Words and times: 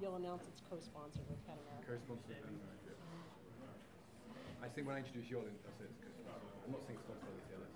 you'll 0.00 0.16
announce 0.16 0.44
it's 0.48 0.60
co-sponsored 0.68 1.24
with 1.28 1.40
PEN 1.46 1.56
America. 1.56 1.96
Co-sponsored 1.96 2.28
with 2.28 2.42
PEN 2.42 2.52
America. 2.52 2.92
I 4.60 4.68
think 4.68 4.86
when 4.86 4.96
I 4.96 5.00
introduce 5.00 5.28
Yolin, 5.30 5.56
I'll 5.64 5.76
say 5.76 5.88
it's 5.88 6.00
co-sponsored. 6.00 6.52
I'm 6.64 6.72
not 6.72 6.82
saying 6.84 6.98
it's 7.00 7.06
sponsored 7.06 7.28
by 7.28 7.36
the 7.36 7.44
TLS. 7.48 7.72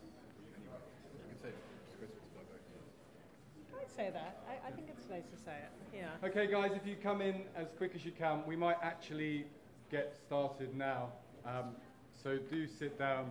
Anyway, 0.56 0.80
you 1.16 1.28
can 1.32 1.38
say 1.40 1.50
it. 1.54 1.60
It's 1.88 1.96
co-sponsored 1.96 2.34
by 2.36 2.44
both. 2.50 3.80
I'd 3.80 3.92
say 3.92 4.08
that. 4.12 4.44
I, 4.48 4.68
I 4.68 4.70
think 4.72 4.88
it's 4.92 5.08
nice 5.08 5.28
to 5.32 5.38
say 5.40 5.56
it. 5.56 5.72
Yeah. 5.96 6.26
Okay, 6.26 6.44
guys, 6.50 6.72
if 6.76 6.84
you 6.84 6.96
come 6.96 7.20
in 7.20 7.48
as 7.56 7.72
quick 7.76 7.92
as 7.94 8.04
you 8.04 8.12
can, 8.12 8.44
we 8.44 8.56
might 8.56 8.76
actually 8.82 9.46
get 9.90 10.12
started 10.26 10.76
now. 10.76 11.12
Um, 11.46 11.76
so 12.12 12.36
do 12.36 12.66
sit 12.66 12.98
down, 12.98 13.30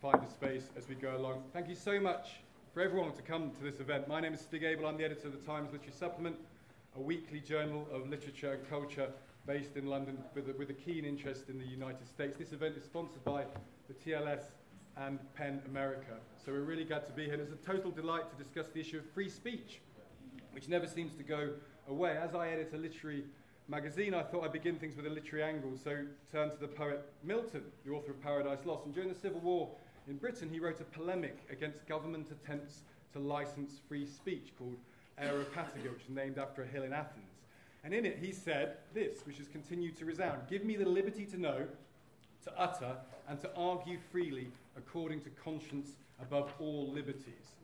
find 0.00 0.22
a 0.22 0.30
space 0.30 0.70
as 0.76 0.88
we 0.88 0.94
go 0.94 1.16
along. 1.16 1.42
Thank 1.52 1.68
you 1.68 1.76
so 1.76 2.00
much 2.00 2.40
for 2.72 2.80
everyone 2.80 3.12
to 3.12 3.22
come 3.22 3.50
to 3.50 3.62
this 3.62 3.80
event. 3.80 4.08
My 4.08 4.20
name 4.20 4.32
is 4.32 4.40
Stig 4.40 4.64
Abell. 4.64 4.86
I'm 4.86 4.96
the 4.96 5.04
editor 5.04 5.28
of 5.28 5.32
the 5.38 5.46
Times 5.46 5.70
Literary 5.72 5.92
Supplement, 5.92 6.36
a 6.96 7.00
weekly 7.00 7.40
journal 7.40 7.86
of 7.92 8.08
literature 8.08 8.52
and 8.52 8.68
culture 8.68 9.08
based 9.46 9.76
in 9.76 9.86
London 9.86 10.18
with 10.34 10.48
a, 10.48 10.52
with 10.52 10.70
a 10.70 10.74
keen 10.74 11.04
interest 11.04 11.48
in 11.48 11.58
the 11.58 11.64
United 11.64 12.06
States. 12.06 12.38
This 12.38 12.52
event 12.52 12.76
is 12.76 12.84
sponsored 12.84 13.24
by 13.24 13.44
the 13.88 13.94
TLS 13.94 14.42
and 14.96 15.18
PEN 15.34 15.62
America. 15.66 16.18
So 16.44 16.52
we're 16.52 16.60
really 16.60 16.84
glad 16.84 17.06
to 17.06 17.12
be 17.12 17.24
here. 17.24 17.34
It's 17.34 17.52
a 17.52 17.66
total 17.66 17.90
delight 17.90 18.24
to 18.30 18.42
discuss 18.42 18.66
the 18.72 18.80
issue 18.80 18.98
of 18.98 19.10
free 19.10 19.30
speech, 19.30 19.80
which 20.52 20.68
never 20.68 20.86
seems 20.86 21.14
to 21.14 21.22
go 21.22 21.50
away. 21.88 22.18
As 22.18 22.34
I 22.34 22.48
edit 22.48 22.72
a 22.74 22.76
literary 22.76 23.24
magazine, 23.68 24.12
I 24.12 24.22
thought 24.22 24.44
I'd 24.44 24.52
begin 24.52 24.76
things 24.76 24.96
with 24.96 25.06
a 25.06 25.10
literary 25.10 25.44
angle, 25.44 25.72
so 25.82 26.04
turn 26.30 26.50
to 26.50 26.56
the 26.56 26.68
poet 26.68 27.10
Milton, 27.24 27.62
the 27.86 27.92
author 27.92 28.10
of 28.10 28.22
Paradise 28.22 28.66
Lost. 28.66 28.84
And 28.84 28.94
during 28.94 29.08
the 29.08 29.18
Civil 29.18 29.40
War 29.40 29.70
in 30.08 30.18
Britain, 30.18 30.50
he 30.52 30.60
wrote 30.60 30.80
a 30.80 30.84
polemic 30.84 31.38
against 31.50 31.86
government 31.86 32.28
attempts 32.30 32.82
to 33.14 33.18
license 33.18 33.80
free 33.88 34.06
speech 34.06 34.52
called 34.58 34.76
Areopagitica, 35.20 35.92
which 35.92 36.04
is 36.04 36.10
named 36.10 36.38
after 36.38 36.62
a 36.62 36.66
hill 36.66 36.82
in 36.82 36.92
Athens. 36.92 37.26
And 37.84 37.92
in 37.92 38.04
it, 38.06 38.18
he 38.20 38.32
said 38.32 38.76
this, 38.94 39.26
which 39.26 39.38
has 39.38 39.48
continued 39.48 39.96
to 39.96 40.04
resound 40.04 40.42
Give 40.48 40.64
me 40.64 40.76
the 40.76 40.88
liberty 40.88 41.24
to 41.26 41.40
know, 41.40 41.66
to 42.44 42.52
utter, 42.58 42.96
and 43.28 43.40
to 43.40 43.50
argue 43.56 43.98
freely 44.10 44.48
according 44.76 45.20
to 45.22 45.30
conscience 45.30 45.92
above 46.20 46.52
all 46.58 46.90
liberties. 46.92 47.56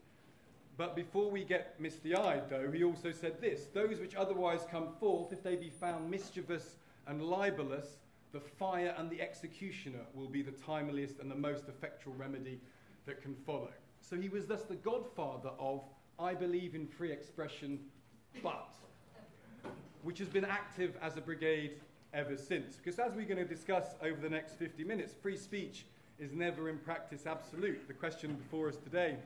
But 0.76 0.94
before 0.94 1.30
we 1.30 1.44
get 1.44 1.80
misty 1.80 2.14
eyed, 2.14 2.48
though, 2.48 2.70
he 2.70 2.84
also 2.84 3.12
said 3.12 3.40
this 3.40 3.66
Those 3.72 3.98
which 3.98 4.14
otherwise 4.14 4.60
come 4.70 4.88
forth, 5.00 5.32
if 5.32 5.42
they 5.42 5.56
be 5.56 5.70
found 5.70 6.10
mischievous 6.10 6.76
and 7.06 7.22
libelous, 7.22 7.96
the 8.32 8.40
fire 8.40 8.94
and 8.98 9.10
the 9.10 9.20
executioner 9.20 10.04
will 10.14 10.28
be 10.28 10.42
the 10.42 10.52
timeliest 10.52 11.20
and 11.20 11.30
the 11.30 11.34
most 11.34 11.68
effectual 11.68 12.14
remedy 12.14 12.60
that 13.06 13.22
can 13.22 13.34
follow. 13.34 13.70
So 14.00 14.16
he 14.16 14.28
was 14.28 14.46
thus 14.46 14.62
the 14.62 14.76
godfather 14.76 15.50
of 15.58 15.82
I 16.20 16.34
believe 16.34 16.74
in 16.74 16.86
free 16.86 17.12
expression, 17.12 17.78
but, 18.42 18.74
which 20.02 20.18
has 20.18 20.28
been 20.28 20.44
active 20.44 20.96
as 21.00 21.16
a 21.16 21.20
brigade 21.20 21.72
ever 22.12 22.36
since. 22.36 22.74
Because 22.76 22.98
as 22.98 23.14
we're 23.14 23.24
going 23.24 23.38
to 23.38 23.44
discuss 23.44 23.94
over 24.02 24.20
the 24.20 24.28
next 24.28 24.54
50 24.58 24.82
minutes, 24.82 25.14
free 25.14 25.36
speech 25.36 25.84
is 26.18 26.32
never 26.32 26.68
in 26.68 26.78
practice 26.78 27.24
absolute. 27.24 27.86
The 27.86 27.94
question 27.94 28.34
before 28.34 28.68
us 28.68 28.76
today 28.76 29.16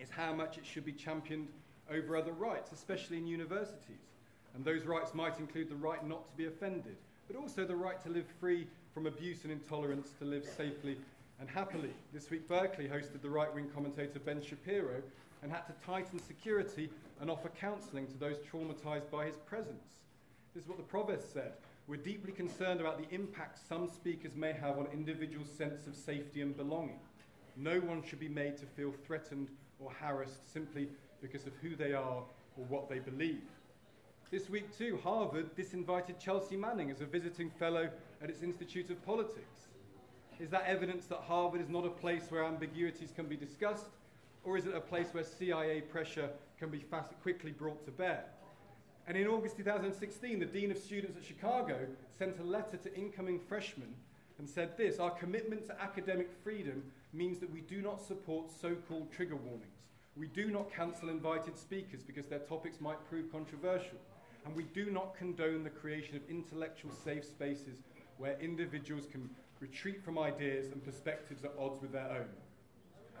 is 0.00 0.08
how 0.08 0.32
much 0.32 0.56
it 0.56 0.64
should 0.64 0.84
be 0.84 0.92
championed 0.92 1.48
over 1.90 2.16
other 2.16 2.32
rights, 2.32 2.70
especially 2.70 3.18
in 3.18 3.26
universities. 3.26 4.06
And 4.54 4.64
those 4.64 4.84
rights 4.84 5.12
might 5.14 5.40
include 5.40 5.68
the 5.68 5.74
right 5.74 6.06
not 6.06 6.30
to 6.30 6.36
be 6.36 6.46
offended, 6.46 6.96
but 7.26 7.36
also 7.36 7.64
the 7.64 7.74
right 7.74 8.00
to 8.04 8.08
live 8.08 8.26
free 8.38 8.68
from 8.94 9.06
abuse 9.06 9.42
and 9.42 9.52
intolerance, 9.52 10.12
to 10.20 10.24
live 10.24 10.44
safely 10.44 10.96
and 11.40 11.48
happily. 11.48 11.92
This 12.12 12.30
week, 12.30 12.46
Berkeley 12.46 12.86
hosted 12.86 13.20
the 13.20 13.30
right 13.30 13.52
wing 13.52 13.68
commentator 13.74 14.20
Ben 14.20 14.40
Shapiro 14.40 15.02
and 15.42 15.50
had 15.50 15.66
to 15.66 15.72
tighten 15.84 16.18
security 16.18 16.90
and 17.20 17.30
offer 17.30 17.48
counselling 17.48 18.06
to 18.06 18.18
those 18.18 18.36
traumatised 18.38 19.10
by 19.10 19.26
his 19.26 19.36
presence. 19.36 19.84
This 20.54 20.64
is 20.64 20.68
what 20.68 20.78
the 20.78 20.84
Provost 20.84 21.32
said. 21.32 21.52
We're 21.86 21.96
deeply 21.96 22.32
concerned 22.32 22.80
about 22.80 22.98
the 22.98 23.14
impact 23.14 23.58
some 23.68 23.88
speakers 23.88 24.36
may 24.36 24.52
have 24.52 24.78
on 24.78 24.86
individuals' 24.92 25.50
sense 25.50 25.86
of 25.86 25.96
safety 25.96 26.42
and 26.42 26.56
belonging. 26.56 27.00
No 27.56 27.80
one 27.80 28.02
should 28.02 28.20
be 28.20 28.28
made 28.28 28.56
to 28.58 28.66
feel 28.66 28.92
threatened 29.06 29.48
or 29.78 29.90
harassed 29.90 30.52
simply 30.52 30.88
because 31.20 31.46
of 31.46 31.52
who 31.62 31.74
they 31.76 31.92
are 31.92 32.22
or 32.56 32.64
what 32.68 32.88
they 32.88 32.98
believe. 32.98 33.42
This 34.30 34.48
week, 34.48 34.76
too, 34.76 34.98
Harvard 35.02 35.56
disinvited 35.56 36.18
Chelsea 36.20 36.56
Manning 36.56 36.90
as 36.90 37.00
a 37.00 37.06
visiting 37.06 37.50
fellow 37.50 37.90
at 38.22 38.30
its 38.30 38.42
Institute 38.42 38.90
of 38.90 39.04
Politics. 39.04 39.68
Is 40.38 40.50
that 40.50 40.64
evidence 40.66 41.06
that 41.06 41.18
Harvard 41.18 41.60
is 41.60 41.68
not 41.68 41.84
a 41.84 41.90
place 41.90 42.22
where 42.30 42.44
ambiguities 42.44 43.10
can 43.10 43.26
be 43.26 43.36
discussed, 43.36 43.86
or 44.44 44.56
is 44.56 44.66
it 44.66 44.74
a 44.74 44.80
place 44.80 45.08
where 45.12 45.24
CIA 45.24 45.80
pressure 45.82 46.30
can 46.58 46.70
be 46.70 46.80
fast, 46.80 47.12
quickly 47.22 47.52
brought 47.52 47.84
to 47.84 47.90
bear? 47.90 48.24
And 49.06 49.16
in 49.16 49.26
August 49.26 49.56
2016, 49.56 50.38
the 50.38 50.46
Dean 50.46 50.70
of 50.70 50.78
Students 50.78 51.16
at 51.16 51.24
Chicago 51.24 51.86
sent 52.16 52.38
a 52.38 52.44
letter 52.44 52.76
to 52.76 52.94
incoming 52.94 53.40
freshmen 53.40 53.94
and 54.38 54.48
said 54.48 54.76
this 54.76 54.98
Our 54.98 55.10
commitment 55.10 55.66
to 55.66 55.82
academic 55.82 56.30
freedom 56.44 56.82
means 57.12 57.38
that 57.40 57.52
we 57.52 57.60
do 57.62 57.82
not 57.82 58.00
support 58.00 58.50
so 58.50 58.74
called 58.88 59.12
trigger 59.12 59.36
warnings. 59.36 59.80
We 60.16 60.28
do 60.28 60.50
not 60.50 60.72
cancel 60.74 61.08
invited 61.08 61.58
speakers 61.58 62.02
because 62.02 62.26
their 62.26 62.40
topics 62.40 62.80
might 62.80 63.08
prove 63.08 63.32
controversial 63.32 63.98
and 64.44 64.54
we 64.54 64.64
do 64.64 64.90
not 64.90 65.14
condone 65.16 65.64
the 65.64 65.70
creation 65.70 66.16
of 66.16 66.22
intellectual 66.28 66.90
safe 67.04 67.24
spaces 67.24 67.78
where 68.18 68.38
individuals 68.40 69.06
can 69.10 69.28
retreat 69.60 70.02
from 70.04 70.18
ideas 70.18 70.72
and 70.72 70.84
perspectives 70.84 71.44
at 71.44 71.52
odds 71.58 71.80
with 71.80 71.92
their 71.92 72.10
own. 72.10 72.28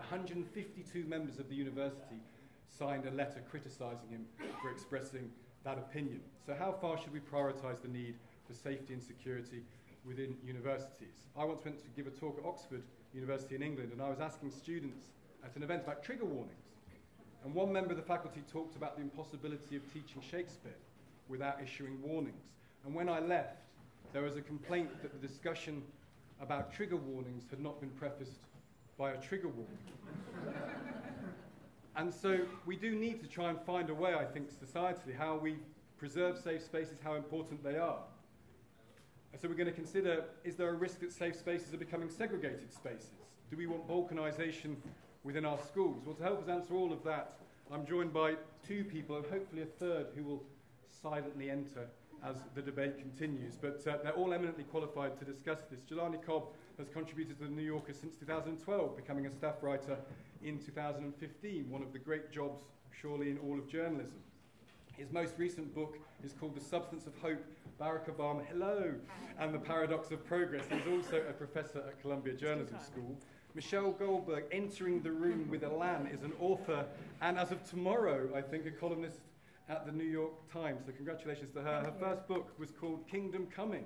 152 0.00 1.04
members 1.04 1.38
of 1.38 1.48
the 1.48 1.54
university 1.54 2.20
signed 2.68 3.06
a 3.06 3.10
letter 3.10 3.42
criticising 3.50 4.08
him 4.10 4.24
for 4.62 4.70
expressing 4.70 5.30
that 5.64 5.78
opinion. 5.78 6.20
So, 6.44 6.54
how 6.54 6.72
far 6.72 6.98
should 6.98 7.12
we 7.12 7.20
prioritise 7.20 7.82
the 7.82 7.88
need 7.88 8.14
for 8.46 8.54
safety 8.54 8.94
and 8.94 9.02
security 9.02 9.62
within 10.06 10.36
universities? 10.44 11.28
I 11.36 11.44
once 11.44 11.64
went 11.64 11.78
to 11.80 11.88
give 11.94 12.06
a 12.06 12.10
talk 12.10 12.38
at 12.38 12.46
Oxford 12.46 12.82
University 13.12 13.54
in 13.54 13.62
England, 13.62 13.92
and 13.92 14.00
I 14.00 14.08
was 14.08 14.20
asking 14.20 14.50
students 14.50 15.04
at 15.44 15.54
an 15.56 15.62
event 15.62 15.82
about 15.84 16.02
trigger 16.02 16.24
warnings. 16.24 16.56
And 17.44 17.54
one 17.54 17.72
member 17.72 17.90
of 17.90 17.96
the 17.96 18.02
faculty 18.02 18.42
talked 18.52 18.76
about 18.76 18.96
the 18.96 19.02
impossibility 19.02 19.76
of 19.76 19.82
teaching 19.92 20.22
Shakespeare 20.22 20.76
without 21.28 21.58
issuing 21.62 22.00
warnings. 22.02 22.44
And 22.84 22.94
when 22.94 23.08
I 23.08 23.20
left, 23.20 23.56
there 24.12 24.22
was 24.22 24.36
a 24.36 24.42
complaint 24.42 25.02
that 25.02 25.12
the 25.12 25.26
discussion 25.26 25.82
about 26.40 26.72
trigger 26.72 26.96
warnings 26.96 27.44
had 27.50 27.60
not 27.60 27.80
been 27.80 27.90
prefaced 27.90 28.40
by 29.00 29.12
a 29.12 29.16
trigger 29.16 29.48
warning. 29.48 29.78
and 31.96 32.12
so 32.12 32.40
we 32.66 32.76
do 32.76 32.94
need 32.94 33.18
to 33.18 33.26
try 33.26 33.48
and 33.48 33.58
find 33.62 33.88
a 33.88 33.94
way, 33.94 34.12
I 34.12 34.26
think, 34.26 34.50
societally, 34.52 35.16
how 35.16 35.38
we 35.38 35.56
preserve 35.96 36.36
safe 36.36 36.62
spaces, 36.62 36.98
how 37.02 37.14
important 37.14 37.64
they 37.64 37.78
are. 37.78 38.00
And 39.32 39.40
so 39.40 39.48
we're 39.48 39.54
going 39.54 39.68
to 39.68 39.72
consider 39.72 40.24
is 40.44 40.56
there 40.56 40.68
a 40.68 40.74
risk 40.74 41.00
that 41.00 41.12
safe 41.12 41.34
spaces 41.34 41.72
are 41.72 41.78
becoming 41.78 42.10
segregated 42.10 42.74
spaces? 42.74 43.12
Do 43.50 43.56
we 43.56 43.66
want 43.66 43.88
balkanisation 43.88 44.76
within 45.24 45.46
our 45.46 45.58
schools? 45.66 46.02
Well, 46.04 46.16
to 46.16 46.22
help 46.22 46.42
us 46.42 46.50
answer 46.50 46.74
all 46.74 46.92
of 46.92 47.02
that, 47.04 47.38
I'm 47.72 47.86
joined 47.86 48.12
by 48.12 48.34
two 48.68 48.84
people 48.84 49.16
and 49.16 49.24
hopefully 49.24 49.62
a 49.62 49.66
third 49.66 50.08
who 50.14 50.24
will 50.24 50.42
silently 50.90 51.48
enter 51.48 51.88
as 52.22 52.36
the 52.54 52.60
debate 52.60 52.98
continues. 52.98 53.54
But 53.56 53.82
uh, 53.86 53.96
they're 54.02 54.12
all 54.12 54.34
eminently 54.34 54.64
qualified 54.64 55.18
to 55.20 55.24
discuss 55.24 55.60
this. 55.70 55.80
Jelani 55.90 56.22
Cobb 56.22 56.48
has 56.80 56.88
contributed 56.88 57.38
to 57.38 57.44
the 57.44 57.50
New 57.50 57.62
Yorker 57.62 57.92
since 57.92 58.16
2012, 58.16 58.96
becoming 58.96 59.26
a 59.26 59.30
staff 59.30 59.56
writer 59.60 59.98
in 60.42 60.58
2015, 60.58 61.70
one 61.70 61.82
of 61.82 61.92
the 61.92 61.98
great 61.98 62.32
jobs, 62.32 62.62
surely, 62.90 63.30
in 63.30 63.38
all 63.38 63.58
of 63.58 63.68
journalism. 63.68 64.16
His 64.96 65.12
most 65.12 65.34
recent 65.36 65.74
book 65.74 65.98
is 66.24 66.32
called 66.32 66.56
The 66.56 66.64
Substance 66.64 67.06
of 67.06 67.12
Hope 67.18 67.44
Barack 67.78 68.10
Obama, 68.10 68.44
Hello, 68.46 68.94
and 69.38 69.54
the 69.54 69.58
Paradox 69.58 70.10
of 70.10 70.24
Progress. 70.24 70.64
He's 70.70 70.90
also 70.90 71.22
a 71.28 71.32
professor 71.32 71.80
at 71.80 72.00
Columbia 72.00 72.32
Journalism 72.34 72.78
School. 72.80 73.14
Michelle 73.54 73.92
Goldberg, 73.92 74.44
entering 74.50 75.02
the 75.02 75.12
room 75.12 75.48
with 75.50 75.62
Elan, 75.62 76.06
is 76.06 76.22
an 76.22 76.32
author 76.40 76.86
and, 77.20 77.38
as 77.38 77.52
of 77.52 77.62
tomorrow, 77.68 78.28
I 78.34 78.40
think, 78.40 78.64
a 78.64 78.70
columnist 78.70 79.18
at 79.68 79.84
the 79.84 79.92
New 79.92 80.04
York 80.04 80.32
Times. 80.50 80.86
So, 80.86 80.92
congratulations 80.92 81.52
to 81.54 81.60
her. 81.60 81.80
Her 81.80 81.92
first 82.00 82.26
book 82.26 82.52
was 82.58 82.70
called 82.70 83.06
Kingdom 83.06 83.48
Coming 83.54 83.84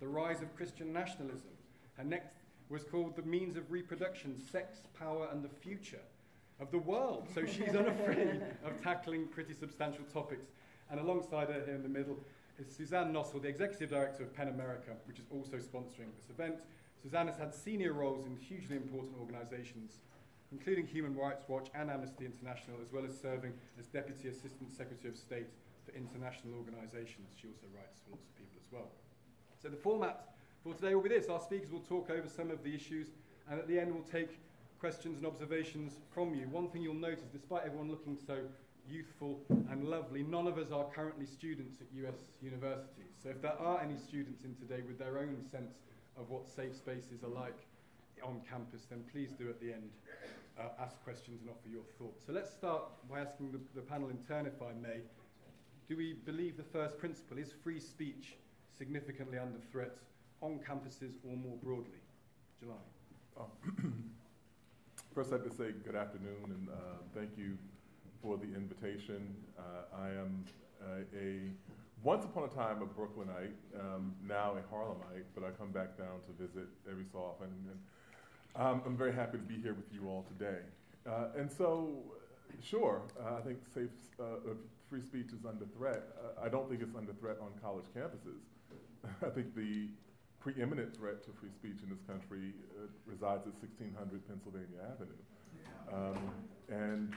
The 0.00 0.08
Rise 0.08 0.42
of 0.42 0.54
Christian 0.56 0.92
Nationalism. 0.92 1.53
Her 1.96 2.04
next 2.04 2.36
was 2.68 2.84
called 2.84 3.16
The 3.16 3.22
Means 3.22 3.56
of 3.56 3.70
Reproduction 3.70 4.38
Sex, 4.38 4.78
Power, 4.98 5.28
and 5.32 5.42
the 5.42 5.48
Future 5.48 6.02
of 6.60 6.70
the 6.70 6.78
World. 6.78 7.28
So, 7.34 7.44
she's 7.44 7.74
unafraid 7.74 8.42
of 8.64 8.82
tackling 8.82 9.26
pretty 9.26 9.54
substantial 9.54 10.04
topics. 10.12 10.46
And 10.90 11.00
alongside 11.00 11.48
her 11.48 11.62
here 11.64 11.74
in 11.74 11.82
the 11.82 11.88
middle 11.88 12.18
is 12.58 12.74
Suzanne 12.74 13.12
Nossel, 13.12 13.42
the 13.42 13.48
Executive 13.48 13.90
Director 13.90 14.22
of 14.22 14.34
PEN 14.34 14.48
America, 14.48 14.92
which 15.06 15.18
is 15.18 15.26
also 15.30 15.56
sponsoring 15.56 16.14
this 16.16 16.30
event. 16.30 16.56
Suzanne 17.02 17.26
has 17.26 17.36
had 17.36 17.54
senior 17.54 17.92
roles 17.92 18.26
in 18.26 18.36
hugely 18.36 18.76
important 18.76 19.14
organizations 19.18 19.98
including 20.54 20.86
Human 20.86 21.16
Rights 21.16 21.44
Watch 21.48 21.68
and 21.74 21.90
Amnesty 21.90 22.24
International, 22.24 22.78
as 22.80 22.92
well 22.92 23.04
as 23.04 23.18
serving 23.18 23.52
as 23.78 23.86
Deputy 23.86 24.28
Assistant 24.28 24.70
Secretary 24.70 25.10
of 25.10 25.18
State 25.18 25.50
for 25.84 25.90
international 25.96 26.54
organisations. 26.54 27.34
She 27.34 27.48
also 27.48 27.66
writes 27.74 28.00
for 28.04 28.14
lots 28.14 28.26
of 28.30 28.36
people 28.38 28.54
as 28.62 28.70
well. 28.70 28.90
So 29.60 29.68
the 29.68 29.76
format 29.76 30.33
for 30.64 30.72
today 30.72 30.94
will 30.94 31.02
be 31.02 31.10
this. 31.10 31.28
Our 31.28 31.40
speakers 31.40 31.70
will 31.70 31.80
talk 31.80 32.08
over 32.08 32.26
some 32.26 32.50
of 32.50 32.64
the 32.64 32.74
issues, 32.74 33.08
and 33.50 33.60
at 33.60 33.68
the 33.68 33.78
end 33.78 33.92
we'll 33.92 34.02
take 34.02 34.38
questions 34.80 35.18
and 35.18 35.26
observations 35.26 35.98
from 36.10 36.34
you. 36.34 36.48
One 36.48 36.68
thing 36.70 36.82
you'll 36.82 36.94
notice, 36.94 37.28
despite 37.30 37.66
everyone 37.66 37.90
looking 37.90 38.16
so 38.26 38.38
youthful, 38.88 39.40
and 39.70 39.84
lovely. 39.84 40.22
None 40.22 40.46
of 40.46 40.56
us 40.56 40.70
are 40.72 40.84
currently 40.94 41.26
students 41.26 41.80
at 41.80 41.86
US 42.04 42.16
universities. 42.42 43.12
So 43.22 43.28
if 43.28 43.42
there 43.42 43.58
are 43.60 43.80
any 43.82 43.96
students 43.98 44.44
in 44.44 44.54
today 44.54 44.82
with 44.86 44.98
their 44.98 45.18
own 45.18 45.36
sense 45.50 45.76
of 46.18 46.30
what 46.30 46.48
safe 46.48 46.74
spaces 46.74 47.22
are 47.22 47.28
like 47.28 47.58
on 48.22 48.40
campus, 48.48 48.86
then 48.88 49.04
please 49.12 49.32
do 49.38 49.50
at 49.50 49.60
the 49.60 49.72
end 49.72 49.90
uh, 50.58 50.82
ask 50.82 51.02
questions 51.04 51.40
and 51.42 51.50
offer 51.50 51.68
your 51.68 51.84
thoughts. 51.98 52.24
So 52.26 52.32
let's 52.32 52.50
start 52.50 52.84
by 53.10 53.20
asking 53.20 53.52
the, 53.52 53.60
the 53.74 53.82
panel 53.82 54.08
in 54.08 54.18
turn, 54.28 54.46
if 54.46 54.62
I 54.62 54.72
may. 54.80 55.00
Do 55.88 55.96
we 55.96 56.14
believe 56.24 56.56
the 56.56 56.62
first 56.62 56.98
principle 56.98 57.36
is 57.36 57.52
free 57.62 57.80
speech 57.80 58.36
significantly 58.76 59.38
under 59.38 59.58
threat 59.70 59.96
on 60.44 60.58
campuses 60.58 61.14
or 61.24 61.36
more 61.36 61.56
broadly? 61.62 62.00
July. 62.60 62.76
Oh. 63.38 63.46
First, 65.14 65.32
I'd 65.32 65.40
like 65.40 65.50
to 65.50 65.56
say 65.56 65.72
good 65.84 65.96
afternoon 65.96 66.44
and 66.44 66.68
uh, 66.68 66.98
thank 67.14 67.30
you 67.38 67.56
for 68.20 68.36
the 68.36 68.54
invitation. 68.54 69.34
Uh, 69.58 69.96
I 69.98 70.08
am 70.08 70.44
uh, 70.82 71.18
a 71.18 71.50
once 72.02 72.26
upon 72.26 72.44
a 72.44 72.48
time 72.48 72.82
a 72.82 72.86
Brooklynite, 72.86 73.54
um, 73.80 74.14
now 74.22 74.54
a 74.58 74.74
Harlemite, 74.74 75.24
but 75.34 75.44
I 75.44 75.50
come 75.50 75.70
back 75.70 75.96
down 75.96 76.20
to 76.26 76.46
visit 76.46 76.68
every 76.90 77.06
so 77.10 77.20
often. 77.20 77.48
And 77.70 78.66
um, 78.66 78.82
I'm 78.84 78.96
very 78.96 79.14
happy 79.14 79.38
to 79.38 79.44
be 79.44 79.56
here 79.56 79.72
with 79.72 79.90
you 79.90 80.08
all 80.08 80.26
today. 80.36 80.60
Uh, 81.06 81.28
and 81.38 81.50
so, 81.50 82.02
sure, 82.62 83.00
uh, 83.18 83.36
I 83.38 83.40
think 83.40 83.60
safe, 83.72 83.88
uh, 84.20 84.52
free 84.90 85.00
speech 85.00 85.28
is 85.28 85.46
under 85.48 85.64
threat. 85.76 86.02
I 86.42 86.50
don't 86.50 86.68
think 86.68 86.82
it's 86.82 86.94
under 86.94 87.14
threat 87.14 87.38
on 87.40 87.52
college 87.62 87.86
campuses. 87.96 88.42
I 89.26 89.30
think 89.30 89.54
the 89.54 89.88
preeminent 90.44 90.94
threat 90.94 91.24
to 91.24 91.30
free 91.40 91.48
speech 91.50 91.82
in 91.82 91.88
this 91.88 92.02
country 92.06 92.52
uh, 92.76 92.86
resides 93.06 93.46
at 93.46 93.54
1600 93.54 94.28
Pennsylvania 94.28 94.76
Avenue. 94.92 95.24
Um, 95.90 96.18
and 96.68 97.14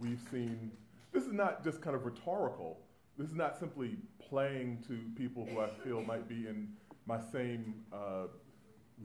we've 0.00 0.20
seen, 0.32 0.72
this 1.12 1.22
is 1.22 1.32
not 1.32 1.62
just 1.62 1.80
kind 1.80 1.94
of 1.94 2.04
rhetorical. 2.04 2.80
This 3.16 3.28
is 3.28 3.36
not 3.36 3.56
simply 3.56 3.98
playing 4.18 4.82
to 4.88 4.98
people 5.16 5.46
who 5.46 5.60
I 5.60 5.68
feel 5.84 6.02
might 6.02 6.28
be 6.28 6.48
in 6.48 6.72
my 7.06 7.20
same 7.32 7.74
uh, 7.92 8.26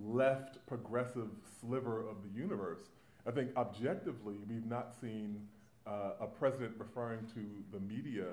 left 0.03 0.65
progressive 0.65 1.29
sliver 1.61 1.99
of 1.99 2.15
the 2.23 2.39
universe. 2.39 2.89
I 3.27 3.31
think 3.31 3.51
objectively, 3.57 4.37
we've 4.49 4.65
not 4.65 4.91
seen 4.99 5.47
uh, 5.85 6.13
a 6.19 6.25
president 6.25 6.73
referring 6.79 7.27
to 7.35 7.45
the 7.71 7.79
media 7.79 8.25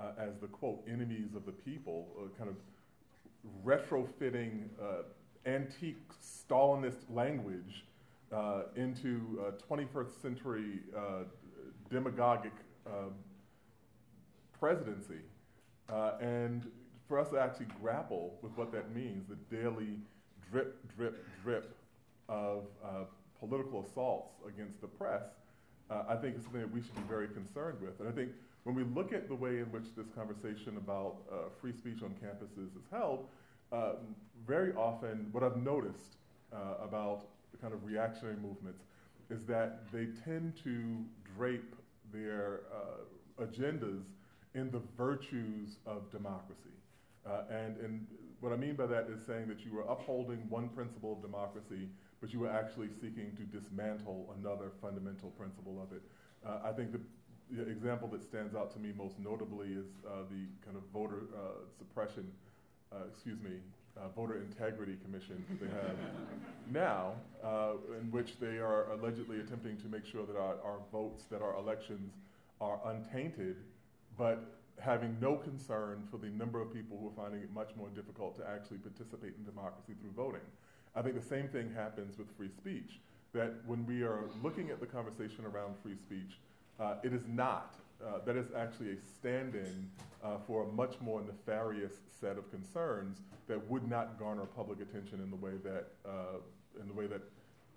uh, 0.00 0.10
as 0.18 0.38
the 0.40 0.48
quote 0.48 0.82
enemies 0.90 1.34
of 1.36 1.46
the 1.46 1.52
people, 1.52 2.08
uh, 2.18 2.36
kind 2.36 2.50
of 2.50 2.56
retrofitting 3.64 4.64
uh, 4.80 5.02
antique 5.46 5.96
Stalinist 6.22 7.04
language 7.10 7.84
uh, 8.32 8.62
into 8.76 9.40
21st 9.70 10.22
century 10.22 10.80
uh, 10.96 11.24
demagogic 11.90 12.52
um, 12.86 13.12
presidency. 14.58 15.20
and 16.20 16.66
for 17.08 17.20
us 17.20 17.28
to 17.30 17.38
actually 17.38 17.66
grapple 17.80 18.36
with 18.42 18.52
what 18.56 18.72
that 18.72 18.94
means, 18.94 19.26
the 19.28 19.56
daily 19.56 19.98
drip, 20.50 20.76
drip, 20.96 21.24
drip 21.42 21.76
of 22.28 22.64
uh, 22.84 23.04
political 23.38 23.84
assaults 23.84 24.34
against 24.46 24.80
the 24.80 24.86
press, 24.86 25.22
uh, 25.90 26.04
I 26.08 26.16
think 26.16 26.36
is 26.36 26.42
something 26.42 26.60
that 26.60 26.72
we 26.72 26.82
should 26.82 26.94
be 26.94 27.02
very 27.08 27.28
concerned 27.28 27.80
with. 27.80 28.00
And 28.00 28.08
I 28.08 28.12
think 28.12 28.30
when 28.66 28.74
we 28.74 28.82
look 28.82 29.12
at 29.12 29.28
the 29.28 29.34
way 29.34 29.60
in 29.60 29.66
which 29.70 29.94
this 29.96 30.08
conversation 30.08 30.76
about 30.76 31.18
uh, 31.30 31.34
free 31.60 31.72
speech 31.72 32.02
on 32.02 32.10
campuses 32.20 32.76
is 32.76 32.82
held, 32.90 33.28
um, 33.70 34.16
very 34.44 34.72
often 34.72 35.28
what 35.30 35.44
I've 35.44 35.56
noticed 35.56 36.16
uh, 36.52 36.82
about 36.82 37.26
the 37.52 37.58
kind 37.58 37.72
of 37.72 37.84
reactionary 37.84 38.34
movements 38.42 38.82
is 39.30 39.44
that 39.44 39.84
they 39.92 40.06
tend 40.24 40.54
to 40.64 41.04
drape 41.36 41.76
their 42.12 42.62
uh, 42.74 43.44
agendas 43.44 44.02
in 44.56 44.72
the 44.72 44.82
virtues 44.98 45.76
of 45.86 46.10
democracy. 46.10 46.74
Uh, 47.24 47.42
and, 47.48 47.76
and 47.76 48.04
what 48.40 48.52
I 48.52 48.56
mean 48.56 48.74
by 48.74 48.86
that 48.86 49.06
is 49.08 49.24
saying 49.24 49.46
that 49.46 49.64
you 49.64 49.74
were 49.74 49.82
upholding 49.82 50.38
one 50.48 50.70
principle 50.70 51.12
of 51.12 51.22
democracy, 51.22 51.88
but 52.20 52.32
you 52.32 52.40
were 52.40 52.50
actually 52.50 52.88
seeking 53.00 53.30
to 53.36 53.42
dismantle 53.42 54.34
another 54.40 54.72
fundamental 54.82 55.30
principle 55.30 55.80
of 55.80 55.96
it. 55.96 56.02
Uh, 56.44 56.68
I 56.68 56.72
think 56.72 56.90
the, 56.90 57.00
the, 57.50 57.68
example 57.68 58.08
that 58.08 58.22
stands 58.22 58.54
out 58.54 58.72
to 58.72 58.78
me 58.78 58.92
most 58.96 59.18
notably 59.18 59.68
is 59.68 59.86
uh, 60.06 60.22
the 60.30 60.46
kind 60.64 60.76
of 60.76 60.82
voter 60.92 61.22
uh, 61.34 61.64
suppression, 61.78 62.30
uh, 62.92 62.98
excuse 63.10 63.40
me, 63.40 63.58
uh, 63.96 64.08
voter 64.14 64.36
integrity 64.36 64.96
commission 65.04 65.44
that 65.48 65.60
they 65.60 65.72
have 65.72 65.96
now, 66.70 67.12
in 67.98 68.10
which 68.10 68.38
they 68.38 68.58
are 68.58 68.90
allegedly 68.92 69.40
attempting 69.40 69.76
to 69.78 69.86
make 69.86 70.04
sure 70.04 70.26
that 70.26 70.36
our, 70.36 70.56
our 70.64 70.78
votes, 70.92 71.24
that 71.30 71.40
our 71.40 71.56
elections 71.56 72.12
are 72.60 72.78
untainted, 72.86 73.56
but 74.18 74.56
having 74.78 75.16
no 75.20 75.36
concern 75.36 76.06
for 76.10 76.18
the 76.18 76.26
number 76.26 76.60
of 76.60 76.72
people 76.72 76.98
who 76.98 77.08
are 77.08 77.24
finding 77.24 77.40
it 77.42 77.52
much 77.52 77.70
more 77.76 77.88
difficult 77.90 78.36
to 78.36 78.46
actually 78.48 78.78
participate 78.78 79.32
in 79.38 79.44
democracy 79.44 79.94
through 80.00 80.12
voting. 80.12 80.44
I 80.94 81.02
think 81.02 81.14
the 81.14 81.26
same 81.26 81.48
thing 81.48 81.72
happens 81.74 82.18
with 82.18 82.28
free 82.36 82.50
speech, 82.50 83.00
that 83.32 83.52
when 83.66 83.86
we 83.86 84.02
are 84.02 84.24
looking 84.42 84.70
at 84.70 84.80
the 84.80 84.86
conversation 84.86 85.44
around 85.44 85.74
free 85.82 85.96
speech, 85.96 86.38
uh, 86.80 86.94
it 87.02 87.12
is 87.12 87.22
not, 87.28 87.74
uh, 88.04 88.18
that 88.24 88.36
is 88.36 88.46
actually 88.56 88.92
a 88.92 88.96
stand 89.18 89.54
in 89.54 89.90
uh, 90.22 90.36
for 90.46 90.64
a 90.64 90.72
much 90.72 91.00
more 91.00 91.22
nefarious 91.22 91.92
set 92.20 92.36
of 92.36 92.50
concerns 92.50 93.18
that 93.48 93.70
would 93.70 93.88
not 93.88 94.18
garner 94.18 94.44
public 94.44 94.80
attention 94.80 95.20
in 95.20 95.30
the 95.30 95.36
way 95.36 95.52
that, 95.62 95.88
uh, 96.06 96.38
in 96.80 96.88
the 96.88 96.94
way 96.94 97.06
that 97.06 97.22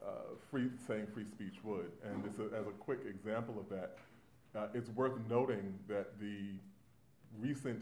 uh, 0.02 0.12
free, 0.50 0.70
saying 0.88 1.08
free 1.14 1.26
speech 1.26 1.56
would. 1.64 1.92
And 2.04 2.24
a, 2.26 2.56
as 2.58 2.68
a 2.68 2.72
quick 2.72 3.00
example 3.08 3.56
of 3.60 3.70
that, 3.70 3.98
uh, 4.56 4.68
it's 4.74 4.90
worth 4.90 5.14
noting 5.30 5.78
that 5.88 6.20
the 6.20 6.54
recent 7.40 7.82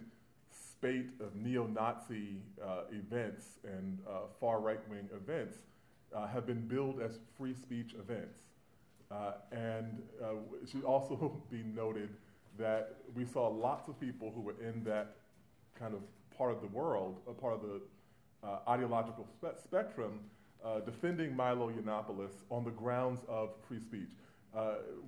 spate 0.51 1.09
of 1.21 1.35
neo-Nazi 1.35 2.41
uh, 2.61 2.81
events 2.91 3.59
and 3.63 3.99
far 4.39 4.59
right-wing 4.59 5.09
events 5.15 5.57
uh, 6.15 6.27
have 6.27 6.45
been 6.45 6.67
billed 6.67 7.01
as 7.01 7.19
free 7.37 7.53
speech 7.53 7.93
events. 7.99 8.39
Uh, 9.09 9.33
and 9.51 10.01
uh, 10.21 10.33
it 10.61 10.69
should 10.69 10.83
also 10.83 11.41
be 11.51 11.63
noted 11.63 12.09
that 12.57 12.95
we 13.15 13.25
saw 13.25 13.47
lots 13.47 13.87
of 13.87 13.99
people 13.99 14.31
who 14.33 14.41
were 14.41 14.55
in 14.61 14.83
that 14.83 15.15
kind 15.77 15.93
of 15.93 16.01
part 16.35 16.51
of 16.51 16.61
the 16.61 16.67
world, 16.67 17.17
a 17.27 17.33
part 17.33 17.53
of 17.53 17.61
the 17.61 17.81
uh, 18.43 18.59
ideological 18.67 19.25
spe- 19.25 19.61
spectrum, 19.63 20.19
defending 20.85 21.33
Milo 21.33 21.71
Yiannopoulos 21.71 22.33
on 22.49 22.65
the 22.65 22.71
grounds 22.71 23.21
of 23.29 23.51
free 23.67 23.79
speech. 23.79 24.09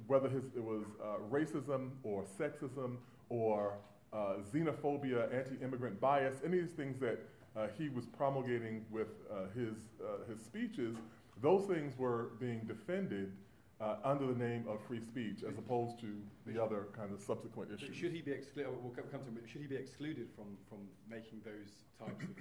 whether 0.08 0.30
his, 0.30 0.46
it 0.56 0.64
was 0.64 0.86
racism 1.30 1.90
or 2.04 2.24
sexism 2.40 2.96
or 3.28 3.74
uh, 4.14 4.36
xenophobia, 4.52 5.34
anti-immigrant 5.34 6.00
bias, 6.00 6.38
any 6.44 6.60
of 6.60 6.66
these 6.66 6.76
things 6.76 7.00
that 7.00 7.20
uh, 7.56 7.68
he 7.78 7.90
was 7.90 8.06
promulgating 8.06 8.86
with 8.90 9.08
uh, 9.32 9.44
his, 9.56 9.76
uh, 10.02 10.30
his 10.30 10.40
speeches, 10.44 10.96
those 11.42 11.66
things 11.66 11.98
were 11.98 12.32
being 12.40 12.60
defended 12.68 13.32
uh, 13.82 13.96
under 14.04 14.28
the 14.28 14.38
name 14.38 14.66
of 14.68 14.78
free 14.88 15.00
speech, 15.00 15.44
as 15.48 15.58
opposed 15.58 16.00
to 16.02 16.08
the 16.46 16.62
other 16.62 16.88
kind 16.92 17.14
of 17.14 17.22
subsequent 17.22 17.72
issues. 17.72 17.96
Should 17.96 18.12
he 18.12 18.22
be 18.22 18.32
excluded? 18.32 18.72
We'll 18.84 18.92
come 18.92 19.08
to 19.08 19.26
him. 19.26 19.40
Should 19.48 19.62
he 19.62 19.68
be 19.68 19.78
excluded 19.78 20.28
from, 20.36 20.58
from 20.68 20.80
making 21.10 21.42
those 21.46 21.88
types 21.98 22.24
of 22.24 22.36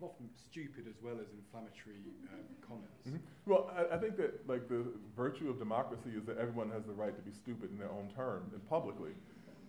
often 0.00 0.30
stupid 0.36 0.86
as 0.88 1.02
well 1.02 1.18
as 1.18 1.26
inflammatory 1.34 1.98
um, 2.32 2.46
comments? 2.62 3.02
Mm-hmm. 3.08 3.50
Well, 3.50 3.70
I, 3.74 3.96
I, 3.96 3.98
think 3.98 4.16
that 4.18 4.48
like 4.48 4.68
the 4.68 4.86
virtue 5.16 5.50
of 5.50 5.58
democracy 5.58 6.10
is 6.16 6.24
that 6.26 6.38
everyone 6.38 6.70
has 6.70 6.84
the 6.84 6.92
right 6.92 7.14
to 7.14 7.22
be 7.22 7.32
stupid 7.32 7.70
in 7.72 7.78
their 7.78 7.90
own 7.90 8.08
term 8.14 8.44
and 8.52 8.68
publicly. 8.68 9.12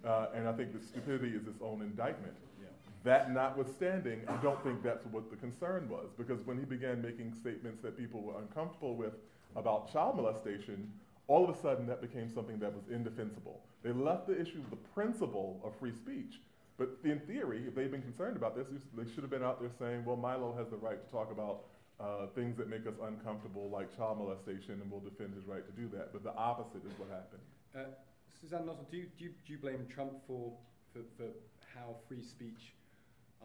Uh, 0.05 0.27
and 0.35 0.47
I 0.47 0.53
think 0.53 0.79
the 0.79 0.85
stupidity 0.85 1.35
is 1.35 1.47
its 1.47 1.61
own 1.61 1.81
indictment. 1.81 2.33
Yeah. 2.61 2.67
That 3.03 3.31
notwithstanding, 3.31 4.21
I 4.27 4.37
don't 4.37 4.61
think 4.63 4.83
that's 4.83 5.05
what 5.07 5.31
the 5.31 5.35
concern 5.35 5.89
was, 5.89 6.11
because 6.15 6.45
when 6.45 6.59
he 6.59 6.65
began 6.65 7.01
making 7.01 7.33
statements 7.33 7.81
that 7.81 7.97
people 7.97 8.21
were 8.21 8.39
uncomfortable 8.39 8.95
with 8.95 9.13
about 9.55 9.91
child 9.91 10.17
molestation, 10.17 10.91
all 11.27 11.47
of 11.47 11.55
a 11.55 11.59
sudden 11.61 11.85
that 11.87 12.01
became 12.01 12.29
something 12.33 12.57
that 12.59 12.73
was 12.73 12.83
indefensible. 12.89 13.61
They 13.83 13.91
left 13.91 14.27
the 14.27 14.39
issue 14.39 14.59
of 14.59 14.69
the 14.69 14.77
principle 14.95 15.61
of 15.63 15.75
free 15.79 15.93
speech. 15.93 16.39
But 16.77 16.89
in 17.03 17.19
theory, 17.21 17.63
if 17.67 17.75
they'd 17.75 17.91
been 17.91 18.01
concerned 18.01 18.37
about 18.37 18.55
this, 18.55 18.67
they 18.95 19.03
should 19.11 19.23
have 19.23 19.29
been 19.29 19.43
out 19.43 19.59
there 19.59 19.71
saying, 19.79 20.05
well, 20.05 20.15
Milo 20.15 20.55
has 20.57 20.69
the 20.69 20.77
right 20.77 21.03
to 21.03 21.11
talk 21.11 21.31
about 21.31 21.65
uh, 21.99 22.27
things 22.35 22.55
that 22.57 22.69
make 22.69 22.85
us 22.85 22.93
uncomfortable, 23.01 23.69
like 23.69 23.95
child 23.97 24.19
molestation, 24.19 24.79
and 24.81 24.91
we'll 24.91 25.01
defend 25.01 25.33
his 25.33 25.45
right 25.45 25.65
to 25.65 25.73
do 25.73 25.89
that. 25.97 26.13
But 26.13 26.23
the 26.23 26.35
opposite 26.35 26.85
is 26.85 26.93
what 26.99 27.09
happened. 27.09 27.41
Uh, 27.75 27.91
Suzanne 28.39 28.63
Nossel, 28.69 28.85
do 28.91 28.97
you, 28.97 29.07
do 29.17 29.25
you, 29.25 29.31
do 29.45 29.53
you 29.53 29.57
blame 29.57 29.87
Trump 29.89 30.13
for, 30.27 30.53
for, 30.93 31.01
for 31.17 31.29
how 31.73 31.95
free 32.07 32.21
speech 32.21 32.73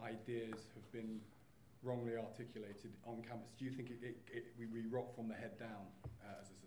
ideas 0.05 0.69
have 0.75 0.91
been 0.91 1.19
wrongly 1.81 2.13
articulated 2.15 2.93
on 3.07 3.23
campus? 3.27 3.49
Do 3.57 3.65
you 3.65 3.71
think 3.71 3.89
it, 3.89 3.97
it, 4.05 4.17
it, 4.31 4.45
we, 4.59 4.67
we 4.67 4.87
rot 4.87 5.15
from 5.15 5.27
the 5.27 5.33
head 5.35 5.57
down 5.57 5.89
uh, 6.21 6.39
as 6.39 6.47
a? 6.49 6.62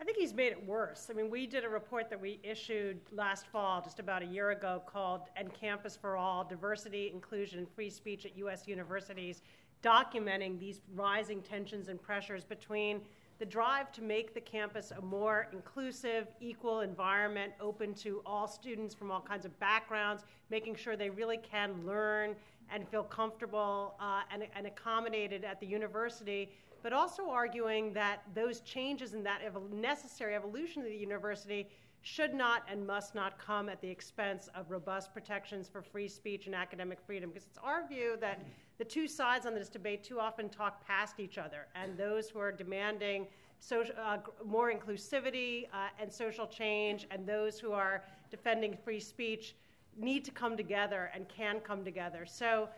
I 0.00 0.04
think 0.04 0.16
he's 0.16 0.32
made 0.32 0.50
it 0.50 0.66
worse. 0.66 1.08
I 1.10 1.12
mean, 1.12 1.28
we 1.28 1.46
did 1.46 1.62
a 1.62 1.68
report 1.68 2.08
that 2.08 2.18
we 2.18 2.40
issued 2.42 3.00
last 3.12 3.46
fall, 3.48 3.82
just 3.82 3.98
about 3.98 4.22
a 4.22 4.24
year 4.24 4.50
ago, 4.50 4.82
called 4.86 5.28
And 5.36 5.52
Campus 5.52 5.94
for 5.94 6.16
All 6.16 6.42
Diversity, 6.42 7.10
Inclusion, 7.12 7.58
and 7.58 7.68
Free 7.68 7.90
Speech 7.90 8.24
at 8.24 8.34
U.S. 8.38 8.66
Universities, 8.66 9.42
documenting 9.82 10.58
these 10.58 10.80
rising 10.94 11.42
tensions 11.42 11.88
and 11.88 12.00
pressures 12.00 12.44
between 12.44 13.02
the 13.38 13.44
drive 13.44 13.92
to 13.92 14.02
make 14.02 14.32
the 14.32 14.40
campus 14.40 14.90
a 14.90 15.02
more 15.02 15.48
inclusive, 15.52 16.28
equal 16.40 16.80
environment, 16.80 17.52
open 17.60 17.92
to 17.94 18.22
all 18.24 18.48
students 18.48 18.94
from 18.94 19.10
all 19.10 19.20
kinds 19.20 19.44
of 19.44 19.60
backgrounds, 19.60 20.24
making 20.50 20.76
sure 20.76 20.96
they 20.96 21.10
really 21.10 21.38
can 21.38 21.74
learn 21.84 22.34
and 22.72 22.88
feel 22.88 23.02
comfortable 23.02 23.96
uh, 24.00 24.22
and, 24.32 24.44
and 24.56 24.66
accommodated 24.66 25.44
at 25.44 25.60
the 25.60 25.66
university, 25.66 26.50
but 26.82 26.92
also 26.92 27.28
arguing 27.28 27.92
that 27.92 28.22
those 28.34 28.60
changes 28.60 29.14
and 29.14 29.24
that 29.26 29.40
ev- 29.44 29.70
necessary 29.72 30.34
evolution 30.34 30.82
of 30.82 30.88
the 30.88 30.96
university 30.96 31.68
should 32.02 32.32
not 32.32 32.62
and 32.70 32.86
must 32.86 33.14
not 33.14 33.38
come 33.38 33.68
at 33.68 33.80
the 33.82 33.88
expense 33.88 34.48
of 34.54 34.70
robust 34.70 35.12
protections 35.12 35.68
for 35.68 35.82
free 35.82 36.08
speech 36.08 36.46
and 36.46 36.54
academic 36.54 36.98
freedom. 37.06 37.30
Because 37.30 37.46
it's 37.46 37.58
our 37.62 37.86
view 37.86 38.16
that 38.20 38.40
the 38.78 38.84
two 38.84 39.06
sides 39.06 39.44
on 39.44 39.54
this 39.54 39.68
debate 39.68 40.02
too 40.02 40.18
often 40.18 40.48
talk 40.48 40.86
past 40.86 41.20
each 41.20 41.36
other, 41.36 41.66
and 41.74 41.98
those 41.98 42.30
who 42.30 42.38
are 42.38 42.52
demanding 42.52 43.26
uh, 43.70 44.16
more 44.46 44.72
inclusivity 44.72 45.66
uh, 45.74 45.88
and 46.00 46.10
social 46.10 46.46
change, 46.46 47.06
and 47.10 47.26
those 47.26 47.58
who 47.58 47.72
are 47.72 48.02
defending 48.30 48.74
free 48.74 49.00
speech 49.00 49.54
need 49.98 50.24
to 50.24 50.30
come 50.30 50.56
together 50.56 51.10
and 51.14 51.28
can 51.28 51.60
come 51.60 51.84
together. 51.84 52.24
So 52.24 52.70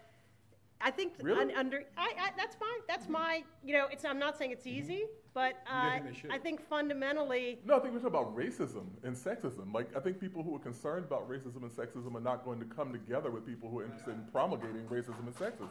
I 0.83 0.91
think 0.91 1.15
Really? 1.23 1.41
un- 1.41 1.53
under 1.57 1.85
I, 1.97 2.13
I, 2.19 2.31
that's 2.37 2.57
my 2.61 2.79
that's 2.89 3.09
my 3.09 3.45
you 3.65 3.75
know 3.75 3.87
it's 3.91 4.05
I'm 4.05 4.19
not 4.19 4.37
saying 4.37 4.51
it's 4.51 4.67
easy, 4.67 5.05
but 5.33 5.55
uh, 5.71 6.01
think? 6.01 6.27
I 6.31 6.39
think 6.39 6.61
fundamentally 6.69 7.61
No, 7.65 7.77
I 7.77 7.81
think 7.81 7.95
we're 7.95 8.01
talking 8.01 8.19
about 8.19 8.37
racism 8.37 8.87
and 9.05 9.17
sexism. 9.17 9.73
Like, 9.73 9.95
I 9.97 10.01
think 10.01 10.21
people 10.21 10.43
who 10.43 10.55
are 10.57 10.59
concerned 10.59 11.05
about 11.05 11.29
racism 11.29 11.63
and 11.63 11.71
sexism 11.71 12.15
are 12.15 12.21
not 12.21 12.45
going 12.45 12.59
to 12.59 12.67
come 12.67 12.93
together 12.93 13.31
with 13.31 13.47
people 13.47 13.71
who 13.71 13.81
are 13.81 13.85
interested 13.85 14.15
in 14.15 14.25
promulgating 14.33 14.85
racism 14.89 15.21
and 15.27 15.35
sexism. 15.35 15.69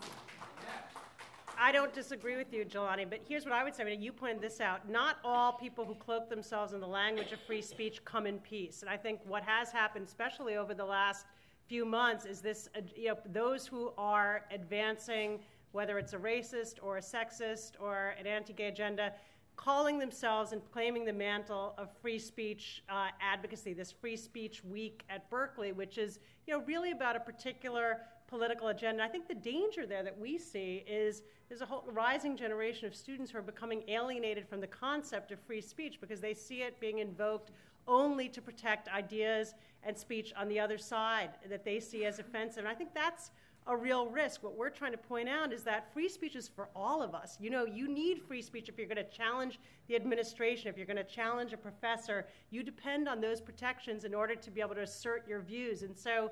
I 1.64 1.72
don't 1.72 1.94
disagree 1.94 2.38
with 2.38 2.52
you, 2.52 2.66
Jelani, 2.66 3.08
but 3.08 3.20
here's 3.28 3.46
what 3.46 3.54
I 3.54 3.64
would 3.64 3.76
say. 3.76 3.84
I 3.84 3.86
mean, 3.86 4.02
you 4.02 4.12
pointed 4.12 4.42
this 4.42 4.60
out. 4.60 4.90
Not 4.90 5.18
all 5.24 5.54
people 5.54 5.86
who 5.86 5.94
cloak 5.94 6.28
themselves 6.28 6.74
in 6.74 6.80
the 6.80 6.88
language 6.88 7.32
of 7.34 7.40
free 7.42 7.62
speech 7.62 8.04
come 8.04 8.26
in 8.26 8.40
peace. 8.40 8.82
And 8.82 8.90
I 8.90 8.98
think 8.98 9.20
what 9.28 9.44
has 9.44 9.72
happened, 9.72 10.08
especially 10.08 10.56
over 10.58 10.74
the 10.74 10.86
last 10.86 11.28
few 11.72 11.86
months, 11.86 12.26
is 12.26 12.42
this, 12.42 12.68
uh, 12.76 12.82
you 12.98 13.08
know, 13.08 13.18
those 13.28 13.66
who 13.66 13.94
are 13.98 14.44
advancing, 14.52 15.40
whether 15.72 15.98
it's 15.98 16.12
a 16.12 16.18
racist 16.18 16.74
or 16.82 16.98
a 16.98 17.00
sexist 17.00 17.80
or 17.80 18.14
an 18.20 18.28
anti-gay 18.28 18.68
agenda, 18.68 19.14
calling 19.56 19.98
themselves 19.98 20.52
and 20.52 20.62
claiming 20.74 21.06
the 21.06 21.14
mantle 21.14 21.74
of 21.78 21.88
free 22.02 22.20
speech 22.20 22.84
uh, 22.90 23.08
advocacy, 23.22 23.72
this 23.72 23.90
free 23.90 24.18
speech 24.18 24.66
week 24.66 25.06
at 25.10 25.30
Berkeley, 25.30 25.72
which 25.72 25.98
is, 25.98 26.20
you 26.46 26.54
know, 26.54 26.62
really 26.66 26.92
about 26.92 27.16
a 27.16 27.22
particular 27.22 28.02
political 28.28 28.68
agenda. 28.68 29.02
I 29.02 29.08
think 29.08 29.30
the 29.30 29.34
danger 29.34 29.86
there 29.86 30.04
that 30.04 30.20
we 30.20 30.38
see 30.38 30.84
is 30.86 31.24
there's 31.48 31.62
a 31.62 31.66
whole 31.66 31.86
rising 31.94 32.36
generation 32.36 32.86
of 32.86 32.94
students 32.94 33.32
who 33.32 33.38
are 33.38 33.42
becoming 33.42 33.82
alienated 33.88 34.46
from 34.46 34.60
the 34.60 34.68
concept 34.68 35.32
of 35.32 35.40
free 35.40 35.62
speech 35.62 36.02
because 36.02 36.20
they 36.20 36.34
see 36.34 36.64
it 36.64 36.82
being 36.82 37.00
invoked 37.00 37.52
only 37.88 38.28
to 38.28 38.42
protect 38.42 38.90
ideas 38.90 39.54
and 39.84 39.98
speech 39.98 40.34
on 40.38 40.48
the 40.48 40.60
other 40.60 40.78
side 40.78 41.32
that 41.50 41.66
they 41.66 41.80
see 41.80 42.06
as 42.06 42.20
offensive. 42.20 42.60
And 42.60 42.68
I 42.68 42.74
think 42.74 42.94
that's 42.94 43.32
a 43.68 43.78
real 43.78 44.08
risk. 44.08 44.42
What 44.44 44.58
we're 44.58 44.70
trying 44.70 44.92
to 44.92 44.98
point 44.98 45.30
out 45.30 45.54
is 45.54 45.64
that 45.64 45.94
free 45.94 46.10
speech 46.10 46.36
is 46.36 46.48
for 46.48 46.70
all 46.76 47.04
of 47.04 47.14
us. 47.14 47.38
You 47.40 47.50
know, 47.50 47.66
you 47.66 47.88
need 47.88 48.22
free 48.22 48.42
speech 48.42 48.70
if 48.70 48.78
you're 48.78 48.88
going 48.88 48.98
to 48.98 49.18
challenge 49.18 49.60
the 49.88 49.96
administration, 49.96 50.68
if 50.68 50.78
you're 50.78 50.88
going 50.88 50.98
to 50.98 51.04
challenge 51.04 51.54
a 51.54 51.58
professor. 51.58 52.26
You 52.50 52.64
depend 52.64 53.08
on 53.08 53.22
those 53.22 53.40
protections 53.40 54.04
in 54.04 54.14
order 54.14 54.36
to 54.36 54.52
be 54.52 54.62
able 54.62 54.76
to 54.76 54.82
assert 54.82 55.28
your 55.28 55.42
views. 55.42 55.84
And 55.84 55.96
so 55.96 56.32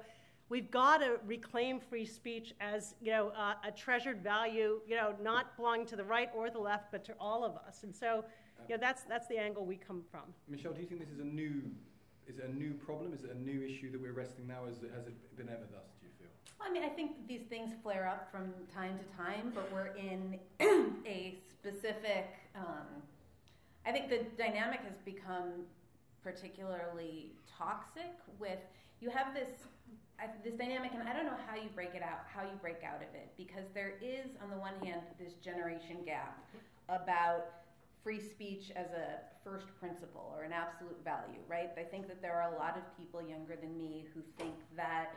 we've 0.50 0.72
got 0.72 0.98
to 1.02 1.20
reclaim 1.26 1.80
free 1.80 2.06
speech 2.06 2.56
as, 2.60 2.96
you 3.00 3.12
know, 3.12 3.30
uh, 3.30 3.54
a 3.64 3.72
treasured 3.72 4.24
value, 4.24 4.82
you 4.88 4.96
know, 4.96 5.14
not 5.22 5.56
belonging 5.56 5.86
to 5.88 5.96
the 5.96 6.04
right 6.04 6.30
or 6.36 6.50
the 6.50 6.60
left, 6.60 6.92
but 6.92 7.06
to 7.06 7.14
all 7.20 7.44
of 7.44 7.56
us. 7.58 7.84
And 7.84 7.96
so, 7.96 8.26
you 8.68 8.76
know, 8.76 8.80
that's, 8.82 9.04
that's 9.04 9.28
the 9.28 9.38
angle 9.38 9.66
we 9.66 9.76
come 9.76 10.04
from. 10.10 10.22
Michelle, 10.48 10.74
do 10.74 10.82
you 10.82 10.88
think 10.88 11.00
this 11.00 11.10
is 11.10 11.20
a 11.20 11.24
new, 11.24 11.62
is 12.30 12.38
it 12.38 12.46
a 12.46 12.54
new 12.54 12.74
problem? 12.74 13.12
Is 13.14 13.24
it 13.24 13.32
a 13.32 13.40
new 13.40 13.66
issue 13.66 13.92
that 13.92 14.00
we're 14.00 14.14
wrestling 14.14 14.48
now? 14.48 14.62
As 14.70 14.78
it, 14.84 14.92
has 14.96 15.08
it 15.08 15.36
been 15.36 15.50
ever 15.50 15.66
thus? 15.72 15.90
Do 16.00 16.06
you 16.06 16.14
feel? 16.20 16.30
I 16.62 16.72
mean, 16.72 16.84
I 16.84 16.90
think 16.90 17.28
these 17.28 17.42
things 17.50 17.72
flare 17.82 18.08
up 18.08 18.30
from 18.32 18.54
time 18.74 19.00
to 19.00 19.18
time, 19.18 19.52
but 19.56 19.70
we're 19.74 19.94
in 19.98 20.38
a 21.06 21.40
specific. 21.60 22.28
Um, 22.56 23.02
I 23.86 23.92
think 23.92 24.10
the 24.10 24.26
dynamic 24.38 24.82
has 24.82 24.98
become 25.04 25.66
particularly 26.24 27.32
toxic. 27.58 28.14
With 28.40 28.60
you 29.02 29.10
have 29.10 29.34
this 29.34 29.50
this 30.44 30.54
dynamic, 30.54 30.92
and 30.94 31.08
I 31.08 31.14
don't 31.14 31.26
know 31.26 31.40
how 31.48 31.56
you 31.56 31.70
break 31.74 31.96
it 31.96 32.04
out, 32.04 32.28
how 32.36 32.44
you 32.44 32.56
break 32.62 32.84
out 32.84 32.98
of 32.98 33.16
it, 33.16 33.32
because 33.38 33.64
there 33.74 33.94
is, 34.02 34.28
on 34.44 34.50
the 34.52 34.58
one 34.58 34.74
hand, 34.84 35.02
this 35.18 35.34
generation 35.36 36.04
gap 36.06 36.46
about 36.90 37.46
free 38.04 38.20
speech 38.20 38.72
as 38.76 38.88
a 38.92 39.20
first 39.44 39.68
principle 39.80 40.34
or 40.36 40.44
an 40.44 40.54
absolute 40.54 41.04
value, 41.04 41.42
right? 41.48 41.70
I 41.78 41.84
think 41.84 42.08
that 42.08 42.22
there 42.22 42.34
are 42.34 42.54
a 42.54 42.58
lot 42.58 42.78
of 42.78 42.84
people 42.98 43.22
younger 43.22 43.56
than 43.56 43.78
me 43.78 44.06
who 44.14 44.22
think 44.38 44.56
that 44.76 45.16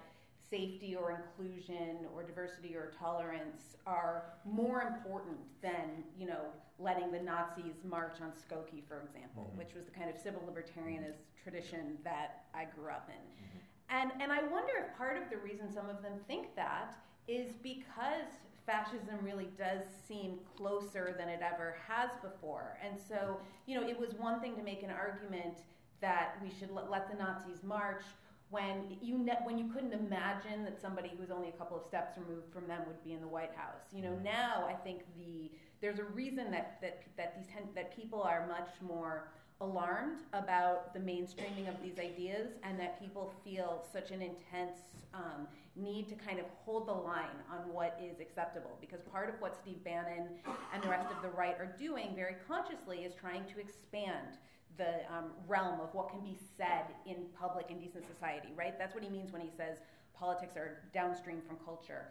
safety 0.51 0.95
or 0.95 1.13
inclusion 1.13 2.07
or 2.15 2.23
diversity 2.23 2.75
or 2.75 2.93
tolerance 2.99 3.77
are 3.87 4.25
more 4.45 4.83
important 4.83 5.39
than, 5.63 6.05
you 6.19 6.27
know, 6.27 6.45
letting 6.79 7.11
the 7.11 7.21
Nazis 7.21 7.85
march 7.89 8.17
on 8.21 8.33
Skokie, 8.33 8.83
for 8.87 9.01
example, 9.01 9.49
mm-hmm. 9.49 9.59
which 9.59 9.75
was 9.75 9.87
the 9.87 9.91
kind 9.91 10.11
of 10.11 10.17
civil 10.19 10.43
libertarianist 10.43 11.23
mm-hmm. 11.23 11.43
tradition 11.43 11.97
that 12.05 12.45
I 12.55 12.67
grew 12.77 12.91
up 12.91 13.09
in. 13.09 13.15
Mm-hmm. 13.15 13.59
And, 13.91 14.23
and 14.23 14.33
I 14.33 14.43
wonder 14.43 14.73
if 14.85 14.97
part 14.97 15.17
of 15.17 15.31
the 15.31 15.37
reason 15.39 15.73
some 15.73 15.89
of 15.89 16.03
them 16.03 16.15
think 16.27 16.55
that 16.57 16.97
is 17.29 17.53
because 17.63 18.29
fascism 18.67 19.19
really 19.23 19.49
does 19.59 19.85
seem 20.07 20.39
closer 20.57 21.15
than 21.19 21.29
it 21.29 21.41
ever 21.43 21.77
has 21.89 22.11
before. 22.23 22.79
And 22.85 22.99
so, 22.99 23.41
you 23.67 23.79
know, 23.79 23.87
it 23.87 23.99
was 23.99 24.15
one 24.15 24.41
thing 24.41 24.55
to 24.57 24.63
make 24.63 24.83
an 24.83 24.91
argument 24.91 25.59
that 26.01 26.37
we 26.43 26.51
should 26.59 26.71
let, 26.71 26.91
let 26.91 27.11
the 27.11 27.17
Nazis 27.17 27.63
march 27.63 28.03
when 28.51 28.99
you 29.01 29.17
ne- 29.19 29.39
when 29.45 29.57
you 29.57 29.73
couldn't 29.73 29.95
imagine 29.95 30.63
that 30.65 30.79
somebody 30.81 31.09
who 31.09 31.19
was 31.19 31.31
only 31.31 31.49
a 31.49 31.53
couple 31.53 31.77
of 31.77 31.83
steps 31.85 32.19
removed 32.19 32.53
from 32.53 32.69
them 32.69 32.83
would 32.87 33.03
be 33.03 33.15
in 33.15 33.21
the 33.21 33.27
White 33.27 33.55
House. 33.57 33.81
You 33.93 34.03
know, 34.03 34.11
mm-hmm. 34.11 34.25
now 34.25 34.67
I 34.69 34.75
think 34.75 35.03
the 35.17 35.51
there's 35.81 35.99
a 35.99 36.05
reason 36.05 36.51
that 36.51 36.79
that 36.83 37.03
that 37.17 37.35
these 37.37 37.47
ten, 37.47 37.63
that 37.75 37.97
people 37.97 38.23
are 38.23 38.47
much 38.47 38.69
more 38.83 39.29
alarmed 39.63 40.19
about 40.33 40.93
the 40.93 41.01
mainstreaming 41.01 41.69
of 41.69 41.81
these 41.83 41.99
ideas 41.99 42.49
and 42.65 42.79
that 42.79 43.01
people 43.01 43.33
feel 43.45 43.85
such 43.93 44.11
an 44.11 44.21
intense 44.21 44.79
um, 45.15 45.47
need 45.77 46.09
to 46.09 46.15
kind 46.15 46.39
of 46.39 46.47
hold 46.65 46.87
the 46.89 46.93
line 46.93 47.39
on 47.51 47.73
what 47.73 47.99
is 48.03 48.21
acceptable 48.21 48.77
because 48.81 49.01
part 49.11 49.29
of 49.29 49.41
what 49.41 49.57
Steve 49.61 49.83
Bannon 49.85 50.29
and 50.75 50.83
the 50.83 50.89
rest 50.89 51.07
of 51.11 51.23
the 51.23 51.29
right 51.37 51.55
are 51.59 51.75
doing 51.79 52.13
very 52.15 52.35
consciously 52.47 52.99
is 52.99 53.15
trying 53.15 53.45
to 53.45 53.61
expand 53.61 54.37
the 54.77 55.01
um, 55.15 55.31
realm 55.47 55.81
of 55.81 55.95
what 55.95 56.11
can 56.11 56.21
be 56.21 56.37
said 56.57 56.87
in 57.07 57.27
public 57.39 57.67
and 57.71 57.81
decent 57.81 58.05
society, 58.07 58.49
right? 58.57 58.79
That's 58.79 58.95
what 58.95 59.05
he 59.05 59.11
means 59.11 59.33
when 59.33 59.43
he 59.43 59.51
says 59.57 59.77
politics 60.19 60.57
are 60.57 60.83
downstream 60.93 61.41
from 61.47 61.57
culture. 61.65 62.07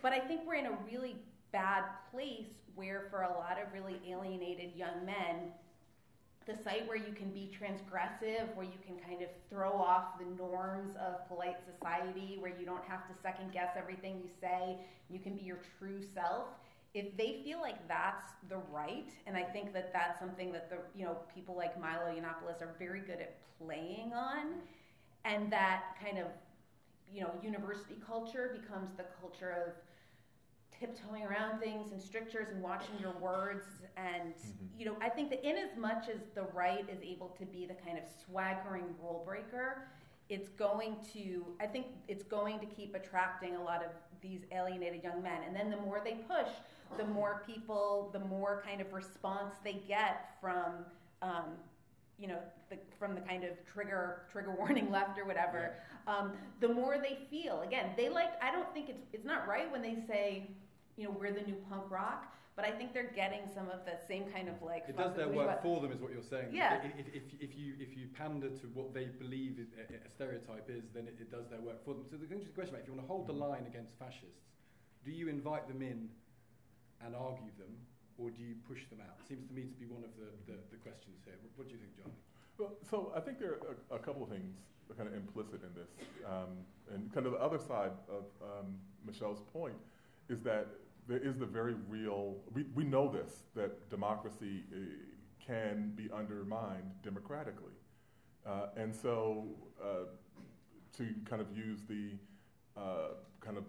But 0.00 0.12
I 0.12 0.20
think 0.20 0.42
we're 0.46 0.54
in 0.54 0.66
a 0.66 0.78
really 0.90 1.16
bad 1.52 1.84
place 2.10 2.54
where, 2.74 3.06
for 3.10 3.22
a 3.22 3.28
lot 3.28 3.58
of 3.60 3.72
really 3.72 4.00
alienated 4.08 4.72
young 4.74 5.04
men, 5.04 5.52
the 6.46 6.56
site 6.62 6.86
where 6.88 6.96
you 6.96 7.12
can 7.12 7.30
be 7.30 7.50
transgressive, 7.50 8.54
where 8.54 8.66
you 8.66 8.78
can 8.84 8.96
kind 8.98 9.22
of 9.22 9.28
throw 9.48 9.72
off 9.72 10.18
the 10.18 10.24
norms 10.36 10.96
of 10.96 11.26
polite 11.28 11.56
society, 11.64 12.36
where 12.40 12.52
you 12.58 12.66
don't 12.66 12.84
have 12.84 13.06
to 13.08 13.14
second 13.22 13.52
guess 13.52 13.70
everything 13.76 14.20
you 14.22 14.28
say, 14.40 14.76
you 15.10 15.18
can 15.18 15.36
be 15.36 15.42
your 15.42 15.58
true 15.78 16.00
self. 16.14 16.48
If 16.94 17.16
they 17.16 17.40
feel 17.44 17.60
like 17.60 17.86
that's 17.88 18.26
the 18.48 18.58
right, 18.70 19.08
and 19.26 19.36
I 19.36 19.42
think 19.42 19.72
that 19.72 19.92
that's 19.92 20.18
something 20.18 20.52
that 20.52 20.68
the 20.68 20.76
you 20.98 21.04
know 21.04 21.16
people 21.34 21.56
like 21.56 21.80
Milo 21.80 22.10
Yiannopoulos 22.10 22.60
are 22.60 22.74
very 22.78 23.00
good 23.00 23.20
at 23.20 23.36
playing 23.58 24.12
on, 24.12 24.54
and 25.24 25.50
that 25.50 25.96
kind 26.02 26.18
of 26.18 26.26
you 27.12 27.22
know 27.22 27.30
university 27.42 27.96
culture 28.06 28.58
becomes 28.60 28.90
the 28.96 29.04
culture 29.20 29.56
of 29.66 29.72
tiptoeing 30.82 31.22
around 31.22 31.60
things 31.60 31.92
and 31.92 32.02
strictures 32.02 32.48
and 32.52 32.60
watching 32.60 32.94
your 33.00 33.12
words 33.20 33.66
and 33.96 34.34
you 34.76 34.84
know 34.84 34.96
i 35.00 35.08
think 35.08 35.30
that 35.30 35.44
in 35.48 35.56
as 35.56 35.76
much 35.78 36.08
as 36.08 36.20
the 36.34 36.42
right 36.52 36.84
is 36.90 36.98
able 37.04 37.28
to 37.38 37.46
be 37.46 37.66
the 37.66 37.74
kind 37.74 37.96
of 37.96 38.04
swaggering 38.24 38.84
rule 39.00 39.22
breaker 39.24 39.88
it's 40.28 40.48
going 40.48 40.96
to 41.12 41.44
i 41.60 41.66
think 41.66 41.86
it's 42.08 42.24
going 42.24 42.58
to 42.58 42.66
keep 42.66 42.96
attracting 42.96 43.54
a 43.54 43.62
lot 43.62 43.84
of 43.84 43.92
these 44.20 44.40
alienated 44.50 45.04
young 45.04 45.22
men 45.22 45.42
and 45.46 45.54
then 45.54 45.70
the 45.70 45.76
more 45.76 46.00
they 46.04 46.14
push 46.14 46.50
the 46.98 47.04
more 47.04 47.44
people 47.46 48.10
the 48.12 48.18
more 48.18 48.64
kind 48.66 48.80
of 48.80 48.92
response 48.92 49.54
they 49.62 49.80
get 49.86 50.34
from 50.40 50.84
um, 51.22 51.44
you 52.22 52.28
know, 52.28 52.38
the, 52.70 52.76
from 52.98 53.14
the 53.14 53.20
kind 53.20 53.42
of 53.42 53.50
trigger 53.72 54.22
trigger 54.30 54.50
warning 54.58 54.90
left 54.90 55.18
or 55.18 55.24
whatever, 55.24 55.74
um, 56.06 56.32
the 56.60 56.68
more 56.68 56.96
they 56.98 57.18
feel. 57.30 57.62
Again, 57.62 57.90
they 57.96 58.08
like. 58.08 58.30
I 58.42 58.52
don't 58.52 58.72
think 58.72 58.88
it's 58.88 59.02
it's 59.12 59.24
not 59.24 59.48
right 59.48 59.70
when 59.70 59.82
they 59.82 59.96
say, 60.06 60.50
you 61.02 61.08
know, 61.08 61.16
we're 61.18 61.32
the 61.34 61.42
new 61.42 61.58
punk 61.68 61.90
rock. 61.90 62.32
But 62.54 62.66
I 62.66 62.70
think 62.70 62.92
they're 62.92 63.10
getting 63.16 63.40
some 63.54 63.68
of 63.70 63.80
the 63.88 63.96
same 64.06 64.24
kind 64.30 64.46
of 64.48 64.60
like. 64.62 64.84
It 64.86 64.96
does 64.96 65.16
their 65.16 65.26
bourgeois- 65.26 65.46
work 65.56 65.62
for 65.62 65.80
them, 65.80 65.90
is 65.90 66.00
what 66.00 66.12
you're 66.12 66.22
saying. 66.22 66.52
Yeah. 66.52 66.80
I- 66.84 66.92
If, 67.00 67.08
if, 67.08 67.22
if, 67.40 67.52
you, 67.58 67.74
if 67.80 67.96
you 67.96 68.06
pander 68.12 68.50
to 68.50 68.66
what 68.76 68.92
they 68.94 69.06
believe 69.06 69.58
is- 69.58 69.72
a, 69.74 70.06
a 70.06 70.10
stereotype 70.10 70.68
is, 70.68 70.84
then 70.94 71.08
it, 71.08 71.16
it 71.18 71.30
does 71.32 71.48
their 71.48 71.60
work 71.60 71.82
for 71.84 71.94
them. 71.94 72.04
So 72.10 72.16
the 72.16 72.24
interesting 72.28 72.52
question, 72.54 72.74
mate, 72.74 72.82
if 72.84 72.88
you 72.88 72.94
want 72.94 73.04
to 73.08 73.10
hold 73.10 73.26
the 73.26 73.32
line 73.32 73.64
against 73.66 73.98
fascists, 73.98 74.44
do 75.04 75.10
you 75.10 75.28
invite 75.28 75.66
them 75.66 75.80
in 75.82 76.08
and 77.04 77.16
argue 77.16 77.50
them, 77.58 77.72
or 78.18 78.28
do 78.30 78.38
you 78.44 78.54
push 78.68 78.84
them 78.92 79.00
out? 79.00 79.16
Seems 79.26 79.48
to 79.48 79.52
me 79.54 79.62
to 79.72 79.76
be 79.80 79.86
one 79.86 80.04
of 80.04 80.12
the, 80.20 80.28
the, 80.52 80.58
the 80.70 80.76
questions 80.84 81.24
here. 81.24 81.34
What 81.56 81.66
do 81.66 81.72
you 81.74 81.80
think, 81.80 81.96
John? 81.96 82.12
Well, 82.58 82.76
so 82.88 83.12
I 83.16 83.20
think 83.20 83.40
there 83.40 83.56
are 83.56 83.74
a, 83.90 83.96
a 83.96 83.98
couple 83.98 84.22
of 84.22 84.28
things 84.28 84.54
kind 84.94 85.08
of 85.08 85.14
implicit 85.16 85.64
in 85.64 85.72
this. 85.72 85.88
Um, 86.28 86.52
and 86.92 87.08
kind 87.16 87.24
of 87.24 87.32
the 87.32 87.40
other 87.40 87.58
side 87.58 87.96
of 88.12 88.28
um, 88.44 88.76
Michelle's 89.08 89.40
point 89.54 89.80
is 90.28 90.42
that 90.42 90.66
there 91.08 91.18
is 91.18 91.36
the 91.36 91.46
very 91.46 91.74
real, 91.88 92.36
we, 92.54 92.64
we 92.74 92.84
know 92.84 93.10
this, 93.10 93.42
that 93.54 93.90
democracy 93.90 94.62
uh, 94.72 94.78
can 95.44 95.92
be 95.96 96.08
undermined 96.12 96.90
democratically. 97.02 97.72
Uh, 98.46 98.66
and 98.76 98.94
so 98.94 99.44
uh, 99.82 100.04
to 100.96 101.08
kind 101.24 101.40
of 101.40 101.56
use 101.56 101.80
the 101.88 102.10
uh, 102.76 103.14
kind 103.40 103.56
of 103.56 103.64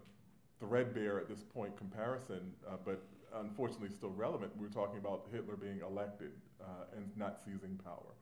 threadbare 0.60 1.18
at 1.18 1.28
this 1.28 1.42
point 1.42 1.76
comparison, 1.76 2.52
uh, 2.66 2.76
but 2.84 3.02
unfortunately 3.36 3.88
still 3.88 4.10
relevant, 4.10 4.52
we're 4.58 4.68
talking 4.68 4.98
about 4.98 5.26
Hitler 5.32 5.56
being 5.56 5.80
elected 5.86 6.32
uh, 6.60 6.96
and 6.96 7.10
not 7.16 7.38
seizing 7.44 7.78
power. 7.84 8.14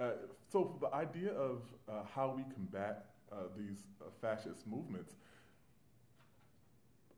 Uh, 0.00 0.16
so 0.50 0.76
the 0.80 0.92
idea 0.94 1.32
of 1.32 1.62
how 2.14 2.32
we 2.36 2.42
combat 2.54 3.06
these 3.56 3.78
fascist 4.20 4.64
movements, 4.66 5.16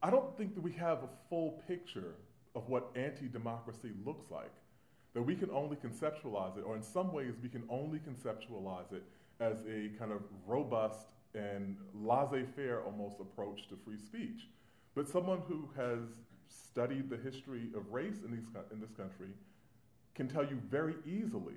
I 0.03 0.11
don't 0.11 0.37
think 0.37 0.55
that 0.55 0.61
we 0.61 0.73
have 0.73 0.99
a 0.99 1.09
full 1.29 1.63
picture 1.67 2.15
of 2.55 2.69
what 2.69 2.91
anti-democracy 2.97 3.91
looks 4.05 4.31
like. 4.31 4.53
That 5.15 5.23
we 5.23 5.35
can 5.35 5.51
only 5.51 5.77
conceptualize 5.77 6.59
it, 6.59 6.65
or 6.67 6.77
in 6.77 6.83
some 6.83 7.13
ways 7.13 7.35
we 7.43 7.49
can 7.49 7.65
only 7.71 7.99
conceptualize 7.99 8.93
it 8.93 9.03
as 9.41 9.59
a 9.67 9.91
kind 9.99 10.13
of 10.13 10.23
robust 10.47 11.07
and 11.35 11.77
laissez-faire 11.95 12.83
almost 12.83 13.21
approach 13.21 13.69
to 13.69 13.77
free 13.85 13.99
speech. 13.99 14.49
But 14.95 15.09
someone 15.09 15.41
who 15.49 15.69
has 15.77 16.01
studied 16.49 17.11
the 17.11 17.17
history 17.17 17.69
of 17.75 17.93
race 17.93 18.21
in, 18.25 18.31
these, 18.31 18.47
in 18.73 18.81
this 18.81 18.93
country 18.93 19.29
can 20.15 20.29
tell 20.29 20.45
you 20.45 20.59
very 20.71 20.95
easily 21.07 21.57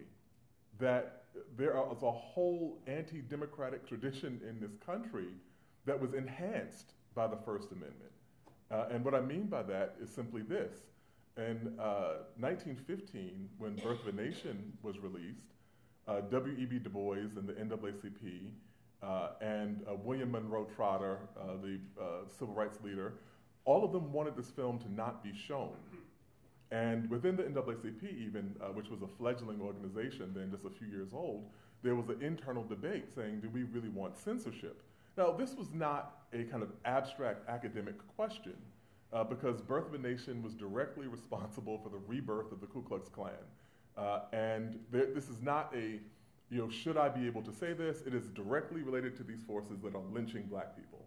that 0.80 1.24
there 1.58 1.76
is 1.92 2.04
a 2.04 2.12
whole 2.12 2.82
anti 2.88 3.22
democratic 3.22 3.88
tradition 3.88 4.42
in 4.48 4.60
this 4.60 4.76
country 4.86 5.30
that 5.86 6.00
was 6.00 6.14
enhanced 6.14 6.94
by 7.16 7.28
the 7.28 7.38
First 7.46 7.72
Amendment. 7.72 8.12
Uh, 8.72 8.86
and 8.92 9.04
what 9.04 9.16
I 9.16 9.22
mean 9.22 9.48
by 9.48 9.64
that 9.64 9.96
is 10.02 10.10
simply 10.10 10.42
this. 10.42 10.74
In 11.38 11.74
uh, 11.80 12.26
1915, 12.38 13.50
when 13.58 13.76
Birth 13.76 14.02
of 14.06 14.08
a 14.08 14.12
Nation 14.12 14.74
was 14.84 15.00
released, 15.00 15.54
uh, 16.08 16.22
W.E.B. 16.22 16.80
Du 16.80 16.90
Bois 16.90 17.16
and 17.16 17.48
the 17.48 17.54
NAACP 17.54 18.52
uh, 19.02 19.30
and 19.42 19.82
uh, 19.88 19.96
William 20.04 20.32
Monroe 20.32 20.68
Trotter, 20.76 21.20
uh, 21.40 21.54
the 21.62 21.80
civil 22.38 22.54
rights 22.54 22.80
leader, 22.84 23.14
all 23.66 23.86
of 23.86 23.92
them 23.92 24.12
wanted 24.12 24.36
this 24.36 24.50
film 24.50 24.80
to 24.80 24.92
not 24.92 25.24
be 25.24 25.32
shown. 25.34 25.76
And 26.72 27.10
within 27.10 27.36
the 27.36 27.44
NAACP, 27.44 28.04
even, 28.04 28.56
which 28.74 28.90
was 28.90 29.02
a 29.02 29.08
fledgling 29.08 29.62
organization 29.62 30.34
then, 30.36 30.52
just 30.52 30.66
a 30.66 30.70
few 30.70 30.88
years 30.88 31.10
old, 31.14 31.50
there 31.82 31.96
was 31.96 32.10
an 32.10 32.22
internal 32.22 32.64
debate 32.64 33.06
saying, 33.16 33.40
do 33.40 33.50
we 33.50 33.64
really 33.64 33.90
want 33.90 34.18
censorship? 34.18 34.84
Now, 35.20 35.32
this 35.34 35.54
was 35.54 35.68
not 35.74 36.22
a 36.32 36.46
kind 36.46 36.64
of 36.64 36.70
abstract 36.86 37.50
academic 37.50 37.96
question, 38.16 38.56
uh, 39.12 39.26
because 39.26 39.60
Birth 39.60 39.88
of 39.88 39.94
a 39.94 39.98
Nation 39.98 40.42
was 40.42 40.54
directly 40.54 41.08
responsible 41.08 41.78
for 41.84 41.90
the 41.90 41.98
rebirth 42.08 42.54
of 42.54 42.62
the 42.62 42.68
Ku 42.68 42.82
Klux 42.82 43.10
Klan. 43.10 43.34
Uh, 43.98 44.22
and 44.32 44.80
there, 44.94 45.08
this 45.14 45.28
is 45.28 45.42
not 45.42 45.76
a, 45.76 46.00
you 46.50 46.58
know, 46.58 46.70
should 46.70 46.96
I 46.96 47.10
be 47.10 47.28
able 47.28 47.42
to 47.42 47.52
say 47.52 47.74
this? 47.74 48.02
It 48.08 48.14
is 48.14 48.30
directly 48.30 48.82
related 48.82 49.18
to 49.18 49.24
these 49.24 49.44
forces 49.44 49.82
that 49.84 49.94
are 49.94 50.02
lynching 50.14 50.44
black 50.44 50.74
people. 50.78 51.06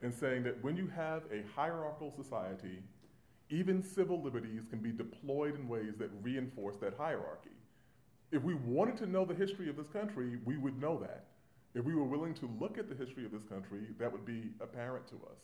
And 0.00 0.14
saying 0.14 0.42
that 0.44 0.64
when 0.64 0.74
you 0.74 0.86
have 0.96 1.24
a 1.30 1.44
hierarchical 1.54 2.10
society 2.10 2.82
even 3.52 3.82
civil 3.82 4.22
liberties 4.22 4.62
can 4.70 4.78
be 4.78 4.92
deployed 4.92 5.56
in 5.56 5.68
ways 5.68 5.96
that 5.98 6.08
reinforce 6.22 6.76
that 6.76 6.94
hierarchy. 6.96 7.50
If 8.30 8.44
we 8.44 8.54
wanted 8.54 8.96
to 8.98 9.06
know 9.06 9.24
the 9.24 9.34
history 9.34 9.68
of 9.68 9.76
this 9.76 9.88
country, 9.88 10.38
we 10.44 10.56
would 10.56 10.80
know 10.80 11.00
that. 11.00 11.24
If 11.74 11.84
we 11.84 11.94
were 11.94 12.04
willing 12.04 12.34
to 12.34 12.50
look 12.60 12.78
at 12.78 12.88
the 12.88 12.94
history 12.94 13.24
of 13.24 13.32
this 13.32 13.44
country, 13.44 13.80
that 13.98 14.10
would 14.10 14.24
be 14.24 14.50
apparent 14.60 15.06
to 15.08 15.14
us. 15.30 15.38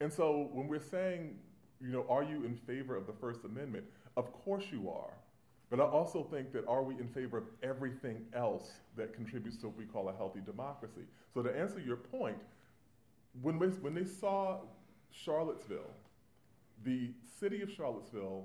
And 0.00 0.12
so 0.12 0.50
when 0.52 0.68
we're 0.68 0.80
saying, 0.80 1.36
you 1.80 1.88
know, 1.88 2.06
are 2.08 2.22
you 2.22 2.44
in 2.44 2.56
favor 2.56 2.96
of 2.96 3.06
the 3.06 3.12
First 3.12 3.44
Amendment? 3.44 3.84
Of 4.16 4.32
course 4.32 4.64
you 4.70 4.88
are. 4.88 5.12
But 5.70 5.80
I 5.80 5.84
also 5.84 6.22
think 6.22 6.52
that 6.52 6.66
are 6.68 6.82
we 6.82 6.94
in 6.94 7.08
favor 7.08 7.38
of 7.38 7.44
everything 7.62 8.24
else 8.34 8.70
that 8.96 9.14
contributes 9.14 9.56
to 9.58 9.68
what 9.68 9.76
we 9.76 9.84
call 9.84 10.08
a 10.08 10.12
healthy 10.14 10.40
democracy? 10.44 11.02
So 11.32 11.42
to 11.42 11.58
answer 11.58 11.80
your 11.80 11.96
point, 11.96 12.36
when, 13.40 13.58
we, 13.58 13.68
when 13.68 13.94
they 13.94 14.04
saw 14.04 14.58
Charlottesville 15.10 15.90
the 16.84 17.10
city 17.38 17.62
of 17.62 17.70
Charlottesville 17.70 18.44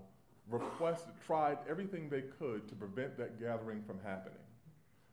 requested, 0.49 1.13
tried 1.25 1.57
everything 1.69 2.09
they 2.09 2.23
could 2.39 2.67
to 2.69 2.75
prevent 2.75 3.17
that 3.17 3.39
gathering 3.39 3.81
from 3.85 3.99
happening. 4.03 4.37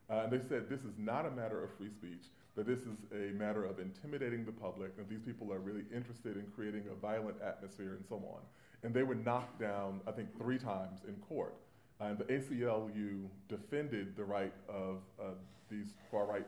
Uh, 0.09 0.21
and 0.23 0.31
they 0.31 0.47
said 0.47 0.69
this 0.69 0.81
is 0.81 0.93
not 0.97 1.25
a 1.25 1.31
matter 1.31 1.63
of 1.63 1.69
free 1.77 1.89
speech, 1.89 2.25
that 2.55 2.67
this 2.67 2.79
is 2.79 2.97
a 3.11 3.33
matter 3.33 3.65
of 3.65 3.79
intimidating 3.79 4.45
the 4.45 4.51
public, 4.51 4.95
that 4.97 5.09
these 5.09 5.21
people 5.21 5.51
are 5.51 5.59
really 5.59 5.83
interested 5.93 6.37
in 6.37 6.45
creating 6.55 6.83
a 6.91 6.95
violent 6.95 7.37
atmosphere 7.41 7.95
and 7.95 8.05
so 8.07 8.15
on. 8.15 8.41
And 8.83 8.93
they 8.93 9.03
were 9.03 9.15
knocked 9.15 9.59
down, 9.59 10.01
I 10.07 10.11
think, 10.11 10.37
three 10.37 10.59
times 10.59 10.99
in 11.07 11.15
court. 11.15 11.55
And 11.99 12.17
the 12.17 12.25
ACLU 12.25 13.27
defended 13.47 14.15
the 14.15 14.23
right 14.23 14.53
of 14.69 14.97
uh, 15.19 15.31
these 15.69 15.93
far 16.11 16.25
right 16.25 16.45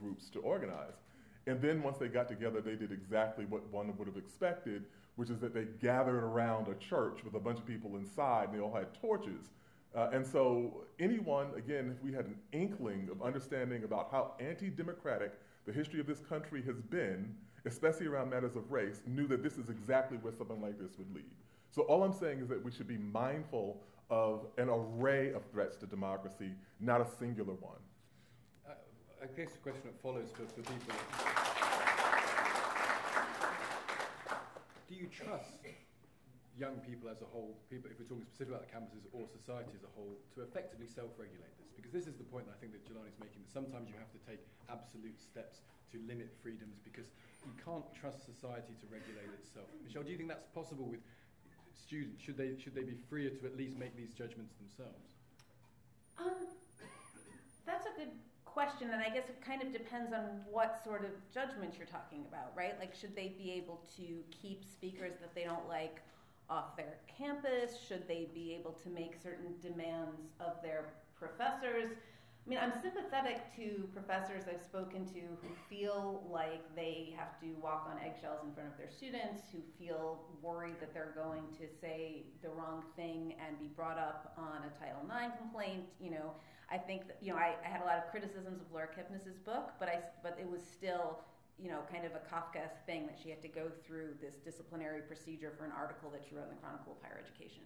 groups 0.00 0.28
to 0.30 0.38
organize. 0.40 0.94
And 1.46 1.60
then 1.60 1.82
once 1.82 1.98
they 1.98 2.08
got 2.08 2.28
together, 2.28 2.60
they 2.60 2.76
did 2.76 2.92
exactly 2.92 3.44
what 3.46 3.66
one 3.72 3.96
would 3.96 4.06
have 4.06 4.16
expected, 4.16 4.84
which 5.16 5.30
is 5.30 5.40
that 5.40 5.54
they 5.54 5.64
gathered 5.80 6.22
around 6.22 6.68
a 6.68 6.74
church 6.74 7.24
with 7.24 7.34
a 7.34 7.40
bunch 7.40 7.58
of 7.58 7.66
people 7.66 7.96
inside 7.96 8.48
and 8.48 8.54
they 8.54 8.62
all 8.62 8.74
had 8.74 8.94
torches. 9.00 9.48
Uh, 9.94 10.08
and 10.12 10.24
so, 10.24 10.84
anyone, 11.00 11.48
again, 11.56 11.92
if 11.96 12.02
we 12.02 12.12
had 12.12 12.24
an 12.26 12.36
inkling 12.52 13.08
of 13.10 13.22
understanding 13.22 13.84
about 13.84 14.08
how 14.10 14.34
anti 14.38 14.70
democratic 14.70 15.32
the 15.66 15.72
history 15.72 16.00
of 16.00 16.06
this 16.06 16.20
country 16.20 16.62
has 16.62 16.80
been, 16.80 17.34
especially 17.66 18.06
around 18.06 18.30
matters 18.30 18.54
of 18.54 18.70
race, 18.70 19.02
knew 19.06 19.26
that 19.26 19.42
this 19.42 19.58
is 19.58 19.68
exactly 19.68 20.16
where 20.18 20.32
something 20.32 20.60
like 20.62 20.78
this 20.78 20.96
would 20.96 21.12
lead. 21.14 21.30
So, 21.70 21.82
all 21.82 22.04
I'm 22.04 22.12
saying 22.12 22.40
is 22.40 22.48
that 22.48 22.64
we 22.64 22.70
should 22.70 22.88
be 22.88 22.98
mindful 22.98 23.82
of 24.10 24.46
an 24.58 24.68
array 24.68 25.32
of 25.32 25.42
threats 25.52 25.76
to 25.78 25.86
democracy, 25.86 26.50
not 26.80 27.00
a 27.00 27.06
singular 27.18 27.54
one. 27.54 27.78
Uh, 28.68 28.72
I 29.22 29.26
guess 29.36 29.52
the 29.52 29.58
question 29.58 29.82
that 29.84 30.00
follows 30.00 30.28
for, 30.34 30.46
for 30.46 30.62
people 30.72 30.94
do 34.90 34.96
you 34.96 35.06
trust 35.06 35.62
young 36.60 36.76
people 36.84 37.08
as 37.08 37.24
a 37.24 37.28
whole, 37.32 37.56
people, 37.72 37.88
if 37.88 37.96
we're 37.96 38.04
talking 38.04 38.28
specifically 38.28 38.60
about 38.60 38.68
the 38.68 38.72
campuses 38.76 39.08
or 39.16 39.24
society 39.32 39.72
as 39.72 39.80
a 39.80 39.90
whole, 39.96 40.12
to 40.36 40.44
effectively 40.44 40.84
self-regulate 40.84 41.56
this? 41.56 41.72
Because 41.72 41.96
this 41.96 42.04
is 42.04 42.20
the 42.20 42.28
point 42.28 42.44
that 42.44 42.54
I 42.54 42.60
think 42.60 42.76
that 42.76 42.84
Jelani's 42.84 43.16
making, 43.16 43.40
that 43.40 43.50
sometimes 43.50 43.88
you 43.88 43.96
have 43.96 44.12
to 44.12 44.20
take 44.28 44.44
absolute 44.68 45.16
steps 45.16 45.64
to 45.90 45.98
limit 46.04 46.28
freedoms 46.44 46.76
because 46.84 47.08
you 47.48 47.56
can't 47.64 47.88
trust 47.96 48.28
society 48.28 48.76
to 48.76 48.86
regulate 48.92 49.32
itself. 49.40 49.72
Michelle, 49.80 50.04
do 50.04 50.12
you 50.12 50.20
think 50.20 50.28
that's 50.28 50.46
possible 50.52 50.84
with 50.84 51.00
students? 51.72 52.20
Should 52.20 52.36
they, 52.36 52.60
should 52.60 52.76
they 52.76 52.84
be 52.84 53.00
freer 53.08 53.32
to 53.32 53.42
at 53.48 53.56
least 53.56 53.80
make 53.80 53.96
these 53.96 54.12
judgments 54.12 54.52
themselves? 54.60 55.16
Um, 56.20 56.52
that's 57.64 57.88
a 57.88 57.94
good 57.96 58.12
question, 58.44 58.92
and 58.92 59.00
I 59.00 59.08
guess 59.08 59.32
it 59.32 59.40
kind 59.40 59.64
of 59.64 59.72
depends 59.72 60.12
on 60.12 60.44
what 60.44 60.84
sort 60.84 61.08
of 61.08 61.16
judgment 61.32 61.74
you're 61.78 61.88
talking 61.88 62.28
about, 62.28 62.52
right? 62.52 62.76
Like, 62.78 62.94
should 62.94 63.16
they 63.16 63.32
be 63.38 63.50
able 63.56 63.80
to 63.96 64.20
keep 64.30 64.68
speakers 64.68 65.16
that 65.24 65.34
they 65.34 65.44
don't 65.44 65.66
like 65.66 66.02
off 66.50 66.76
their 66.76 66.98
campus? 67.06 67.78
Should 67.86 68.06
they 68.08 68.28
be 68.34 68.54
able 68.58 68.72
to 68.72 68.90
make 68.90 69.14
certain 69.22 69.54
demands 69.62 70.20
of 70.40 70.60
their 70.62 70.92
professors? 71.18 71.90
I 72.46 72.48
mean, 72.48 72.58
I'm 72.60 72.72
sympathetic 72.82 73.54
to 73.56 73.86
professors 73.92 74.44
I've 74.48 74.64
spoken 74.64 75.04
to 75.12 75.20
who 75.20 75.48
feel 75.68 76.26
like 76.32 76.62
they 76.74 77.14
have 77.16 77.38
to 77.40 77.46
walk 77.62 77.88
on 77.88 78.02
eggshells 78.02 78.40
in 78.44 78.52
front 78.54 78.70
of 78.72 78.78
their 78.78 78.90
students, 78.90 79.42
who 79.52 79.58
feel 79.78 80.24
worried 80.42 80.80
that 80.80 80.94
they're 80.94 81.14
going 81.14 81.44
to 81.60 81.68
say 81.80 82.24
the 82.42 82.48
wrong 82.48 82.82
thing 82.96 83.34
and 83.46 83.58
be 83.60 83.68
brought 83.76 83.98
up 83.98 84.32
on 84.38 84.64
a 84.64 84.72
Title 84.82 85.02
IX 85.04 85.36
complaint, 85.38 85.84
you 86.00 86.10
know. 86.10 86.32
I 86.72 86.78
think 86.78 87.06
that, 87.08 87.18
you 87.20 87.32
know, 87.32 87.38
I, 87.38 87.54
I 87.64 87.68
had 87.68 87.82
a 87.82 87.84
lot 87.84 87.98
of 87.98 88.10
criticisms 88.10 88.60
of 88.60 88.72
Laura 88.72 88.88
Kipnis's 88.88 89.38
book, 89.38 89.72
but 89.78 89.88
I, 89.88 90.00
but 90.22 90.38
it 90.40 90.48
was 90.48 90.62
still, 90.62 91.18
you 91.62 91.68
know, 91.68 91.80
kind 91.92 92.04
of 92.04 92.12
a 92.12 92.22
Kafkaesque 92.24 92.84
thing 92.86 93.06
that 93.06 93.18
she 93.22 93.28
had 93.28 93.42
to 93.42 93.48
go 93.48 93.68
through 93.86 94.14
this 94.20 94.36
disciplinary 94.36 95.02
procedure 95.02 95.52
for 95.56 95.64
an 95.64 95.72
article 95.76 96.10
that 96.10 96.22
she 96.26 96.34
wrote 96.34 96.48
in 96.48 96.56
the 96.56 96.60
Chronicle 96.62 96.96
of 96.96 96.98
Higher 97.02 97.20
Education. 97.20 97.62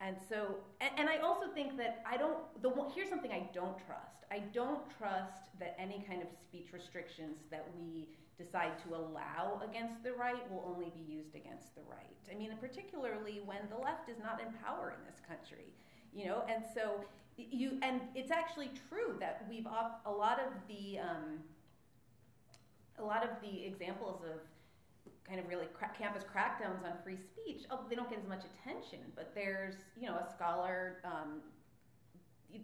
And 0.00 0.16
so, 0.28 0.56
and, 0.80 0.90
and 0.98 1.08
I 1.08 1.18
also 1.18 1.46
think 1.48 1.76
that 1.78 2.02
I 2.04 2.16
don't, 2.16 2.38
the, 2.60 2.70
here's 2.94 3.08
something 3.08 3.30
I 3.30 3.48
don't 3.54 3.78
trust. 3.86 4.26
I 4.30 4.40
don't 4.52 4.82
trust 4.98 5.48
that 5.60 5.76
any 5.78 6.04
kind 6.08 6.20
of 6.20 6.28
speech 6.28 6.72
restrictions 6.72 7.38
that 7.50 7.64
we 7.78 8.08
decide 8.36 8.72
to 8.84 8.96
allow 8.96 9.60
against 9.62 10.02
the 10.02 10.12
right 10.12 10.50
will 10.50 10.64
only 10.66 10.90
be 10.90 11.00
used 11.00 11.34
against 11.34 11.74
the 11.74 11.82
right. 11.88 12.18
I 12.30 12.34
mean, 12.34 12.50
particularly 12.60 13.42
when 13.44 13.60
the 13.70 13.76
left 13.76 14.08
is 14.08 14.18
not 14.18 14.40
in 14.40 14.52
power 14.64 14.94
in 14.96 15.04
this 15.06 15.20
country, 15.26 15.72
you 16.12 16.26
know, 16.26 16.44
and 16.48 16.64
so 16.74 17.04
you 17.36 17.78
and 17.82 18.00
it's 18.14 18.30
actually 18.30 18.70
true 18.88 19.16
that 19.20 19.46
we've 19.48 19.66
a 19.66 20.10
lot 20.10 20.38
of 20.38 20.52
the 20.68 20.98
um, 20.98 21.40
a 23.02 23.06
lot 23.06 23.24
of 23.24 23.30
the 23.42 23.64
examples 23.64 24.22
of 24.22 24.40
kind 25.26 25.40
of 25.40 25.48
really 25.48 25.66
cra- 25.74 25.92
campus 25.98 26.22
crackdowns 26.22 26.84
on 26.84 26.92
free 27.02 27.16
speech, 27.16 27.64
oh, 27.70 27.80
they 27.88 27.96
don't 27.96 28.08
get 28.08 28.18
as 28.18 28.28
much 28.28 28.42
attention. 28.44 29.00
But 29.14 29.32
there's, 29.34 29.74
you 30.00 30.06
know, 30.06 30.16
a 30.16 30.26
scholar. 30.34 31.02
Um, 31.04 31.40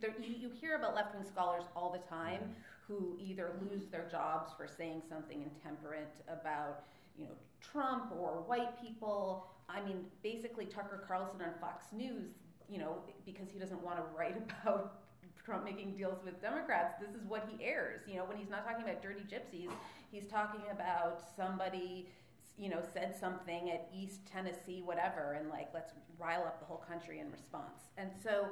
there, 0.00 0.14
you, 0.20 0.34
you 0.38 0.50
hear 0.50 0.76
about 0.76 0.94
left 0.94 1.14
wing 1.14 1.24
scholars 1.24 1.64
all 1.74 1.90
the 1.90 2.14
time 2.14 2.54
who 2.86 3.18
either 3.20 3.52
lose 3.70 3.86
their 3.88 4.08
jobs 4.10 4.52
for 4.56 4.66
saying 4.66 5.02
something 5.08 5.42
intemperate 5.42 6.08
about, 6.28 6.84
you 7.18 7.24
know, 7.24 7.32
Trump 7.60 8.12
or 8.18 8.44
white 8.46 8.80
people. 8.80 9.48
I 9.68 9.82
mean, 9.82 10.04
basically 10.22 10.66
Tucker 10.66 11.04
Carlson 11.06 11.42
on 11.42 11.52
Fox 11.60 11.86
News, 11.92 12.30
you 12.68 12.78
know, 12.78 12.96
because 13.26 13.50
he 13.50 13.58
doesn't 13.58 13.82
want 13.82 13.98
to 13.98 14.04
write 14.16 14.36
about 14.62 15.00
Trump 15.48 15.64
making 15.64 15.96
deals 15.96 16.22
with 16.26 16.42
Democrats, 16.42 16.92
this 17.00 17.14
is 17.14 17.24
what 17.26 17.48
he 17.48 17.64
airs. 17.64 18.02
You 18.06 18.16
know, 18.16 18.24
when 18.26 18.36
he's 18.36 18.50
not 18.50 18.66
talking 18.66 18.84
about 18.84 19.02
dirty 19.02 19.22
gypsies, 19.22 19.70
he's 20.10 20.26
talking 20.26 20.62
about 20.70 21.22
somebody, 21.36 22.08
you 22.56 22.68
know, 22.68 22.80
said 22.92 23.14
something 23.18 23.70
at 23.70 23.88
East 23.94 24.20
Tennessee, 24.30 24.82
whatever, 24.84 25.36
and 25.38 25.48
like, 25.48 25.68
let's 25.74 25.92
rile 26.18 26.42
up 26.42 26.60
the 26.60 26.66
whole 26.66 26.84
country 26.88 27.20
in 27.20 27.30
response. 27.30 27.90
And 27.96 28.10
so, 28.22 28.46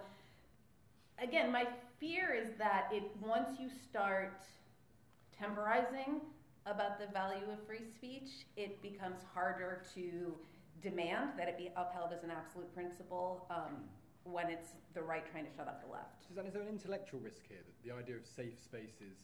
again, 1.18 1.50
my 1.50 1.66
fear 1.98 2.34
is 2.34 2.50
that 2.58 2.88
it 2.92 3.04
once 3.20 3.58
you 3.58 3.68
start 3.90 4.42
temporizing 5.38 6.20
about 6.66 6.98
the 6.98 7.06
value 7.12 7.44
of 7.52 7.64
free 7.66 7.84
speech, 7.94 8.46
it 8.56 8.80
becomes 8.82 9.20
harder 9.32 9.82
to 9.94 10.34
demand 10.82 11.30
that 11.38 11.48
it 11.48 11.56
be 11.56 11.70
upheld 11.76 12.12
as 12.12 12.22
an 12.22 12.30
absolute 12.30 12.72
principle. 12.74 13.46
Um, 13.50 13.84
when 14.30 14.50
it's 14.50 14.70
the 14.94 15.02
right 15.02 15.24
trying 15.30 15.46
to 15.46 15.50
shut 15.56 15.68
up 15.68 15.82
the 15.82 15.90
left. 15.90 16.26
Is 16.28 16.52
there 16.52 16.62
an 16.62 16.68
intellectual 16.68 17.20
risk 17.20 17.42
here 17.48 17.62
that 17.64 17.88
the 17.88 17.94
idea 17.94 18.16
of 18.16 18.26
safe 18.26 18.58
spaces 18.58 19.22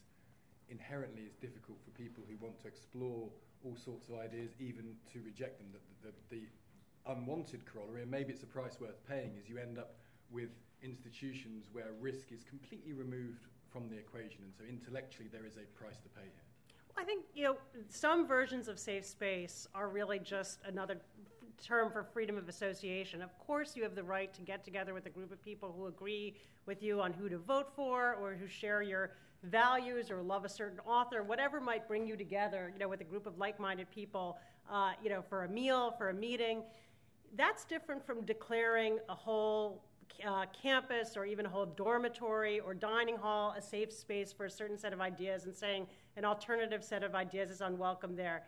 inherently 0.69 1.23
is 1.23 1.35
difficult 1.35 1.77
for 1.83 1.91
people 1.91 2.23
who 2.27 2.35
want 2.43 2.59
to 2.61 2.67
explore 2.67 3.29
all 3.63 3.75
sorts 3.75 4.09
of 4.09 4.15
ideas, 4.15 4.51
even 4.59 4.95
to 5.11 5.21
reject 5.21 5.59
them? 5.59 5.67
The, 5.71 6.09
the, 6.09 6.13
the 6.29 7.11
unwanted 7.11 7.65
corollary, 7.65 8.01
and 8.01 8.11
maybe 8.11 8.33
it's 8.33 8.43
a 8.43 8.47
price 8.47 8.79
worth 8.79 9.05
paying, 9.07 9.35
is 9.39 9.49
you 9.49 9.57
end 9.57 9.77
up 9.77 9.95
with 10.31 10.49
institutions 10.81 11.67
where 11.71 11.91
risk 11.99 12.31
is 12.31 12.43
completely 12.43 12.93
removed 12.93 13.47
from 13.71 13.89
the 13.89 13.97
equation, 13.97 14.41
and 14.43 14.53
so 14.57 14.63
intellectually 14.69 15.29
there 15.31 15.45
is 15.45 15.57
a 15.57 15.65
price 15.77 15.97
to 15.97 16.09
pay 16.09 16.23
here. 16.23 16.43
I 16.95 17.03
think 17.03 17.25
you 17.33 17.43
know 17.43 17.57
some 17.89 18.27
versions 18.27 18.67
of 18.67 18.77
safe 18.77 19.05
space 19.05 19.67
are 19.73 19.89
really 19.89 20.19
just 20.19 20.59
another 20.65 20.97
term 21.63 21.91
for 21.91 22.03
freedom 22.03 22.37
of 22.37 22.49
association. 22.49 23.21
Of 23.21 23.37
course, 23.39 23.75
you 23.75 23.83
have 23.83 23.95
the 23.95 24.03
right 24.03 24.33
to 24.33 24.41
get 24.41 24.63
together 24.63 24.93
with 24.93 25.05
a 25.05 25.09
group 25.09 25.31
of 25.31 25.41
people 25.43 25.73
who 25.75 25.87
agree 25.87 26.35
with 26.65 26.83
you 26.83 27.01
on 27.01 27.13
who 27.13 27.29
to 27.29 27.37
vote 27.37 27.71
for 27.75 28.15
or 28.15 28.33
who 28.33 28.47
share 28.47 28.81
your 28.81 29.11
values 29.43 30.09
or 30.09 30.21
love 30.21 30.45
a 30.45 30.49
certain 30.49 30.79
author, 30.85 31.23
whatever 31.23 31.59
might 31.59 31.87
bring 31.87 32.07
you 32.07 32.15
together, 32.15 32.71
you 32.73 32.79
know, 32.79 32.87
with 32.87 33.01
a 33.01 33.05
group 33.05 33.25
of 33.25 33.37
like-minded 33.37 33.89
people, 33.91 34.37
uh, 34.71 34.91
you 35.03 35.09
know, 35.09 35.21
for 35.21 35.43
a 35.43 35.49
meal, 35.49 35.93
for 35.97 36.09
a 36.09 36.13
meeting. 36.13 36.63
That's 37.35 37.65
different 37.65 38.05
from 38.05 38.25
declaring 38.25 38.99
a 39.09 39.15
whole 39.15 39.83
uh, 40.25 40.45
campus 40.61 41.17
or 41.17 41.25
even 41.25 41.45
a 41.45 41.49
whole 41.49 41.65
dormitory 41.65 42.59
or 42.59 42.73
dining 42.73 43.17
hall 43.17 43.55
a 43.57 43.61
safe 43.61 43.91
space 43.91 44.31
for 44.31 44.45
a 44.45 44.49
certain 44.49 44.77
set 44.77 44.93
of 44.93 45.01
ideas 45.01 45.45
and 45.45 45.55
saying 45.55 45.87
an 46.17 46.23
alternative 46.23 46.83
set 46.83 47.03
of 47.03 47.15
ideas 47.15 47.49
is 47.49 47.61
unwelcome 47.61 48.15
there 48.15 48.43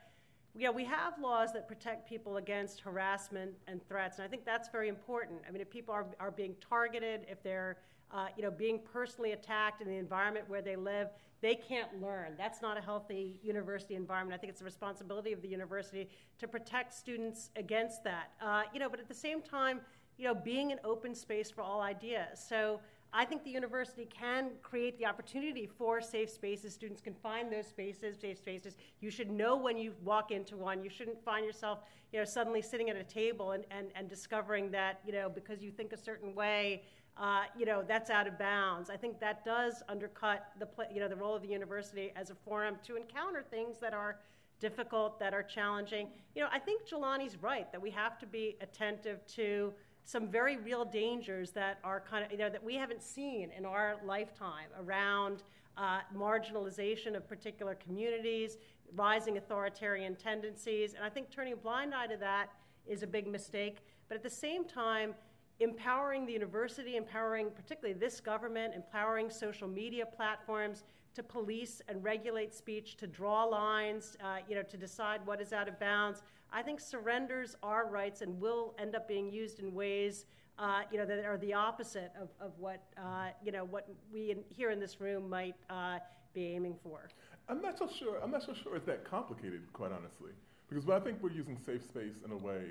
yeah, 0.57 0.69
we 0.69 0.85
have 0.85 1.19
laws 1.19 1.51
that 1.53 1.67
protect 1.67 2.07
people 2.07 2.37
against 2.37 2.79
harassment 2.79 3.51
and 3.67 3.85
threats, 3.87 4.17
and 4.17 4.25
I 4.25 4.29
think 4.29 4.45
that's 4.45 4.69
very 4.69 4.87
important. 4.87 5.41
I 5.47 5.51
mean, 5.51 5.61
if 5.61 5.69
people 5.69 5.93
are, 5.93 6.05
are 6.19 6.31
being 6.31 6.55
targeted, 6.67 7.25
if 7.29 7.43
they're 7.43 7.77
uh, 8.11 8.27
you 8.37 8.43
know, 8.43 8.51
being 8.51 8.79
personally 8.93 9.31
attacked 9.31 9.81
in 9.81 9.87
the 9.87 9.95
environment 9.95 10.45
where 10.47 10.61
they 10.61 10.75
live, 10.75 11.09
they 11.41 11.55
can't 11.55 12.01
learn. 12.01 12.33
That's 12.37 12.61
not 12.61 12.77
a 12.77 12.81
healthy 12.81 13.39
university 13.43 13.95
environment. 13.95 14.37
I 14.37 14.39
think 14.39 14.51
it's 14.51 14.59
the 14.59 14.65
responsibility 14.65 15.33
of 15.33 15.41
the 15.41 15.47
university 15.47 16.09
to 16.39 16.47
protect 16.47 16.93
students 16.93 17.49
against 17.55 18.03
that. 18.03 18.31
Uh, 18.41 18.63
you 18.73 18.79
know, 18.79 18.89
but 18.89 18.99
at 18.99 19.07
the 19.07 19.13
same 19.13 19.41
time, 19.41 19.81
you 20.17 20.25
know, 20.25 20.33
being 20.33 20.71
an 20.71 20.79
open 20.83 21.13
space 21.13 21.51
for 21.51 21.61
all 21.61 21.81
ideas. 21.81 22.43
So 22.47 22.79
I 23.13 23.23
think 23.25 23.43
the 23.43 23.49
university 23.49 24.05
can 24.05 24.51
create 24.61 24.97
the 24.97 25.05
opportunity 25.05 25.65
for 25.65 26.01
safe 26.01 26.29
spaces. 26.29 26.73
Students 26.73 27.01
can 27.01 27.13
find 27.13 27.51
those 27.51 27.67
spaces, 27.67 28.17
safe 28.19 28.37
spaces. 28.37 28.75
You 28.99 29.09
should 29.09 29.31
know 29.31 29.55
when 29.55 29.77
you 29.77 29.93
walk 30.03 30.31
into 30.31 30.57
one. 30.57 30.83
You 30.83 30.89
shouldn't 30.89 31.23
find 31.23 31.45
yourself, 31.45 31.79
you 32.11 32.19
know, 32.19 32.25
suddenly 32.25 32.61
sitting 32.61 32.89
at 32.89 32.97
a 32.97 33.03
table 33.03 33.51
and, 33.51 33.63
and, 33.71 33.87
and 33.95 34.09
discovering 34.09 34.69
that, 34.71 34.99
you 35.05 35.13
know, 35.13 35.29
because 35.29 35.61
you 35.61 35.71
think 35.71 35.93
a 35.93 35.97
certain 35.97 36.35
way, 36.35 36.83
uh, 37.17 37.43
you 37.57 37.65
know, 37.65 37.83
that's 37.87 38.09
out 38.09 38.27
of 38.27 38.37
bounds. 38.37 38.89
I 38.89 38.97
think 38.97 39.19
that 39.19 39.45
does 39.45 39.83
undercut 39.87 40.47
the, 40.59 40.67
you 40.93 40.99
know, 40.99 41.07
the 41.07 41.15
role 41.15 41.35
of 41.35 41.41
the 41.41 41.47
university 41.47 42.11
as 42.15 42.29
a 42.29 42.35
forum 42.35 42.75
to 42.85 42.97
encounter 42.97 43.43
things 43.49 43.77
that 43.79 43.93
are 43.93 44.19
difficult, 44.59 45.19
that 45.19 45.33
are 45.33 45.43
challenging. 45.43 46.09
You 46.35 46.43
know, 46.43 46.49
I 46.51 46.59
think 46.59 46.87
Jelani's 46.87 47.41
right 47.41 47.71
that 47.71 47.81
we 47.81 47.91
have 47.91 48.17
to 48.19 48.25
be 48.25 48.57
attentive 48.61 49.25
to 49.35 49.73
some 50.03 50.27
very 50.27 50.57
real 50.57 50.85
dangers 50.85 51.51
that 51.51 51.79
are 51.83 51.99
kind 51.99 52.25
of, 52.25 52.31
you 52.31 52.37
know, 52.37 52.49
that 52.49 52.63
we 52.63 52.75
haven't 52.75 53.01
seen 53.01 53.49
in 53.57 53.65
our 53.65 53.95
lifetime 54.05 54.67
around 54.79 55.43
uh, 55.77 55.99
marginalization 56.15 57.15
of 57.15 57.27
particular 57.27 57.75
communities, 57.75 58.57
rising 58.95 59.37
authoritarian 59.37 60.15
tendencies. 60.15 60.93
And 60.93 61.03
I 61.03 61.09
think 61.09 61.31
turning 61.31 61.53
a 61.53 61.57
blind 61.57 61.93
eye 61.93 62.07
to 62.07 62.17
that 62.17 62.47
is 62.85 63.03
a 63.03 63.07
big 63.07 63.27
mistake. 63.27 63.77
But 64.07 64.15
at 64.15 64.23
the 64.23 64.29
same 64.29 64.65
time, 64.65 65.15
empowering 65.59 66.25
the 66.25 66.33
university, 66.33 66.97
empowering 66.97 67.49
particularly 67.49 67.97
this 67.97 68.19
government, 68.19 68.73
empowering 68.73 69.29
social 69.29 69.67
media 69.67 70.05
platforms 70.05 70.83
to 71.13 71.23
police 71.23 71.81
and 71.87 72.03
regulate 72.03 72.53
speech, 72.53 72.97
to 72.97 73.07
draw 73.07 73.45
lines, 73.45 74.17
uh, 74.23 74.37
you 74.49 74.55
know, 74.55 74.63
to 74.63 74.77
decide 74.77 75.21
what 75.25 75.39
is 75.39 75.53
out 75.53 75.67
of 75.67 75.79
bounds. 75.79 76.23
I 76.51 76.61
think 76.61 76.79
surrenders 76.79 77.55
our 77.63 77.89
rights 77.89 78.21
and 78.21 78.39
will 78.39 78.75
end 78.77 78.95
up 78.95 79.07
being 79.07 79.31
used 79.31 79.59
in 79.59 79.73
ways, 79.73 80.25
uh, 80.59 80.81
you 80.91 80.97
know, 80.97 81.05
that 81.05 81.23
are 81.25 81.37
the 81.37 81.53
opposite 81.53 82.11
of, 82.21 82.29
of 82.41 82.51
what, 82.59 82.83
uh, 82.97 83.29
you 83.43 83.51
know, 83.51 83.63
what 83.63 83.87
we 84.11 84.31
in, 84.31 84.43
here 84.49 84.71
in 84.71 84.79
this 84.79 84.99
room 84.99 85.29
might 85.29 85.55
uh, 85.69 85.99
be 86.33 86.47
aiming 86.47 86.75
for. 86.83 87.09
I'm 87.47 87.61
not 87.61 87.77
so 87.77 87.87
sure. 87.87 88.19
I'm 88.21 88.31
not 88.31 88.43
so 88.43 88.53
sure 88.53 88.75
it's 88.75 88.85
that 88.87 89.09
complicated, 89.09 89.71
quite 89.71 89.91
honestly, 89.91 90.31
because 90.67 90.89
I 90.89 90.99
think 90.99 91.19
we're 91.21 91.31
using 91.31 91.57
safe 91.57 91.83
space 91.83 92.15
in 92.25 92.31
a 92.31 92.37
way 92.37 92.63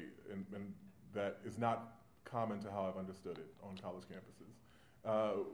that 1.14 1.38
is 1.46 1.58
not 1.58 1.94
common 2.24 2.60
to 2.60 2.70
how 2.70 2.86
I've 2.86 2.98
understood 2.98 3.38
it 3.38 3.54
on 3.62 3.76
college 3.78 4.04
campuses. 4.04 4.52
Uh, 5.04 5.44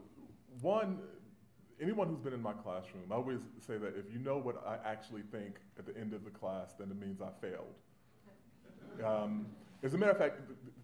one, 0.61 0.99
anyone 1.81 2.09
who's 2.09 2.21
been 2.21 2.33
in 2.33 2.43
my 2.43 2.53
classroom, 2.53 3.05
I 3.11 3.15
always 3.15 3.41
say 3.67 3.79
that 3.79 3.95
if 3.97 4.13
you 4.13 4.19
know 4.19 4.39
what 4.39 4.63
I 4.67 4.79
actually 4.89 5.23
think 5.33 5.57
at 5.79 5.87
the 5.87 5.97
end 5.99 6.13
of 6.13 6.25
the 6.25 6.31
class, 6.31 6.75
then 6.79 6.91
it 6.91 6.99
means 7.01 7.21
I 7.21 7.31
failed. 7.41 7.75
Um, 9.05 9.47
as 9.83 9.95
a 9.95 9.99
matter 9.99 10.13
of 10.13 10.19
fact, 10.19 10.41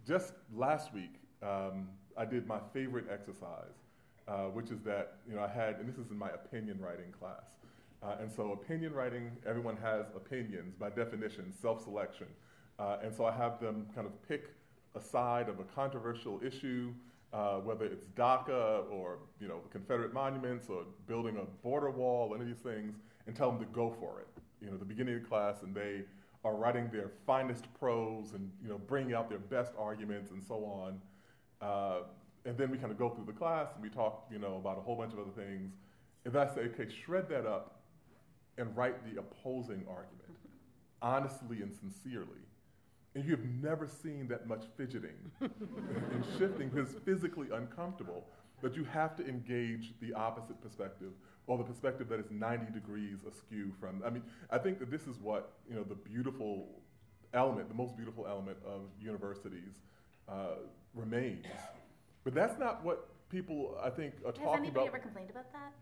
just 0.07 0.33
last 0.55 0.94
week, 0.94 1.20
um, 1.42 1.88
I 2.16 2.25
did 2.25 2.46
my 2.46 2.59
favorite 2.72 3.07
exercise, 3.12 3.75
uh, 4.27 4.44
which 4.44 4.70
is 4.70 4.81
that, 4.83 5.18
you 5.29 5.35
know, 5.35 5.42
I 5.42 5.49
had, 5.49 5.77
and 5.77 5.88
this 5.88 5.99
is 5.99 6.11
in 6.11 6.18
my 6.18 6.31
opinion 6.31 6.81
writing 6.81 7.12
class. 7.18 7.44
Uh, 8.03 8.16
and 8.20 8.31
so, 8.31 8.53
opinion 8.53 8.92
writing, 8.92 9.31
everyone 9.46 9.77
has 9.79 10.07
opinions 10.14 10.75
by 10.79 10.90
definition, 10.90 11.53
self 11.61 11.83
selection. 11.83 12.27
Uh, 12.79 12.99
and 13.03 13.14
so, 13.14 13.25
I 13.25 13.33
have 13.33 13.59
them 13.61 13.87
kind 13.94 14.07
of 14.07 14.29
pick 14.29 14.55
side 15.00 15.48
of 15.48 15.61
a 15.61 15.64
controversial 15.64 16.40
issue, 16.44 16.92
uh, 17.32 17.56
whether 17.56 17.85
it's 17.85 18.06
DACA 18.16 18.90
or 18.90 19.18
you 19.40 19.48
know 19.48 19.61
Confederate 19.70 20.12
monuments 20.12 20.68
or 20.68 20.85
building 21.06 21.37
a 21.37 21.44
border 21.62 21.90
wall, 21.90 22.32
any 22.35 22.42
of 22.42 22.48
these 22.48 22.62
things, 22.62 22.96
and 23.26 23.37
tell 23.37 23.50
them 23.50 23.61
to 23.61 23.66
go 23.66 23.94
for 24.00 24.20
it. 24.20 24.28
You 24.61 24.70
know, 24.70 24.76
the 24.76 24.85
beginning 24.85 25.16
of 25.16 25.28
class, 25.28 25.62
and 25.62 25.74
they 25.74 26.02
are 26.44 26.54
writing 26.54 26.88
their 26.92 27.11
finest 27.26 27.64
prose 27.78 28.32
and 28.35 28.50
you 28.62 28.68
know 28.68 28.78
bringing 28.78 29.14
out 29.14 29.28
their 29.28 29.38
best 29.38 29.72
arguments 29.78 30.30
and 30.30 30.42
so 30.42 30.64
on. 30.64 31.00
Uh, 31.61 32.02
and 32.46 32.56
then 32.56 32.70
we 32.70 32.78
kind 32.78 32.92
of 32.92 32.98
go 32.98 33.11
through 33.11 33.24
the 33.24 33.32
class 33.32 33.68
and 33.74 33.82
we 33.82 33.90
talk, 33.90 34.26
you 34.30 34.38
know, 34.38 34.56
about 34.56 34.78
a 34.78 34.80
whole 34.80 34.94
bunch 34.94 35.12
of 35.12 35.18
other 35.18 35.30
things. 35.30 35.72
And 36.24 36.32
then 36.32 36.46
I 36.46 36.54
say, 36.54 36.61
okay, 36.62 36.87
shred 37.04 37.28
that 37.28 37.44
up 37.44 37.80
and 38.56 38.74
write 38.76 38.94
the 39.04 39.20
opposing 39.20 39.85
argument, 39.88 40.38
honestly 41.02 41.61
and 41.61 41.74
sincerely. 41.74 42.40
And 43.16 43.24
you 43.24 43.31
have 43.31 43.46
never 43.62 43.88
seen 43.88 44.29
that 44.29 44.46
much 44.46 44.64
fidgeting 44.76 45.16
and 45.40 46.24
shifting 46.38 46.68
because 46.68 46.92
it's 46.92 47.02
physically 47.02 47.46
uncomfortable. 47.50 48.26
But 48.61 48.76
you 48.76 48.85
have 48.85 49.16
to 49.16 49.26
engage 49.26 49.94
the 50.02 50.12
opposite 50.12 50.61
perspective 50.61 51.12
or 51.46 51.57
the 51.57 51.64
perspective 51.64 52.11
that 52.11 52.20
is 52.20 52.26
90 52.31 52.74
degrees 52.74 53.20
askew 53.26 53.72
from. 53.81 54.02
I 54.05 54.11
mean, 54.11 54.22
I 54.50 54.59
think 54.59 54.79
that 54.81 54.90
this 54.90 55.07
is 55.07 55.16
what, 55.18 55.55
you 55.66 55.76
know, 55.76 55.83
the 55.83 55.94
beautiful 55.94 56.68
element, 57.33 57.68
the 57.68 57.74
most 57.74 57.96
beautiful 57.96 58.26
element 58.26 58.59
of 58.66 58.83
universities 59.00 59.81
uh, 60.29 60.57
remains. 60.94 61.46
But 62.22 62.35
that's 62.35 62.59
not 62.59 62.85
what 62.85 63.09
people, 63.31 63.79
I 63.83 63.88
think, 63.88 64.12
are 64.26 64.33
Has 64.33 64.35
talking 64.35 64.44
about. 64.44 64.59
Has 64.59 64.64
anybody 64.64 64.87
ever 64.88 64.98
complained 64.98 65.31
about 65.31 65.50
that? 65.55 65.72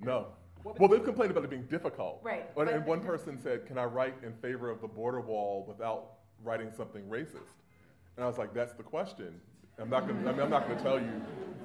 No. 0.00 0.26
Well, 0.64 0.88
they've 0.88 1.04
complained 1.04 1.30
about 1.30 1.44
it 1.44 1.50
being 1.50 1.66
difficult. 1.66 2.20
Right. 2.22 2.50
And, 2.56 2.68
and 2.68 2.84
one 2.84 3.00
person 3.00 3.38
said, 3.42 3.66
Can 3.66 3.78
I 3.78 3.84
write 3.84 4.16
in 4.22 4.34
favor 4.34 4.70
of 4.70 4.82
the 4.82 4.88
border 4.88 5.20
wall 5.20 5.64
without 5.66 6.13
writing 6.42 6.70
something 6.76 7.02
racist? 7.04 7.54
And 8.16 8.24
I 8.24 8.26
was 8.26 8.38
like, 8.38 8.54
That's 8.54 8.74
the 8.74 8.82
question. 8.82 9.40
I'm 9.78 9.90
not 9.90 10.06
going. 10.06 10.26
I 10.26 10.32
mean, 10.32 10.40
I'm 10.40 10.50
not 10.50 10.66
going 10.66 10.78
to 10.78 10.84
tell 10.84 11.00
you. 11.00 11.20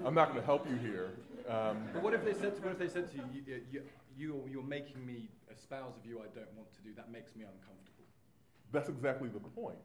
I'm 0.05 0.15
not 0.15 0.29
going 0.29 0.39
to 0.39 0.45
help 0.45 0.67
you 0.69 0.75
here. 0.77 1.11
Um, 1.47 1.83
but 1.93 2.01
what 2.03 2.13
if 2.13 2.23
they 2.23 2.33
said? 2.33 2.55
To, 2.55 2.61
what 2.61 2.71
if 2.71 2.79
they 2.79 2.87
said 2.87 3.09
to 3.11 3.17
you, 3.17 3.23
you, 3.33 3.61
you, 3.71 3.81
you, 4.17 4.43
you're 4.51 4.63
making 4.63 5.05
me 5.05 5.29
espouse 5.51 5.93
a 5.97 6.07
view 6.07 6.19
I 6.19 6.27
don't 6.33 6.51
want 6.55 6.73
to 6.75 6.81
do. 6.81 6.93
That 6.95 7.11
makes 7.11 7.35
me 7.35 7.43
uncomfortable. 7.43 8.05
that's 8.71 8.89
exactly 8.89 9.29
the 9.29 9.39
point. 9.39 9.77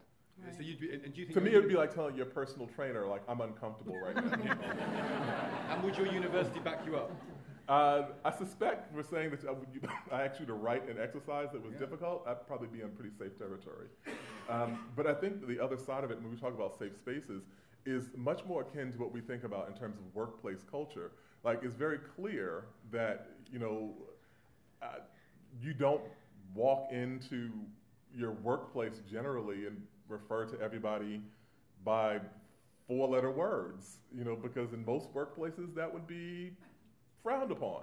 So 0.57 0.62
you'd 0.62 0.81
be, 0.81 0.90
and 0.92 1.14
do 1.14 1.20
you 1.20 1.27
think 1.27 1.35
To 1.35 1.40
me, 1.40 1.51
it'd 1.53 1.68
be 1.68 1.77
like 1.77 1.94
telling 1.94 2.16
your 2.16 2.27
personal 2.27 2.66
trainer, 2.66 3.07
like, 3.07 3.23
I'm 3.29 3.40
uncomfortable 3.40 3.97
right 4.01 4.16
now. 4.16 4.57
And 5.70 5.83
would 5.83 5.97
your 5.97 6.07
university 6.07 6.59
back 6.61 6.81
you 6.85 6.97
up? 6.97 7.11
Uh, 7.68 8.03
I 8.24 8.31
suspect 8.31 8.92
we're 8.94 9.03
saying 9.03 9.31
that 9.31 9.44
I, 9.48 9.53
would 9.53 9.68
you, 9.72 9.81
I 10.12 10.24
asked 10.24 10.40
you 10.40 10.46
to 10.46 10.55
write 10.55 10.88
an 10.88 10.96
exercise 11.00 11.48
that 11.53 11.62
was 11.62 11.72
Yeah. 11.74 11.79
difficult. 11.81 12.24
I'd 12.27 12.46
probably 12.46 12.68
be 12.68 12.83
in 12.83 12.90
pretty 12.90 13.14
safe 13.16 13.38
territory. 13.38 13.87
Um, 14.48 14.79
but 14.96 15.07
I 15.07 15.14
think 15.14 15.46
the 15.46 15.62
other 15.62 15.77
side 15.79 16.05
of 16.05 16.11
it, 16.11 16.20
when 16.20 16.31
we 16.31 16.37
talk 16.37 16.55
about 16.55 16.79
safe 16.79 16.94
spaces, 16.96 17.42
is 17.87 18.11
much 18.16 18.44
more 18.46 18.62
akin 18.62 18.92
to 18.92 18.98
what 18.98 19.12
we 19.12 19.20
think 19.20 19.44
about 19.44 19.68
in 19.68 19.74
terms 19.74 19.96
of 19.98 20.14
workplace 20.14 20.62
culture. 20.70 21.12
Like, 21.42 21.61
it's 21.62 21.74
very 21.74 21.98
clear 21.98 22.64
that, 22.90 23.29
you 23.53 23.59
know, 23.59 23.94
uh, 24.83 25.00
you 25.61 25.74
don't 25.74 26.00
walk 26.55 26.90
into 26.92 27.50
your 28.14 28.33
workplace 28.33 29.00
generally 29.11 29.66
and 29.66 29.83
refer 30.09 30.44
to 30.46 30.61
everybody 30.61 31.20
by 31.85 32.20
four 32.87 33.09
letter 33.09 33.31
words, 33.31 33.98
you 34.16 34.24
know, 34.24 34.37
because 34.37 34.72
in 34.72 34.85
most 34.85 35.12
workplaces 35.14 35.74
that 35.74 35.92
would 35.92 36.07
be 36.07 36.53
frowned 37.25 37.51
upon. 37.51 37.83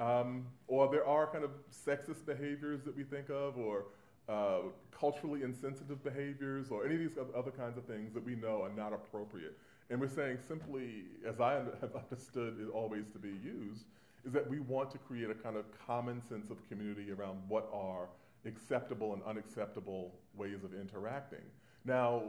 Um, 0.00 0.46
or 0.66 0.90
there 0.90 1.06
are 1.06 1.26
kind 1.26 1.44
of 1.44 1.50
sexist 1.70 2.24
behaviors 2.24 2.82
that 2.84 2.96
we 2.96 3.04
think 3.04 3.28
of, 3.28 3.58
or 3.58 3.84
uh, 4.28 4.60
culturally 4.98 5.42
insensitive 5.42 6.02
behaviors, 6.02 6.70
or 6.70 6.86
any 6.86 6.94
of 6.94 7.00
these 7.00 7.18
other 7.36 7.50
kinds 7.50 7.76
of 7.76 7.84
things 7.84 8.14
that 8.14 8.24
we 8.24 8.34
know 8.34 8.62
are 8.62 8.72
not 8.74 8.92
appropriate. 8.94 9.56
And 9.90 10.00
we're 10.00 10.08
saying 10.08 10.38
simply, 10.48 11.04
as 11.28 11.40
I 11.40 11.62
have 11.80 11.94
understood 11.94 12.56
it 12.60 12.70
always 12.72 13.10
to 13.12 13.18
be 13.18 13.34
used, 13.44 13.84
is 14.24 14.32
that 14.32 14.48
we 14.48 14.60
want 14.60 14.90
to 14.92 14.98
create 14.98 15.30
a 15.30 15.34
kind 15.34 15.56
of 15.56 15.64
common 15.86 16.22
sense 16.28 16.50
of 16.50 16.56
community 16.68 17.12
around 17.12 17.38
what 17.48 17.68
are 17.72 18.08
acceptable 18.46 19.12
and 19.12 19.22
unacceptable 19.24 20.14
ways 20.34 20.64
of 20.64 20.72
interacting. 20.74 21.44
Now, 21.84 22.22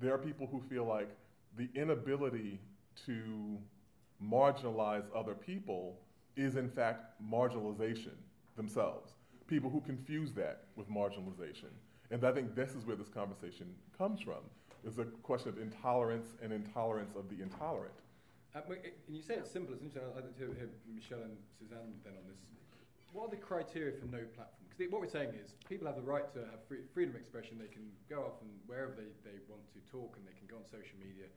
there 0.00 0.12
are 0.12 0.18
people 0.18 0.48
who 0.50 0.60
feel 0.60 0.84
like 0.84 1.10
the 1.56 1.68
inability 1.74 2.58
to 3.06 3.58
marginalize 4.22 5.04
other 5.14 5.34
people 5.34 5.98
is, 6.36 6.56
in 6.56 6.68
fact, 6.68 7.20
marginalization 7.22 8.16
themselves. 8.56 9.12
People 9.46 9.70
who 9.70 9.80
confuse 9.80 10.32
that 10.34 10.64
with 10.76 10.88
marginalization. 10.90 11.72
And 12.10 12.24
I 12.24 12.32
think 12.32 12.54
this 12.54 12.70
is 12.74 12.86
where 12.86 12.96
this 12.96 13.08
conversation 13.08 13.74
comes 13.96 14.20
from. 14.20 14.40
It's 14.84 14.98
a 14.98 15.04
question 15.22 15.48
of 15.48 15.58
intolerance 15.58 16.36
and 16.42 16.52
intolerance 16.52 17.14
of 17.16 17.28
the 17.28 17.42
intolerant. 17.42 17.94
Uh, 18.54 18.60
and 18.68 19.16
you 19.16 19.22
say 19.22 19.34
it's 19.34 19.50
simple. 19.50 19.72
It's 19.72 19.82
interesting. 19.82 20.12
I'd 20.12 20.24
like 20.24 20.28
to 20.28 20.38
hear 20.38 20.52
Michelle 20.92 21.24
and 21.24 21.36
Suzanne 21.58 21.96
then 22.04 22.12
on 22.12 22.24
this. 22.28 22.36
What 23.12 23.28
are 23.28 23.30
the 23.32 23.40
criteria 23.40 23.92
for 23.96 24.06
no 24.06 24.24
platform? 24.36 24.68
Because 24.68 24.92
what 24.92 25.00
we're 25.00 25.12
saying 25.12 25.36
is 25.36 25.56
people 25.68 25.86
have 25.86 25.96
the 25.96 26.04
right 26.04 26.24
to 26.32 26.40
have 26.52 26.64
free, 26.68 26.84
freedom 26.92 27.14
of 27.14 27.20
expression. 27.20 27.60
They 27.60 27.72
can 27.72 27.84
go 28.08 28.24
off 28.28 28.40
and 28.40 28.52
wherever 28.64 28.92
they, 28.92 29.08
they 29.24 29.36
want 29.48 29.64
to 29.76 29.80
talk 29.92 30.16
and 30.16 30.24
they 30.24 30.36
can 30.36 30.48
go 30.48 30.56
on 30.60 30.64
social 30.64 30.96
media 31.00 31.28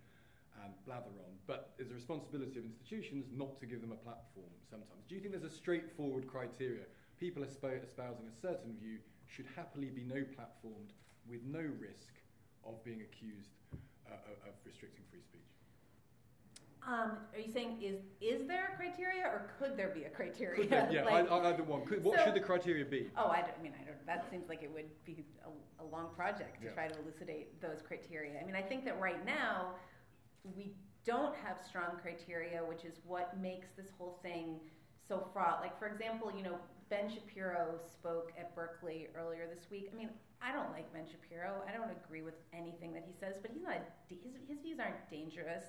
and 0.64 0.74
blather 0.86 1.12
on. 1.26 1.34
But 1.48 1.74
it's 1.78 1.92
a 1.92 1.94
responsibility 1.94 2.58
of 2.60 2.66
institutions 2.66 3.26
not 3.34 3.58
to 3.60 3.66
give 3.66 3.82
them 3.82 3.92
a 3.92 3.96
platform 4.00 4.52
sometimes. 4.70 5.04
Do 5.08 5.16
you 5.16 5.22
think 5.22 5.34
there's 5.34 5.44
a 5.52 5.56
straightforward 5.56 6.28
criteria? 6.28 6.84
People 7.20 7.44
esp- 7.44 7.84
espousing 7.84 8.28
a 8.28 8.36
certain 8.42 8.76
view 8.80 8.98
should 9.28 9.46
happily 9.56 9.90
be 9.90 10.04
no 10.04 10.16
platformed 10.36 10.94
with 11.28 11.42
no 11.44 11.60
risk 11.80 12.14
of 12.66 12.84
being 12.84 13.02
accused 13.02 13.52
uh, 14.10 14.14
of- 14.48 14.54
restricting 14.66 15.04
free 15.12 15.22
speech. 15.22 15.42
Um, 16.88 17.18
are 17.34 17.40
you 17.40 17.52
saying 17.52 17.82
is 17.82 17.98
is 18.22 18.48
there 18.48 18.70
a 18.74 18.76
criteria 18.78 19.24
or 19.24 19.50
could 19.58 19.76
there 19.76 19.90
be 19.90 20.04
a 20.04 20.10
criteria? 20.10 20.68
There- 20.70 20.90
yeah, 20.92 21.04
Like- 21.06 21.32
I, 21.32 21.36
I, 21.38 21.50
either 21.54 21.64
one. 21.64 21.84
Could, 21.86 22.04
what 22.04 22.20
So- 22.20 22.26
should 22.26 22.36
the 22.36 22.40
criteria 22.40 22.86
be? 22.86 23.10
Oh, 23.18 23.28
I, 23.30 23.42
don't, 23.42 23.54
I 23.60 23.64
mean, 23.64 23.74
I 23.80 23.84
don't. 23.86 24.06
That 24.06 24.30
seems 24.30 24.50
like 24.50 24.62
it 24.62 24.72
would 24.72 24.90
be 25.04 25.24
a, 25.46 25.84
a 25.84 25.86
long 25.86 26.10
project 26.16 26.60
to 26.62 26.68
Yeah. 26.68 26.74
try 26.74 26.88
to 26.88 27.00
elucidate 27.00 27.60
those 27.62 27.82
criteria. 27.82 28.40
I 28.40 28.46
mean, 28.46 28.56
I 28.56 28.62
think 28.62 28.86
that 28.86 29.00
right 29.00 29.24
now 29.26 29.74
we 30.56 30.74
don't 31.06 31.36
have 31.36 31.58
strong 31.66 31.98
criteria, 32.02 32.60
which 32.60 32.84
is 32.84 33.00
what 33.06 33.40
makes 33.40 33.68
this 33.78 33.88
whole 33.98 34.20
thing 34.24 34.60
so 35.08 35.28
fraught. 35.34 35.62
Like, 35.62 35.78
for 35.78 35.88
example, 35.88 36.32
you 36.36 36.44
know, 36.44 36.58
Ben 36.90 37.10
Shapiro 37.10 37.76
spoke 37.86 38.32
at 38.38 38.56
Berkeley 38.56 39.08
earlier 39.16 39.48
this 39.54 39.70
week. 39.70 39.90
I 39.92 39.96
mean, 39.96 40.10
I 40.42 40.52
don't 40.52 40.72
like 40.72 40.92
Ben 40.94 41.06
Shapiro. 41.06 41.64
I 41.68 41.76
don't 41.76 41.92
agree 41.92 42.22
with 42.22 42.36
anything 42.54 42.94
that 42.94 43.04
he 43.06 43.14
says, 43.20 43.36
but 43.42 43.52
he's 43.52 43.64
not. 43.64 43.82
His, 44.10 44.20
his 44.48 44.60
views 44.60 44.80
aren't 44.80 45.10
dangerous. 45.10 45.64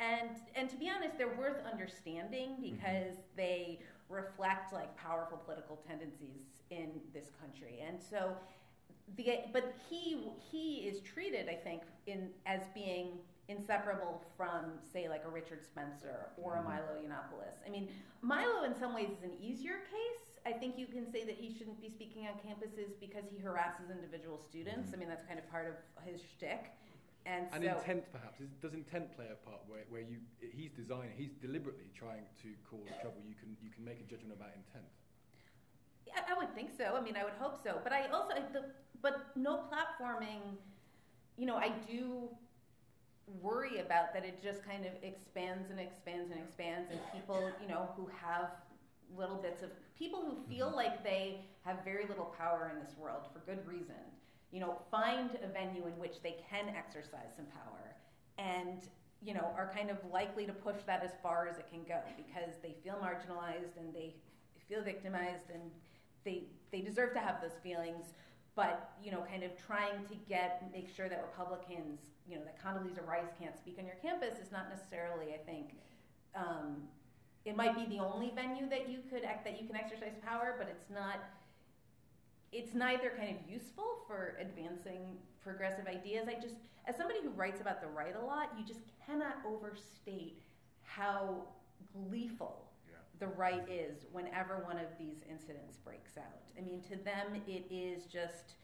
And 0.00 0.30
and 0.56 0.68
to 0.70 0.76
be 0.76 0.90
honest, 0.90 1.18
they're 1.18 1.36
worth 1.36 1.58
understanding 1.70 2.50
mm-hmm. 2.50 2.74
because 2.74 3.16
they 3.36 3.80
reflect 4.08 4.72
like 4.72 4.96
powerful 4.96 5.38
political 5.38 5.76
tendencies 5.86 6.42
in 6.70 6.90
this 7.12 7.30
country. 7.40 7.82
And 7.86 7.98
so 8.00 8.32
the 9.16 9.40
but 9.52 9.74
he 9.88 10.18
he 10.50 10.88
is 10.88 11.00
treated, 11.00 11.48
I 11.48 11.54
think, 11.54 11.82
in 12.06 12.30
as 12.46 12.62
being 12.74 13.18
inseparable 13.48 14.22
from 14.36 14.78
say 14.92 15.08
like 15.08 15.24
a 15.26 15.28
Richard 15.28 15.64
Spencer 15.64 16.30
or 16.36 16.54
a 16.54 16.58
mm-hmm. 16.58 16.68
Milo 16.68 16.96
Yiannopoulos. 17.02 17.60
I 17.66 17.70
mean, 17.70 17.88
Milo 18.22 18.64
in 18.64 18.74
some 18.74 18.94
ways 18.94 19.08
is 19.10 19.22
an 19.22 19.34
easier 19.40 19.84
case. 19.90 20.40
I 20.46 20.52
think 20.52 20.76
you 20.78 20.86
can 20.86 21.10
say 21.10 21.24
that 21.24 21.36
he 21.36 21.52
shouldn't 21.56 21.80
be 21.80 21.88
speaking 21.88 22.26
on 22.26 22.34
campuses 22.40 22.98
because 23.00 23.24
he 23.30 23.40
harasses 23.40 23.90
individual 23.90 24.38
students. 24.38 24.88
Mm-hmm. 24.88 24.96
I 24.96 24.98
mean, 24.98 25.08
that's 25.08 25.24
kind 25.24 25.38
of 25.38 25.50
part 25.50 25.66
of 25.66 26.04
his 26.04 26.20
shtick. 26.20 26.72
And, 27.26 27.48
And 27.52 27.64
so, 27.64 27.78
intent, 27.78 28.04
perhaps. 28.12 28.40
Is, 28.40 28.50
does 28.60 28.74
intent 28.74 29.16
play 29.16 29.28
a 29.32 29.40
part 29.48 29.60
where, 29.66 29.84
where 29.88 30.02
you 30.02 30.20
he's 30.40 30.72
designing, 30.72 31.16
he's 31.16 31.32
deliberately 31.40 31.88
trying 31.96 32.28
to 32.44 32.52
cause 32.68 32.92
trouble? 33.00 33.24
You 33.24 33.34
can 33.34 33.56
you 33.62 33.70
can 33.70 33.84
make 33.84 34.00
a 34.00 34.04
judgment 34.04 34.36
about 34.36 34.52
intent. 34.52 34.84
Yeah, 36.06 36.20
I 36.28 36.36
would 36.36 36.54
think 36.54 36.70
so. 36.76 36.96
I 36.96 37.00
mean, 37.00 37.16
I 37.16 37.24
would 37.24 37.32
hope 37.40 37.56
so. 37.64 37.80
But 37.82 37.92
I 37.92 38.08
also, 38.08 38.34
the, 38.52 38.68
but 39.00 39.32
no 39.36 39.64
platforming, 39.72 40.60
you 41.38 41.46
know, 41.46 41.56
I 41.56 41.72
do 41.88 42.28
worry 43.40 43.78
about 43.78 44.12
that 44.14 44.24
it 44.24 44.42
just 44.42 44.64
kind 44.64 44.84
of 44.84 44.92
expands 45.02 45.70
and 45.70 45.80
expands 45.80 46.30
and 46.30 46.40
expands, 46.40 46.90
and 46.90 47.00
people, 47.12 47.50
you 47.60 47.68
know, 47.68 47.88
who 47.96 48.08
have 48.20 48.50
little 49.16 49.36
bits 49.36 49.62
of 49.62 49.70
people 49.98 50.20
who 50.22 50.36
feel 50.52 50.68
mm-hmm. 50.68 50.76
like 50.76 51.04
they 51.04 51.40
have 51.64 51.84
very 51.84 52.06
little 52.06 52.34
power 52.38 52.70
in 52.74 52.84
this 52.84 52.96
world 52.98 53.22
for 53.32 53.38
good 53.40 53.66
reason, 53.66 54.02
you 54.50 54.60
know, 54.60 54.78
find 54.90 55.30
a 55.42 55.48
venue 55.48 55.86
in 55.86 55.92
which 55.98 56.22
they 56.22 56.36
can 56.50 56.68
exercise 56.76 57.32
some 57.36 57.46
power 57.46 57.94
and 58.38 58.88
you 59.22 59.32
know 59.32 59.48
are 59.56 59.70
kind 59.74 59.90
of 59.90 59.98
likely 60.12 60.46
to 60.46 60.52
push 60.52 60.76
that 60.86 61.02
as 61.02 61.12
far 61.22 61.48
as 61.48 61.58
it 61.58 61.66
can 61.70 61.82
go 61.88 62.00
because 62.16 62.54
they 62.62 62.74
feel 62.82 62.94
marginalized 62.94 63.76
and 63.78 63.94
they 63.94 64.14
feel 64.68 64.82
victimized 64.82 65.50
and 65.52 65.62
they 66.24 66.44
they 66.72 66.80
deserve 66.80 67.12
to 67.14 67.20
have 67.20 67.40
those 67.40 67.58
feelings 67.62 68.14
but 68.56 68.92
you 69.02 69.10
know 69.10 69.24
kind 69.30 69.42
of 69.42 69.50
trying 69.66 70.04
to 70.08 70.14
get 70.28 70.62
make 70.72 70.88
sure 70.94 71.08
that 71.08 71.24
republicans 71.30 72.00
you 72.28 72.36
know 72.36 72.42
that 72.44 72.56
condoleezza 72.62 73.06
rice 73.06 73.32
can't 73.38 73.56
speak 73.56 73.76
on 73.78 73.86
your 73.86 73.96
campus 73.96 74.38
is 74.38 74.50
not 74.52 74.68
necessarily 74.68 75.34
i 75.34 75.38
think 75.46 75.74
um, 76.36 76.82
it 77.44 77.54
might 77.56 77.76
be 77.76 77.84
the 77.94 78.02
only 78.02 78.32
venue 78.34 78.68
that 78.68 78.88
you 78.88 78.98
could 79.08 79.22
act, 79.22 79.44
that 79.44 79.60
you 79.60 79.66
can 79.66 79.76
exercise 79.76 80.14
power 80.24 80.54
but 80.58 80.68
it's 80.68 80.90
not 80.90 81.20
it's 82.52 82.74
neither 82.74 83.12
kind 83.16 83.36
of 83.36 83.50
useful 83.50 83.98
for 84.06 84.36
advancing 84.40 85.16
progressive 85.42 85.86
ideas 85.86 86.26
i 86.28 86.34
just 86.34 86.54
as 86.86 86.96
somebody 86.96 87.20
who 87.22 87.30
writes 87.30 87.60
about 87.60 87.80
the 87.80 87.88
right 87.88 88.14
a 88.16 88.24
lot 88.24 88.52
you 88.58 88.64
just 88.64 88.80
cannot 89.06 89.36
overstate 89.46 90.42
how 90.82 91.44
gleeful. 91.92 92.70
The 93.20 93.26
right 93.28 93.64
is 93.68 94.06
whenever 94.12 94.62
one 94.66 94.76
of 94.76 94.86
these 94.98 95.18
incidents 95.30 95.76
breaks 95.84 96.16
out. 96.16 96.42
I 96.58 96.62
mean, 96.62 96.82
to 96.82 96.96
them, 96.96 97.42
it 97.46 97.64
is 97.70 98.04
just 98.04 98.54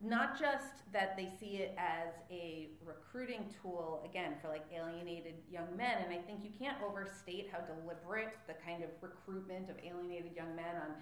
not 0.00 0.38
just 0.38 0.82
that 0.92 1.16
they 1.16 1.30
see 1.40 1.56
it 1.56 1.74
as 1.78 2.12
a 2.30 2.68
recruiting 2.84 3.46
tool, 3.62 4.02
again, 4.04 4.34
for 4.42 4.48
like 4.48 4.64
alienated 4.74 5.34
young 5.50 5.76
men. 5.76 6.02
And 6.04 6.12
I 6.12 6.18
think 6.18 6.40
you 6.42 6.50
can't 6.58 6.76
overstate 6.82 7.48
how 7.52 7.60
deliberate 7.60 8.36
the 8.46 8.54
kind 8.64 8.82
of 8.82 8.90
recruitment 9.00 9.70
of 9.70 9.76
alienated 9.84 10.32
young 10.36 10.54
men 10.54 10.76
on 10.76 10.94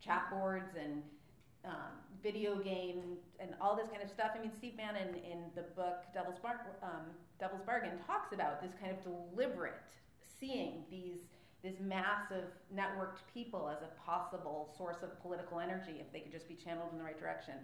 chat 0.00 0.30
boards 0.30 0.76
and 0.80 1.02
um, 1.64 1.98
video 2.22 2.56
game 2.56 3.18
and 3.40 3.50
all 3.60 3.76
this 3.76 3.88
kind 3.88 4.02
of 4.02 4.08
stuff. 4.08 4.30
I 4.34 4.40
mean, 4.40 4.52
Steve 4.56 4.76
Bannon 4.76 5.16
in 5.16 5.50
the 5.54 5.62
book 5.74 6.04
Devil's, 6.14 6.38
Bar- 6.38 6.78
um, 6.82 7.12
Devil's 7.40 7.62
Bargain 7.66 7.98
talks 8.06 8.32
about 8.32 8.62
this 8.62 8.72
kind 8.80 8.92
of 8.92 9.02
deliberate 9.02 9.74
seeing 10.38 10.84
these 10.90 11.20
this 11.66 11.80
mass 11.80 12.30
of 12.30 12.44
networked 12.74 13.26
people 13.34 13.68
as 13.68 13.82
a 13.82 13.90
possible 14.04 14.72
source 14.78 14.98
of 15.02 15.20
political 15.20 15.58
energy 15.58 15.96
if 16.00 16.12
they 16.12 16.20
could 16.20 16.30
just 16.30 16.48
be 16.48 16.54
channeled 16.54 16.88
in 16.92 16.98
the 16.98 17.04
right 17.04 17.18
direction. 17.18 17.54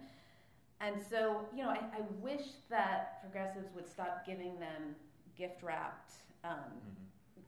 And 0.81 0.95
so, 1.09 1.41
you 1.55 1.63
know, 1.63 1.69
I, 1.69 1.77
I 1.77 2.01
wish 2.21 2.41
that 2.69 3.21
progressives 3.21 3.73
would 3.73 3.87
stop 3.87 4.25
giving 4.25 4.59
them 4.59 4.95
gift 5.37 5.63
wrapped, 5.63 6.11
um, 6.43 6.73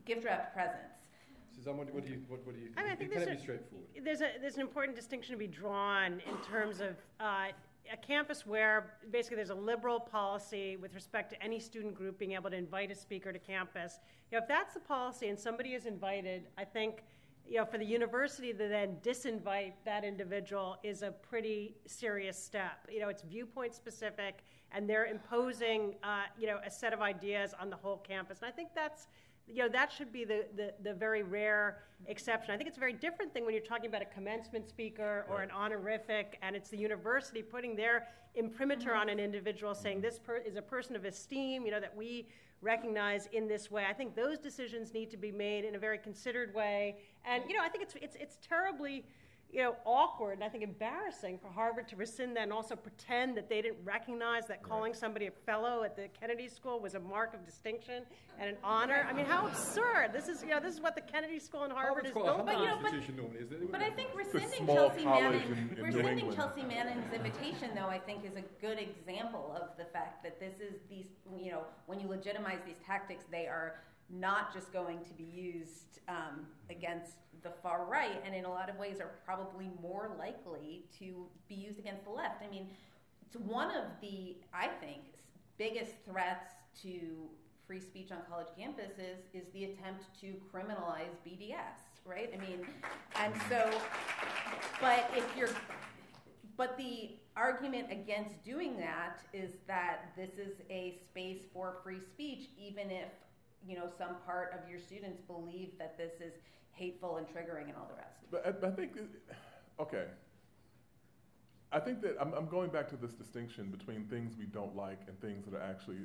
gift 0.06 0.24
wrapped 0.24 0.54
presents. 0.54 0.96
Suzanne, 1.54 1.78
what, 1.78 1.94
what 1.94 2.06
do 2.06 2.12
you 2.12 2.22
what, 2.28 2.46
what 2.46 2.56
do 2.56 2.62
you 2.62 2.68
think? 2.68 2.80
I 2.80 2.84
mean, 2.84 2.92
I 2.92 2.96
think 2.96 3.12
Can 3.12 3.20
there's 3.20 3.34
a- 3.34 3.38
be 3.38 3.42
straightforward? 3.42 3.88
There's 4.04 4.22
a 4.22 4.30
there's 4.42 4.56
an 4.56 4.62
important 4.62 4.96
distinction 4.96 5.34
to 5.34 5.40
be 5.40 5.48
drawn 5.48 6.14
in 6.14 6.38
terms 6.50 6.80
of 6.82 6.96
uh, 7.20 7.48
a 7.92 7.98
campus 7.98 8.46
where 8.46 8.98
basically 9.12 9.38
there's 9.38 9.50
a 9.50 9.56
liberal 9.56 10.00
policy 10.00 10.78
with 10.78 10.94
respect 10.94 11.30
to 11.32 11.44
any 11.44 11.60
student 11.60 11.96
group 11.96 12.18
being 12.18 12.34
able 12.34 12.50
to 12.50 12.56
invite 12.56 12.92
a 12.92 12.96
speaker 12.96 13.32
to 13.32 13.40
campus. 13.40 14.00
You 14.32 14.38
know, 14.38 14.44
if 14.44 14.48
that's 14.48 14.74
the 14.74 14.80
policy 14.80 15.30
and 15.30 15.40
somebody 15.40 15.74
is 15.74 15.86
invited, 15.86 16.48
I 16.58 16.66
think 16.66 17.04
you 17.48 17.58
know, 17.58 17.66
for 17.66 17.78
the 17.78 17.86
university 17.86 18.52
to 18.52 18.68
then 18.68 18.98
disinvite 19.04 19.74
that 19.86 20.04
individual 20.04 20.78
is 20.84 21.04
a 21.04 21.12
pretty 21.12 21.76
serious 21.86 22.42
step. 22.42 22.88
You 22.90 23.02
know, 23.02 23.10
it's 23.10 23.22
viewpoint 23.22 23.76
specific, 23.76 24.40
and 24.72 24.90
they're 24.90 25.06
imposing, 25.06 25.96
uh, 26.04 26.24
you 26.40 26.48
know, 26.48 26.60
a 26.66 26.72
set 26.72 26.92
of 26.92 27.02
ideas 27.02 27.54
on 27.60 27.70
the 27.70 27.76
whole 27.76 27.98
campus. 27.98 28.40
And 28.40 28.48
I 28.48 28.52
think 28.52 28.70
that's, 28.74 29.08
you 29.48 29.64
know, 29.64 29.70
that 29.70 29.92
should 29.92 30.12
be 30.12 30.26
the, 30.26 30.46
the, 30.56 30.74
the 30.84 30.94
very 30.94 31.24
rare 31.24 31.84
exception. 32.08 32.54
I 32.54 32.58
think 32.58 32.68
it's 32.68 32.78
a 32.78 32.80
very 32.80 32.94
different 32.94 33.34
thing 33.34 33.46
when 33.46 33.54
you're 33.54 33.64
talking 33.64 33.88
about 33.88 34.02
a 34.02 34.06
commencement 34.06 34.68
speaker 34.68 35.26
or 35.30 35.42
an 35.42 35.52
honorific, 35.52 36.38
and 36.42 36.56
it's 36.56 36.70
the 36.70 36.78
university 36.78 37.42
putting 37.42 37.76
their 37.76 38.08
imprimatur 38.36 38.92
uh-huh. 38.92 39.02
on 39.02 39.10
an 39.10 39.20
individual, 39.20 39.76
saying 39.76 39.98
uh-huh. 39.98 40.10
this 40.10 40.20
per- 40.20 40.38
is 40.38 40.56
a 40.56 40.62
person 40.62 40.96
of 40.96 41.06
esteem, 41.06 41.66
you 41.66 41.72
know, 41.72 41.80
that 41.80 41.96
we 41.96 42.28
recognize 42.62 43.28
in 43.32 43.48
this 43.48 43.70
way. 43.70 43.86
I 43.88 43.94
think 43.94 44.16
those 44.16 44.40
decisions 44.40 44.94
need 44.94 45.12
to 45.12 45.18
be 45.18 45.32
made 45.32 45.66
in 45.66 45.76
a 45.76 45.80
very 45.80 45.98
considered 45.98 46.54
way. 46.54 46.98
And 47.26 47.44
you 47.48 47.56
know, 47.56 47.64
I 47.64 47.70
think 47.70 47.84
it's 47.84 47.96
it's 48.02 48.16
it's 48.20 48.38
terribly 48.42 49.06
you 49.56 49.62
know, 49.62 49.74
awkward 49.86 50.34
and 50.34 50.44
I 50.44 50.50
think 50.50 50.66
embarrassing 50.66 51.40
for 51.42 51.48
Harvard 51.48 51.88
to 51.88 51.96
rescind 51.96 52.36
that 52.36 52.44
and 52.44 52.52
also 52.52 52.76
pretend 52.76 53.38
that 53.38 53.48
they 53.48 53.62
didn't 53.62 53.78
recognize 53.86 54.48
that 54.48 54.62
calling 54.62 54.94
somebody 54.94 55.28
a 55.28 55.32
fellow 55.32 55.84
at 55.84 55.96
the 55.96 56.10
Kennedy 56.20 56.50
School 56.50 56.82
was 56.82 56.94
a 56.94 57.00
mark 57.00 57.34
of 57.34 57.46
distinction 57.46 58.04
and 58.38 58.50
an 58.50 58.58
honor. 58.66 59.08
I 59.10 59.14
mean, 59.14 59.26
how 59.26 59.48
absurd! 59.48 60.12
This 60.12 60.28
is, 60.28 60.44
you 60.44 60.50
know, 60.50 60.60
this 60.60 60.74
is 60.74 60.82
what 60.82 60.94
the 60.94 61.00
Kennedy 61.02 61.40
School 61.40 61.64
in 61.64 61.72
Harvard 61.72 62.06
Harvard's 62.06 62.08
is 62.08 62.12
quite 62.14 62.22
a 62.24 62.26
built 62.26 62.38
humble 62.38 62.54
But, 62.54 62.60
you 62.60 62.68
know, 62.68 62.76
on. 62.76 62.82
but- 62.84 62.94
institution 62.96 63.16
normally, 63.16 63.40
isn't 63.46 63.64
it? 63.64 63.72
But 63.72 63.82
I 63.82 63.90
think 63.92 64.10
rescinding 64.14 64.68
Chelsea 64.68 65.06
Manning, 65.06 65.42
in- 65.48 65.78
in 65.78 65.84
rescinding 65.86 66.34
Chelsea 66.34 66.64
Manning's 66.64 67.14
invitation, 67.14 67.72
though, 67.76 67.88
I 67.88 68.00
think 68.00 68.26
is 68.26 68.36
a 68.36 68.44
good 68.60 68.78
example 68.78 69.56
of 69.56 69.78
the 69.78 69.86
fact 69.86 70.22
that 70.24 70.38
this 70.38 70.60
is 70.60 70.82
these, 70.90 71.08
you 71.40 71.52
know, 71.54 71.64
when 71.86 72.02
you 72.02 72.10
legitimize 72.10 72.60
these 72.66 72.80
tactics, 72.86 73.24
they 73.32 73.48
are 73.48 73.80
not 74.10 74.54
just 74.54 74.72
going 74.72 75.00
to 75.06 75.14
be 75.14 75.24
used 75.24 76.00
um, 76.08 76.46
against 76.70 77.14
the 77.44 77.52
far 77.62 77.86
right, 77.86 78.22
and 78.26 78.36
in 78.36 78.46
a 78.46 78.50
lot 78.50 78.70
of 78.70 78.78
ways 78.78 79.00
are 79.00 79.12
probably 79.26 79.70
more 79.82 80.12
likely 80.18 80.86
to 81.00 81.26
be 81.48 81.56
used 81.56 81.80
against 81.80 82.04
the 82.04 82.10
left. 82.10 82.42
I 82.44 82.50
mean, 82.50 82.68
it's 83.26 83.36
one 83.36 83.70
of 83.70 83.86
the, 84.02 84.38
I 84.54 84.68
think, 84.68 85.02
biggest 85.58 85.94
threats 86.10 86.52
to 86.84 87.28
free 87.68 87.80
speech 87.80 88.12
on 88.12 88.20
college 88.30 88.48
campuses 88.60 89.18
is 89.34 89.48
the 89.54 89.66
attempt 89.66 90.06
to 90.22 90.36
criminalize 90.54 91.16
BDS, 91.26 92.06
right? 92.06 92.32
I 92.34 92.38
mean, 92.38 92.66
and 93.16 93.34
so, 93.50 93.70
but 94.80 95.10
if 95.16 95.26
you're, 95.38 95.50
but 96.58 96.78
the 96.78 97.12
argument 97.36 97.92
against 97.92 98.44
doing 98.44 98.78
that 98.78 99.20
is 99.34 99.52
that 99.68 100.12
this 100.16 100.38
is 100.38 100.54
a 100.70 101.00
space 101.10 101.42
for 101.54 101.78
free 101.84 102.00
speech, 102.00 102.50
even 102.58 102.92
if, 102.92 103.10
you 103.68 103.76
know, 103.76 103.88
some 103.98 104.16
part 104.26 104.54
of 104.54 104.70
your 104.70 104.80
students 104.80 105.22
believe 105.22 105.72
that 105.80 105.98
this 105.98 106.14
is 106.22 106.34
hateful 106.72 107.18
and 107.18 107.28
triggering 107.28 107.66
and 107.66 107.76
all 107.78 107.90
the 107.90 107.96
rest. 107.96 108.20
But 108.32 108.46
I, 108.46 108.68
I 108.68 108.72
think, 108.72 108.92
okay. 109.80 110.06
I 111.72 111.80
think 111.80 112.02
that 112.02 112.16
I'm, 112.20 112.34
I'm 112.34 112.48
going 112.48 112.70
back 112.70 112.88
to 112.90 112.96
this 112.96 113.14
distinction 113.14 113.68
between 113.70 114.06
things 114.06 114.34
we 114.38 114.46
don't 114.46 114.76
like 114.76 115.00
and 115.08 115.20
things 115.20 115.46
that 115.46 115.56
are 115.56 115.62
actually 115.62 115.98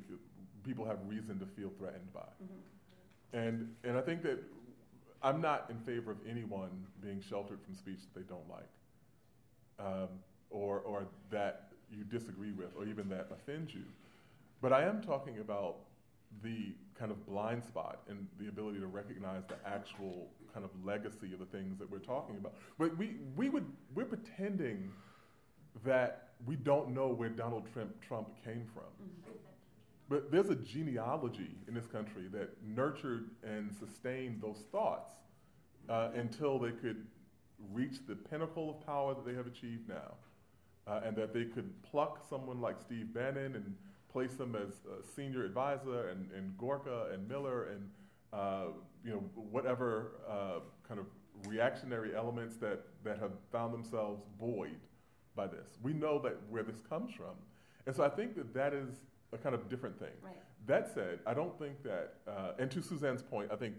people 0.63 0.85
have 0.85 0.97
reason 1.07 1.39
to 1.39 1.45
feel 1.45 1.71
threatened 1.77 2.13
by. 2.13 2.27
And 3.33 3.73
and 3.83 3.97
I 3.97 4.01
think 4.01 4.21
that 4.23 4.43
I'm 5.23 5.39
not 5.39 5.67
in 5.69 5.79
favor 5.79 6.11
of 6.11 6.17
anyone 6.29 6.85
being 7.01 7.21
sheltered 7.21 7.59
from 7.63 7.75
speech 7.75 7.99
that 8.01 8.19
they 8.19 8.27
don't 8.27 8.49
like, 8.49 8.67
um, 9.79 10.09
or 10.49 10.79
or 10.79 11.05
that 11.29 11.71
you 11.89 12.03
disagree 12.03 12.51
with, 12.51 12.75
or 12.77 12.85
even 12.85 13.07
that 13.09 13.27
offends 13.31 13.73
you. 13.73 13.83
But 14.61 14.73
I 14.73 14.83
am 14.83 15.01
talking 15.01 15.39
about 15.39 15.77
the 16.43 16.73
kind 16.97 17.11
of 17.11 17.25
blind 17.25 17.63
spot 17.63 18.01
and 18.09 18.27
the 18.39 18.47
ability 18.47 18.79
to 18.79 18.87
recognize 18.87 19.43
the 19.47 19.55
actual 19.67 20.29
kind 20.53 20.65
of 20.65 20.71
legacy 20.85 21.33
of 21.33 21.39
the 21.39 21.45
things 21.45 21.77
that 21.79 21.89
we're 21.89 21.99
talking 21.99 22.37
about. 22.37 22.53
But 22.77 22.97
we, 22.97 23.15
we 23.35 23.49
would, 23.49 23.65
we're 23.93 24.05
pretending 24.05 24.91
that 25.85 26.29
we 26.45 26.55
don't 26.55 26.93
know 26.93 27.07
where 27.07 27.29
Donald 27.29 27.67
Trump, 27.73 27.91
Trump 28.01 28.29
came 28.43 28.65
from. 28.73 28.83
But 30.09 30.31
there's 30.31 30.49
a 30.49 30.55
genealogy 30.55 31.55
in 31.67 31.73
this 31.73 31.87
country 31.87 32.23
that 32.33 32.49
nurtured 32.63 33.29
and 33.43 33.73
sustained 33.73 34.41
those 34.41 34.63
thoughts 34.71 35.11
uh, 35.89 36.09
until 36.15 36.59
they 36.59 36.71
could 36.71 37.05
reach 37.71 38.05
the 38.07 38.15
pinnacle 38.15 38.69
of 38.69 38.85
power 38.85 39.13
that 39.13 39.25
they 39.25 39.33
have 39.33 39.47
achieved 39.47 39.87
now. 39.87 40.15
Uh, 40.87 40.99
and 41.05 41.15
that 41.15 41.31
they 41.31 41.45
could 41.45 41.71
pluck 41.83 42.25
someone 42.27 42.59
like 42.59 42.79
Steve 42.79 43.13
Bannon 43.13 43.55
and 43.55 43.75
place 44.11 44.33
them 44.33 44.55
as 44.55 44.73
senior 45.15 45.45
advisor, 45.45 46.09
and, 46.09 46.29
and 46.31 46.57
Gorka 46.57 47.07
and 47.13 47.27
Miller, 47.27 47.69
and 47.69 47.89
uh, 48.33 48.65
you 49.03 49.11
know 49.11 49.23
whatever 49.35 50.13
uh, 50.29 50.59
kind 50.87 50.99
of 50.99 51.05
reactionary 51.47 52.15
elements 52.15 52.55
that, 52.57 52.81
that 53.03 53.19
have 53.19 53.31
found 53.51 53.73
themselves 53.73 54.21
buoyed 54.39 54.79
by 55.35 55.47
this. 55.47 55.77
We 55.81 55.93
know 55.93 56.19
that 56.19 56.37
where 56.49 56.63
this 56.63 56.81
comes 56.87 57.13
from, 57.13 57.35
and 57.85 57.95
so 57.95 58.03
I 58.03 58.09
think 58.09 58.35
that 58.35 58.53
that 58.53 58.73
is 58.73 58.89
a 59.33 59.37
kind 59.37 59.55
of 59.55 59.69
different 59.69 59.97
thing. 59.97 60.09
Right. 60.21 60.35
That 60.67 60.93
said, 60.93 61.19
I 61.25 61.33
don't 61.33 61.57
think 61.57 61.81
that, 61.83 62.15
uh, 62.27 62.51
and 62.59 62.69
to 62.71 62.81
Suzanne's 62.81 63.23
point, 63.23 63.49
I 63.51 63.55
think 63.55 63.75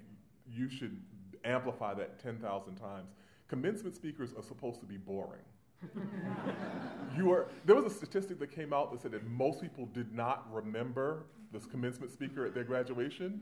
you 0.51 0.69
should 0.69 1.01
amplify 1.45 1.95
that 1.95 2.19
10,000 2.19 2.75
times. 2.77 3.11
Commencement 3.49 3.95
speakers 3.95 4.33
are 4.37 4.43
supposed 4.43 4.81
to 4.81 4.87
be 4.87 4.97
boring. 4.97 5.43
you 7.17 7.33
are, 7.33 7.49
there 7.65 7.77
was 7.77 7.85
a 7.85 7.95
statistic 7.95 8.39
that 8.39 8.55
came 8.55 8.73
out 8.73 8.93
that 8.93 9.03
said 9.03 9.13
that 9.13 9.27
most 9.29 9.61
people 9.61 9.87
did 9.87 10.15
not 10.15 10.47
remember 10.53 11.25
this 11.53 11.67
commencement 11.67 12.13
speaker 12.13 12.47
at 12.47 12.55
their 12.55 12.65
graduation, 12.65 13.41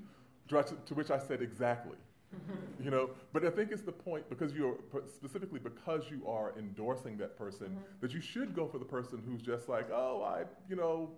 to, 0.48 0.64
to 0.87 0.94
which 0.94 1.11
I 1.11 1.18
said 1.18 1.42
exactly. 1.42 1.96
you 2.83 2.90
know, 2.90 3.11
but 3.33 3.44
I 3.44 3.50
think 3.50 3.72
it's 3.72 3.83
the 3.83 3.92
point 3.92 4.29
because 4.29 4.53
you're 4.53 4.76
specifically 5.12 5.59
because 5.59 6.05
you 6.11 6.26
are 6.29 6.55
endorsing 6.57 7.16
that 7.18 7.37
person 7.37 7.66
mm-hmm. 7.66 7.81
that 8.00 8.12
you 8.12 8.20
should 8.20 8.55
go 8.55 8.68
for 8.68 8.79
the 8.79 8.85
person 8.85 9.20
who's 9.26 9.42
just 9.42 9.68
like, 9.68 9.90
oh, 9.92 10.22
I, 10.22 10.44
you 10.68 10.76
know, 10.76 11.11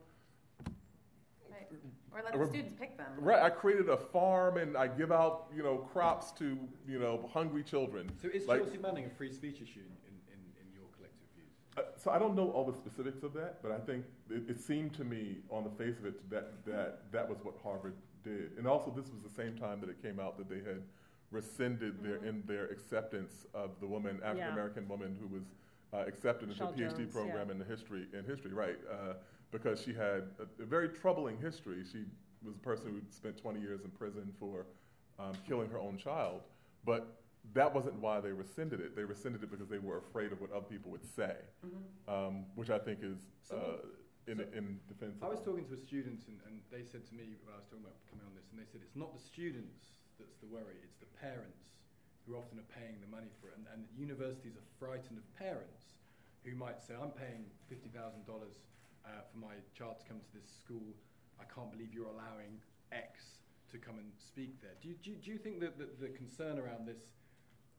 Right. 1.50 1.68
Or 2.12 2.22
let 2.24 2.32
the 2.32 2.38
Or- 2.38 2.46
students 2.46 2.74
pick 2.78 2.96
them. 2.96 3.12
Right, 3.18 3.42
I 3.42 3.50
created 3.50 3.88
a 3.88 3.96
farm 3.96 4.56
and 4.56 4.76
I 4.76 4.86
give 4.86 5.12
out, 5.12 5.48
you 5.54 5.62
know, 5.62 5.78
crops 5.78 6.32
to, 6.32 6.58
you 6.88 6.98
know, 6.98 7.28
hungry 7.32 7.62
children. 7.62 8.10
So 8.20 8.28
is 8.28 8.46
Like- 8.46 8.62
Chelsea 8.62 8.78
Manning 8.78 9.06
a 9.06 9.10
free 9.10 9.32
speech 9.32 9.60
issue 9.60 9.80
in 9.80 10.72
your 10.74 10.86
collective 10.96 11.28
views? 11.34 11.50
Uh, 11.76 11.91
so 12.02 12.10
I 12.10 12.18
don't 12.18 12.34
know 12.34 12.50
all 12.50 12.64
the 12.64 12.76
specifics 12.76 13.22
of 13.22 13.32
that, 13.34 13.62
but 13.62 13.70
I 13.70 13.78
think 13.78 14.04
it, 14.28 14.42
it 14.48 14.60
seemed 14.60 14.92
to 14.94 15.04
me, 15.04 15.36
on 15.50 15.62
the 15.62 15.70
face 15.70 15.98
of 15.98 16.06
it, 16.06 16.28
that 16.30 16.64
that 16.64 17.12
that 17.12 17.28
was 17.28 17.38
what 17.42 17.54
Harvard 17.62 17.94
did. 18.24 18.52
And 18.58 18.66
also, 18.66 18.90
this 18.90 19.06
was 19.12 19.22
the 19.22 19.30
same 19.30 19.56
time 19.56 19.80
that 19.80 19.88
it 19.88 20.02
came 20.02 20.18
out 20.18 20.36
that 20.38 20.48
they 20.48 20.68
had 20.68 20.82
rescinded 21.30 22.02
their 22.02 22.16
in 22.16 22.42
their 22.46 22.66
acceptance 22.66 23.46
of 23.54 23.70
the 23.80 23.86
woman, 23.86 24.20
African 24.24 24.52
American 24.52 24.88
woman, 24.88 25.16
who 25.20 25.28
was 25.28 25.44
uh, 25.92 26.04
accepted 26.08 26.50
into 26.50 26.64
a 26.64 26.66
PhD 26.68 26.96
Jones, 26.96 27.12
program 27.12 27.46
yeah. 27.46 27.52
in 27.52 27.58
the 27.58 27.64
history 27.64 28.06
in 28.12 28.24
history, 28.24 28.52
right? 28.52 28.78
Uh, 28.90 29.14
because 29.52 29.80
she 29.80 29.92
had 29.92 30.24
a, 30.40 30.62
a 30.62 30.66
very 30.66 30.88
troubling 30.88 31.38
history. 31.38 31.84
She 31.90 32.04
was 32.44 32.56
a 32.56 32.58
person 32.58 32.88
who 32.88 33.00
spent 33.10 33.40
20 33.40 33.60
years 33.60 33.82
in 33.84 33.90
prison 33.90 34.32
for 34.40 34.66
um, 35.20 35.34
killing 35.46 35.70
her 35.70 35.78
own 35.78 35.98
child, 35.98 36.40
but 36.84 37.21
that 37.54 37.74
wasn't 37.74 37.94
why 37.98 38.20
they 38.20 38.30
rescinded 38.32 38.80
it. 38.80 38.94
They 38.94 39.04
rescinded 39.04 39.42
it 39.42 39.50
because 39.50 39.68
they 39.68 39.78
were 39.78 39.98
afraid 39.98 40.32
of 40.32 40.40
what 40.40 40.52
other 40.52 40.64
people 40.66 40.90
would 40.90 41.04
say, 41.04 41.34
um, 42.08 42.46
which 42.54 42.70
I 42.70 42.78
think 42.78 43.00
is 43.02 43.18
uh, 43.52 43.82
in, 44.30 44.38
So- 44.38 44.48
in 44.54 44.78
defense. 44.88 45.18
I 45.22 45.28
was 45.28 45.42
talking 45.42 45.66
to 45.66 45.74
a 45.74 45.82
student, 45.82 46.22
and, 46.30 46.38
and 46.46 46.62
they 46.70 46.86
said 46.86 47.04
to 47.10 47.14
me 47.14 47.34
when 47.42 47.52
I 47.52 47.58
was 47.58 47.66
talking 47.66 47.82
about 47.84 47.98
coming 48.08 48.24
on 48.24 48.32
this, 48.38 48.46
and 48.54 48.56
they 48.62 48.68
said 48.70 48.80
it's 48.86 48.96
not 48.96 49.10
the 49.12 49.20
students 49.20 49.98
that's 50.18 50.38
the 50.38 50.46
worry, 50.46 50.78
it's 50.86 50.96
the 51.02 51.10
parents 51.18 51.74
who 52.24 52.38
often 52.38 52.62
are 52.62 52.70
paying 52.70 52.94
the 53.02 53.10
money 53.10 53.26
for 53.42 53.50
it. 53.50 53.58
And, 53.58 53.66
and 53.74 53.82
universities 53.98 54.54
are 54.54 54.68
frightened 54.78 55.18
of 55.18 55.26
parents 55.34 55.98
who 56.46 56.54
might 56.54 56.78
say, 56.78 56.94
I'm 56.94 57.10
paying 57.10 57.50
$50,000 57.66 57.90
uh, 58.30 59.08
for 59.26 59.38
my 59.38 59.58
child 59.74 59.98
to 59.98 60.04
come 60.06 60.22
to 60.22 60.30
this 60.30 60.46
school. 60.62 60.94
I 61.42 61.44
can't 61.50 61.70
believe 61.74 61.90
you're 61.90 62.06
allowing 62.14 62.62
X 62.94 63.42
to 63.74 63.78
come 63.78 63.98
and 63.98 64.06
speak 64.14 64.62
there. 64.62 64.78
Do 64.78 64.86
you, 64.88 64.94
do 65.02 65.10
you, 65.10 65.16
do 65.18 65.28
you 65.34 65.38
think 65.38 65.58
that 65.66 65.74
the, 65.78 65.90
the 65.98 66.14
concern 66.14 66.62
around 66.62 66.86
this 66.86 67.02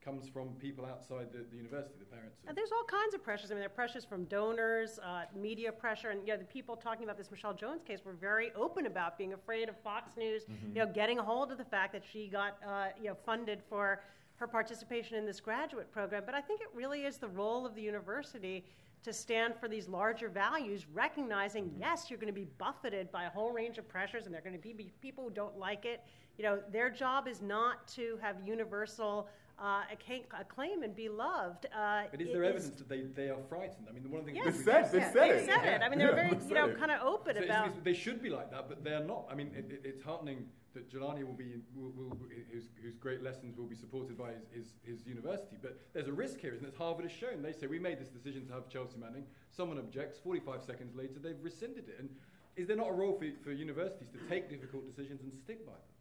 comes 0.04 0.28
from 0.28 0.50
people 0.60 0.86
outside 0.86 1.32
the, 1.32 1.46
the 1.50 1.58
university, 1.58 1.96
the 2.00 2.06
parents? 2.06 2.38
Uh, 2.48 2.54
There's 2.54 2.72
all 2.72 2.84
kinds 2.84 3.14
of 3.14 3.24
pressures. 3.24 3.52
I 3.52 3.54
mean, 3.54 3.60
there 3.60 3.68
are 3.68 3.70
pressures 3.70 4.06
from 4.06 4.26
donors, 4.26 5.00
uh, 5.00 5.24
media 5.36 5.72
pressure, 5.72 6.10
and 6.10 6.22
you 6.28 6.34
know, 6.34 6.38
the 6.38 6.46
people 6.46 6.76
talking 6.76 7.04
about 7.04 7.18
this 7.18 7.32
Michelle 7.32 7.54
Jones 7.54 7.82
case 7.84 8.00
were 8.04 8.14
very 8.14 8.52
open 8.56 8.86
about 8.86 9.18
being 9.18 9.34
afraid 9.34 9.70
of 9.70 9.78
Fox 9.80 10.12
News, 10.18 10.44
you 10.74 10.80
know, 10.80 10.88
getting 10.88 11.20
a 11.20 11.24
hold 11.24 11.52
of 11.52 11.58
the 11.58 11.66
fact 11.66 11.94
that 11.94 12.04
she 12.12 12.28
got, 12.28 12.58
uh, 12.68 12.88
you 13.00 13.08
know, 13.10 13.18
funded 13.26 13.60
for 13.70 14.02
her 14.36 14.48
participation 14.48 15.16
in 15.18 15.26
this 15.26 15.40
graduate 15.40 15.92
program. 15.92 16.24
But 16.26 16.36
I 16.36 16.42
think 16.42 16.62
it 16.62 16.68
really 16.74 17.04
is 17.04 17.18
the 17.18 17.30
role 17.30 17.66
of 17.66 17.76
the 17.76 17.82
university 17.82 18.66
to 19.04 19.14
stand 19.14 19.54
for 19.60 19.68
these 19.68 19.88
larger 19.88 20.30
values, 20.30 20.86
recognizing 20.94 21.72
yes, 21.78 22.10
you're 22.10 22.20
going 22.20 22.34
to 22.34 22.34
be 22.34 22.48
buffeted 22.58 23.12
by 23.12 23.26
a 23.26 23.30
whole 23.30 23.52
range 23.52 23.78
of 23.78 23.88
pressures, 23.88 24.26
and 24.26 24.34
there 24.34 24.40
are 24.40 24.44
going 24.44 24.56
to 24.56 24.62
be 24.62 24.74
be 24.74 24.92
people 25.02 25.26
who 25.26 25.30
don't 25.30 25.58
like 25.58 25.86
it. 25.86 26.02
You 26.38 26.46
know, 26.46 26.60
their 26.72 26.90
job 26.90 27.28
is 27.28 27.42
not 27.42 27.88
to 27.90 28.18
have 28.22 28.38
universal 28.46 29.28
uh, 29.64 29.82
acclaim, 29.92 30.24
acclaim 30.38 30.84
and 30.84 30.94
be 30.96 31.08
loved. 31.08 31.66
Uh, 31.68 32.04
But 32.12 32.22
is 32.22 32.28
it 32.28 32.34
there 32.34 32.44
evidence 32.44 32.76
that 32.78 32.90
they, 32.90 33.02
they 33.02 33.30
are 33.30 33.42
frightened? 33.48 33.88
I 33.90 33.94
mean, 33.94 34.10
one 34.12 34.20
of 34.20 34.26
the 34.26 34.34
Yes. 34.34 34.44
things 34.56 34.66
They 34.66 34.72
said, 34.72 34.92
they 34.92 35.00
said 35.00 35.14
They 35.14 35.30
it. 35.30 35.46
said 35.46 35.66
it. 35.66 35.82
I 35.82 35.90
mean, 35.90 36.00
they 36.00 36.06
were 36.06 36.12
Yeah, 36.12 36.30
very, 36.30 36.44
you 36.50 36.54
know, 36.56 36.68
it. 36.70 36.78
kind 36.78 36.92
of 36.92 37.02
open 37.02 37.38
So 37.38 37.44
about. 37.44 37.68
it's- 37.68 37.82
they 37.84 37.94
should 37.94 38.22
be 38.22 38.30
like 38.30 38.52
that, 38.52 38.68
but 38.68 38.84
they're 38.84 39.04
not. 39.06 39.26
I 39.32 39.36
mean, 39.36 39.52
it, 39.56 39.72
it, 39.72 39.82
it's 39.86 40.04
heartening 40.04 40.50
that 40.74 40.90
Jelani 40.92 41.24
will 41.24 41.34
be, 41.46 41.62
will, 41.76 41.92
will, 41.92 42.18
whose, 42.52 42.66
whose 42.82 42.98
great 42.98 43.22
lessons 43.24 43.58
will 43.58 43.68
be 43.68 43.76
supported 43.76 44.18
by 44.18 44.32
his, 44.32 44.44
his, 44.52 44.74
his 44.98 45.08
university. 45.08 45.56
But 45.62 45.80
there's 45.94 46.08
a 46.08 46.14
risk 46.14 46.40
here, 46.40 46.54
isn't 46.54 46.66
it? 46.68 46.74
Harvard 46.78 47.06
has 47.06 47.12
shown. 47.14 47.42
They 47.42 47.54
say, 47.54 47.68
we 47.68 47.80
made 47.80 48.00
this 48.00 48.10
decision 48.10 48.46
to 48.48 48.54
have 48.54 48.68
Chelsea 48.68 48.98
Manning. 48.98 49.26
Someone 49.52 49.78
objects. 49.78 50.20
45 50.20 50.64
seconds 50.64 50.94
later, 50.96 51.20
they've 51.22 51.42
rescinded 51.42 51.88
it. 51.90 52.00
And 52.00 52.10
is 52.58 52.68
there 52.68 52.76
not 52.76 52.90
a 52.90 52.92
role 52.94 53.14
for, 53.14 53.26
for 53.44 53.52
universities 53.52 54.10
to 54.10 54.18
take 54.28 54.50
difficult 54.50 54.86
decisions 54.86 55.22
and 55.22 55.32
stick 55.34 55.64
by 55.66 55.72
them? 55.74 55.93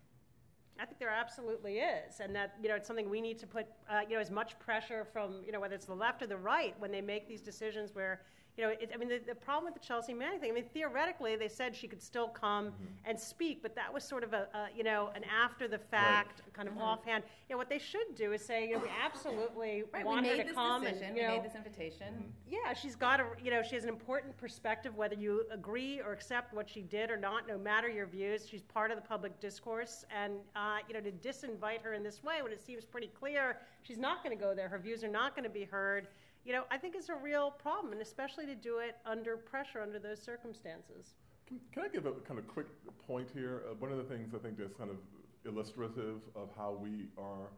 I 0.82 0.84
think 0.84 0.98
there 0.98 1.10
absolutely 1.10 1.78
is, 1.78 2.18
and 2.18 2.34
that 2.34 2.56
you 2.60 2.68
know 2.68 2.74
it's 2.74 2.88
something 2.88 3.08
we 3.08 3.20
need 3.20 3.38
to 3.38 3.46
put 3.46 3.66
uh, 3.88 4.00
you 4.08 4.16
know 4.16 4.20
as 4.20 4.32
much 4.32 4.58
pressure 4.58 5.06
from 5.12 5.36
you 5.46 5.52
know 5.52 5.60
whether 5.60 5.76
it's 5.76 5.86
the 5.86 5.94
left 5.94 6.22
or 6.22 6.26
the 6.26 6.36
right 6.36 6.74
when 6.80 6.90
they 6.90 7.00
make 7.00 7.28
these 7.28 7.40
decisions 7.40 7.94
where 7.94 8.22
you 8.56 8.64
know 8.64 8.70
it, 8.70 8.90
I 8.92 8.96
mean 8.98 9.08
the, 9.08 9.18
the 9.26 9.34
problem 9.34 9.72
with 9.72 9.80
the 9.80 9.86
Chelsea 9.86 10.12
Manning 10.12 10.40
thing 10.40 10.50
I 10.50 10.54
mean 10.54 10.64
theoretically 10.74 11.36
they 11.36 11.48
said 11.48 11.74
she 11.74 11.88
could 11.88 12.02
still 12.02 12.28
come 12.28 12.66
Mm-hmm. 12.66 12.84
and 13.10 13.18
speak 13.18 13.60
but 13.62 13.74
that 13.74 13.92
was 13.92 14.04
sort 14.04 14.22
of 14.24 14.32
a, 14.34 14.46
a 14.54 14.68
you 14.76 14.84
know 14.84 15.10
an 15.14 15.24
after 15.24 15.66
the 15.68 15.78
fact 15.78 16.42
kind 16.52 16.68
of 16.68 16.76
offhand 16.78 17.24
you 17.48 17.54
know 17.54 17.58
what 17.58 17.68
they 17.70 17.78
should 17.78 18.14
do 18.14 18.32
is 18.32 18.44
say 18.44 18.68
you 18.68 18.74
know 18.74 18.82
we 18.82 18.88
absolutely 19.04 19.84
Right, 19.92 20.04
we 20.04 20.04
want 20.04 20.26
her 20.26 20.36
to 20.36 20.42
this 20.44 20.52
come 20.54 20.82
decision, 20.82 21.04
and 21.04 21.14
we 21.14 21.20
you 21.22 21.26
know 21.26 21.34
made 21.34 21.44
this 21.44 21.54
invitation. 21.54 22.32
yeah, 22.48 22.72
she's 22.74 22.94
got 22.96 23.20
a, 23.20 23.24
you 23.42 23.50
know, 23.50 23.62
she 23.62 23.74
has 23.74 23.84
an 23.84 23.88
important 23.88 24.36
perspective, 24.36 24.94
whether 24.96 25.14
you 25.14 25.44
agree 25.50 26.00
or 26.00 26.12
accept 26.12 26.52
what 26.52 26.68
she 26.68 26.82
did 26.82 27.10
or 27.10 27.16
not, 27.16 27.48
no 27.48 27.56
matter 27.58 27.88
your 27.88 28.06
views. 28.06 28.46
She's 28.48 28.62
part 28.62 28.90
of 28.90 28.96
the 28.96 29.02
public 29.02 29.38
discourse. 29.40 30.04
And, 30.14 30.34
uh, 30.54 30.78
you 30.88 30.94
know, 30.94 31.00
to 31.00 31.10
disinvite 31.10 31.82
her 31.82 31.94
in 31.94 32.02
this 32.02 32.22
way 32.22 32.42
when 32.42 32.52
it 32.52 32.60
seems 32.64 32.84
pretty 32.84 33.08
clear 33.18 33.58
she's 33.82 33.98
not 33.98 34.22
going 34.22 34.36
to 34.36 34.42
go 34.42 34.54
there, 34.54 34.68
her 34.68 34.78
views 34.78 35.02
are 35.02 35.08
not 35.08 35.34
going 35.34 35.44
to 35.44 35.50
be 35.50 35.64
heard, 35.64 36.08
you 36.44 36.52
know, 36.52 36.64
I 36.70 36.78
think 36.78 36.96
is 36.96 37.08
a 37.08 37.14
real 37.14 37.50
problem, 37.50 37.92
and 37.92 38.02
especially 38.02 38.46
to 38.46 38.54
do 38.54 38.78
it 38.78 38.96
under 39.06 39.36
pressure 39.36 39.80
under 39.80 39.98
those 39.98 40.20
circumstances. 40.20 41.14
Can, 41.46 41.60
can 41.72 41.82
I 41.84 41.88
give 41.88 42.06
a 42.06 42.12
kind 42.12 42.38
of 42.38 42.48
quick 42.48 42.66
point 43.06 43.28
here? 43.32 43.62
Uh, 43.70 43.74
one 43.74 43.92
of 43.92 43.98
the 43.98 44.04
things 44.04 44.34
I 44.34 44.38
think 44.38 44.58
that's 44.58 44.74
kind 44.74 44.90
of 44.90 44.96
illustrative 45.44 46.20
of 46.34 46.48
how 46.56 46.76
we 46.80 47.08
are 47.18 47.50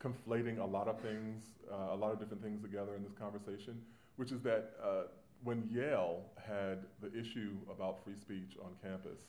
conflating 0.00 0.58
a 0.58 0.64
lot 0.64 0.88
of 0.88 1.00
things, 1.00 1.44
uh, 1.70 1.94
a 1.94 1.96
lot 1.96 2.12
of 2.12 2.18
different 2.18 2.42
things 2.42 2.60
together 2.60 2.96
in 2.96 3.02
this 3.02 3.12
conversation, 3.12 3.80
which 4.16 4.32
is 4.32 4.40
that 4.42 4.72
uh, 4.82 5.02
when 5.44 5.68
Yale 5.70 6.22
had 6.36 6.78
the 7.00 7.16
issue 7.18 7.52
about 7.70 8.02
free 8.04 8.16
speech 8.16 8.56
on 8.62 8.70
campus, 8.82 9.20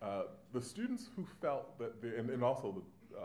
uh, 0.00 0.24
the 0.52 0.60
students 0.60 1.08
who 1.16 1.26
felt 1.40 1.78
that, 1.78 2.02
they, 2.02 2.16
and, 2.18 2.30
and 2.30 2.42
also 2.42 2.82
the 3.10 3.18
uh, 3.18 3.22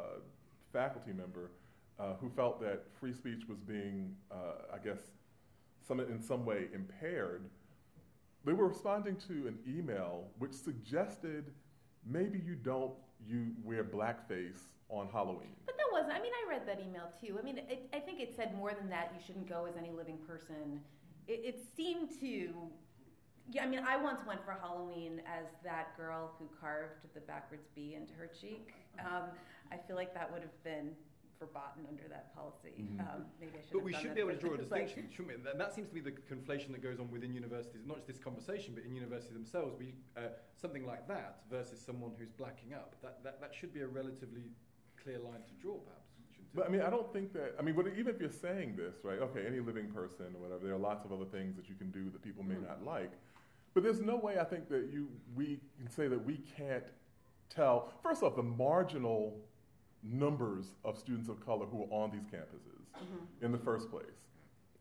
faculty 0.71 1.11
member 1.11 1.51
uh, 1.99 2.13
who 2.21 2.29
felt 2.29 2.61
that 2.61 2.83
free 2.99 3.13
speech 3.13 3.43
was 3.47 3.57
being, 3.59 4.15
uh, 4.31 4.73
I 4.73 4.77
guess, 4.77 4.99
some, 5.87 5.99
in 5.99 6.21
some 6.21 6.45
way 6.45 6.67
impaired, 6.73 7.43
they 8.45 8.53
were 8.53 8.67
responding 8.67 9.15
to 9.27 9.47
an 9.47 9.57
email 9.67 10.25
which 10.39 10.53
suggested 10.53 11.51
maybe 12.05 12.41
you 12.45 12.55
don't 12.55 12.93
you 13.25 13.51
wear 13.63 13.83
blackface 13.83 14.59
on 14.89 15.09
Halloween. 15.11 15.55
But 15.65 15.75
that 15.77 15.87
wasn't. 15.91 16.13
I 16.13 16.21
mean, 16.21 16.31
I 16.45 16.49
read 16.49 16.67
that 16.67 16.79
email 16.79 17.11
too. 17.19 17.37
I 17.39 17.43
mean, 17.43 17.57
it, 17.57 17.89
I 17.93 17.99
think 17.99 18.19
it 18.21 18.33
said 18.35 18.55
more 18.55 18.73
than 18.73 18.89
that. 18.89 19.11
You 19.15 19.21
shouldn't 19.25 19.49
go 19.49 19.65
as 19.65 19.75
any 19.77 19.91
living 19.91 20.17
person. 20.27 20.81
It, 21.27 21.41
it 21.43 21.59
seemed 21.75 22.09
to. 22.19 22.53
Yeah, 23.49 23.63
I 23.63 23.67
mean, 23.67 23.79
I 23.87 23.95
once 23.95 24.21
went 24.27 24.43
for 24.43 24.57
Halloween 24.59 25.21
as 25.25 25.45
that 25.63 25.95
girl 25.95 26.33
who 26.37 26.49
carved 26.59 26.99
the 27.13 27.21
backwards 27.21 27.67
B 27.75 27.95
into 27.95 28.13
her 28.13 28.27
cheek. 28.27 28.73
Um, 28.99 29.23
I 29.71 29.77
feel 29.87 29.95
like 29.95 30.13
that 30.13 30.31
would 30.31 30.41
have 30.41 30.63
been 30.65 30.91
verboten 31.39 31.85
under 31.89 32.07
that 32.09 32.33
policy. 32.35 32.73
Um, 32.99 33.25
maybe 33.39 33.53
I 33.57 33.61
should. 33.61 33.71
But 33.71 33.77
have 33.79 33.85
we 33.85 33.91
done 33.91 34.01
should 34.01 34.11
that 34.11 34.15
be 34.15 34.21
able 34.21 34.31
to 34.31 34.37
draw 34.37 34.51
a 34.51 34.53
It's 34.55 34.71
like- 34.71 34.85
distinction, 34.87 35.11
shouldn't 35.11 35.37
we? 35.37 35.43
That, 35.43 35.57
that 35.57 35.73
seems 35.73 35.87
to 35.89 35.93
be 35.93 36.01
the 36.01 36.11
conflation 36.11 36.71
that 36.71 36.81
goes 36.81 36.99
on 36.99 37.09
within 37.11 37.33
universities, 37.33 37.83
not 37.85 37.97
just 37.97 38.07
this 38.07 38.17
conversation, 38.19 38.73
but 38.73 38.83
in 38.83 38.93
universities 38.93 39.33
themselves. 39.33 39.75
We, 39.77 39.93
uh, 40.15 40.33
something 40.59 40.85
like 40.85 41.07
that 41.07 41.41
versus 41.49 41.79
someone 41.79 42.11
who's 42.17 42.31
blacking 42.31 42.73
up. 42.73 42.95
That, 43.01 43.23
that, 43.23 43.41
that 43.41 43.53
should 43.53 43.73
be 43.73 43.81
a 43.81 43.87
relatively 43.87 44.49
clear 45.01 45.19
line 45.19 45.43
to 45.47 45.53
draw, 45.61 45.77
perhaps. 45.77 46.09
shouldn't 46.31 46.49
it? 46.49 46.55
But 46.55 46.65
I 46.65 46.69
mean, 46.69 46.81
I 46.81 46.89
don't 46.89 47.11
think 47.13 47.33
that. 47.33 47.55
I 47.59 47.61
mean, 47.61 47.75
but 47.75 47.87
even 47.97 48.13
if 48.13 48.19
you're 48.19 48.29
saying 48.31 48.75
this, 48.75 48.95
right? 49.03 49.19
Okay, 49.19 49.45
any 49.45 49.59
living 49.59 49.89
person 49.89 50.25
or 50.35 50.41
whatever, 50.41 50.65
there 50.65 50.73
are 50.75 50.79
lots 50.79 51.05
of 51.05 51.11
other 51.11 51.25
things 51.25 51.55
that 51.55 51.69
you 51.69 51.75
can 51.75 51.91
do 51.91 52.09
that 52.09 52.21
people 52.23 52.43
may 52.43 52.55
not 52.55 52.83
like. 52.83 53.11
But 53.73 53.83
there's 53.83 54.01
no 54.01 54.15
way 54.15 54.39
I 54.39 54.43
think 54.43 54.69
that 54.69 54.89
you 54.91 55.07
we 55.35 55.59
can 55.77 55.87
say 55.89 56.07
that 56.07 56.23
we 56.25 56.37
can't 56.57 56.85
tell. 57.49 57.93
First 58.01 58.23
off, 58.23 58.35
the 58.35 58.41
marginal 58.41 59.37
numbers 60.03 60.65
of 60.83 60.97
students 60.97 61.29
of 61.29 61.43
color 61.45 61.65
who 61.65 61.83
are 61.83 62.03
on 62.03 62.11
these 62.11 62.25
campuses 62.25 62.85
in 63.41 63.51
the 63.51 63.57
first 63.57 63.89
place, 63.91 64.05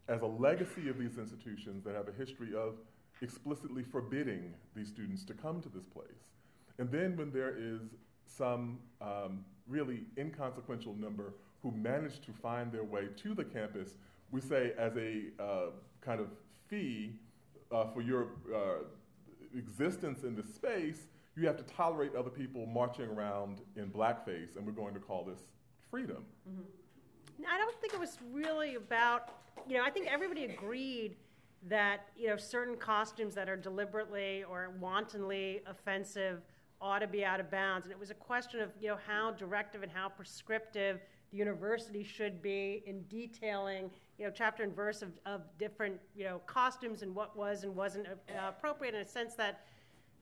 as 0.09 0.23
a 0.23 0.27
legacy 0.27 0.89
of 0.89 0.99
these 0.99 1.19
institutions 1.19 1.85
that 1.85 1.95
have 1.95 2.09
a 2.09 2.13
history 2.13 2.55
of 2.55 2.75
explicitly 3.23 3.83
forbidding 3.83 4.53
these 4.75 4.89
students 4.89 5.25
to 5.25 5.35
come 5.35 5.61
to 5.61 5.69
this 5.69 5.87
place. 5.87 6.07
And 6.79 6.91
then 6.91 7.17
when 7.17 7.33
there 7.33 7.57
is 7.57 7.81
some 8.27 8.79
um, 9.01 9.45
really 9.67 10.05
inconsequential 10.19 10.95
number 10.95 11.35
who 11.63 11.71
manage 11.71 12.21
to 12.21 12.33
find 12.33 12.71
their 12.71 12.85
way 12.85 13.09
to 13.17 13.35
the 13.35 13.45
campus, 13.45 13.95
we 14.31 14.41
say 14.41 14.73
as 14.79 14.97
a 14.97 15.23
uh, 15.43 15.71
kind 16.01 16.21
of 16.21 16.29
fee 16.69 17.13
uh, 17.73 17.87
for 17.93 18.03
your 18.03 18.29
uh, 18.55 18.85
existence 19.57 20.23
in 20.23 20.37
this 20.37 20.55
space, 20.55 21.09
you 21.37 21.47
have 21.47 21.57
to 21.57 21.65
tolerate 21.65 22.15
other 22.15 22.31
people 22.31 22.67
marching 22.67 23.07
around 23.07 23.61
in 23.77 23.91
blackface, 23.91 24.57
and 24.57 24.67
we're 24.67 24.73
going 24.73 24.95
to 24.95 25.01
call 25.01 25.25
this 25.25 25.41
freedom. 25.91 26.25
I 27.47 27.59
don't 27.59 27.79
think 27.81 27.93
it 27.93 28.01
was 28.01 28.19
really 28.33 28.77
about, 28.77 29.35
you 29.69 29.77
know, 29.77 29.85
I 29.85 29.91
think 29.91 30.09
everybody 30.11 30.45
agreed 30.45 31.17
that, 31.69 32.09
you 32.17 32.29
know, 32.29 32.37
certain 32.37 32.77
costumes 32.77 33.35
that 33.35 33.49
are 33.49 33.57
deliberately 33.57 34.45
or 34.45 34.71
wantonly 34.81 35.61
offensive 35.67 36.41
ought 36.81 37.01
to 37.01 37.07
be 37.07 37.25
out 37.25 37.41
of 37.41 37.51
bounds. 37.51 37.87
And 37.87 37.93
it 37.93 37.99
was 37.99 38.11
a 38.11 38.15
question 38.15 38.61
of, 38.61 38.71
you 38.81 38.89
know, 38.89 38.99
how 39.07 39.33
directive 39.33 39.83
and 39.83 39.93
how 39.93 40.09
prescriptive 40.09 41.01
the 41.31 41.37
university 41.37 42.03
should 42.03 42.41
be 42.41 42.83
in 42.87 43.05
detailing, 43.09 43.91
you 44.19 44.25
know, 44.25 44.33
chapter 44.35 44.63
and 44.63 44.75
verse 44.75 45.03
of, 45.03 45.11
of 45.27 45.43
different, 45.59 45.99
you 46.15 46.25
know, 46.25 46.41
costumes 46.47 47.03
and 47.03 47.15
what 47.15 47.37
was 47.37 47.65
and 47.65 47.75
wasn't 47.75 48.07
uh, 48.07 48.49
appropriate 48.49 48.95
in 48.95 49.01
a 49.01 49.09
sense 49.09 49.35
that, 49.35 49.67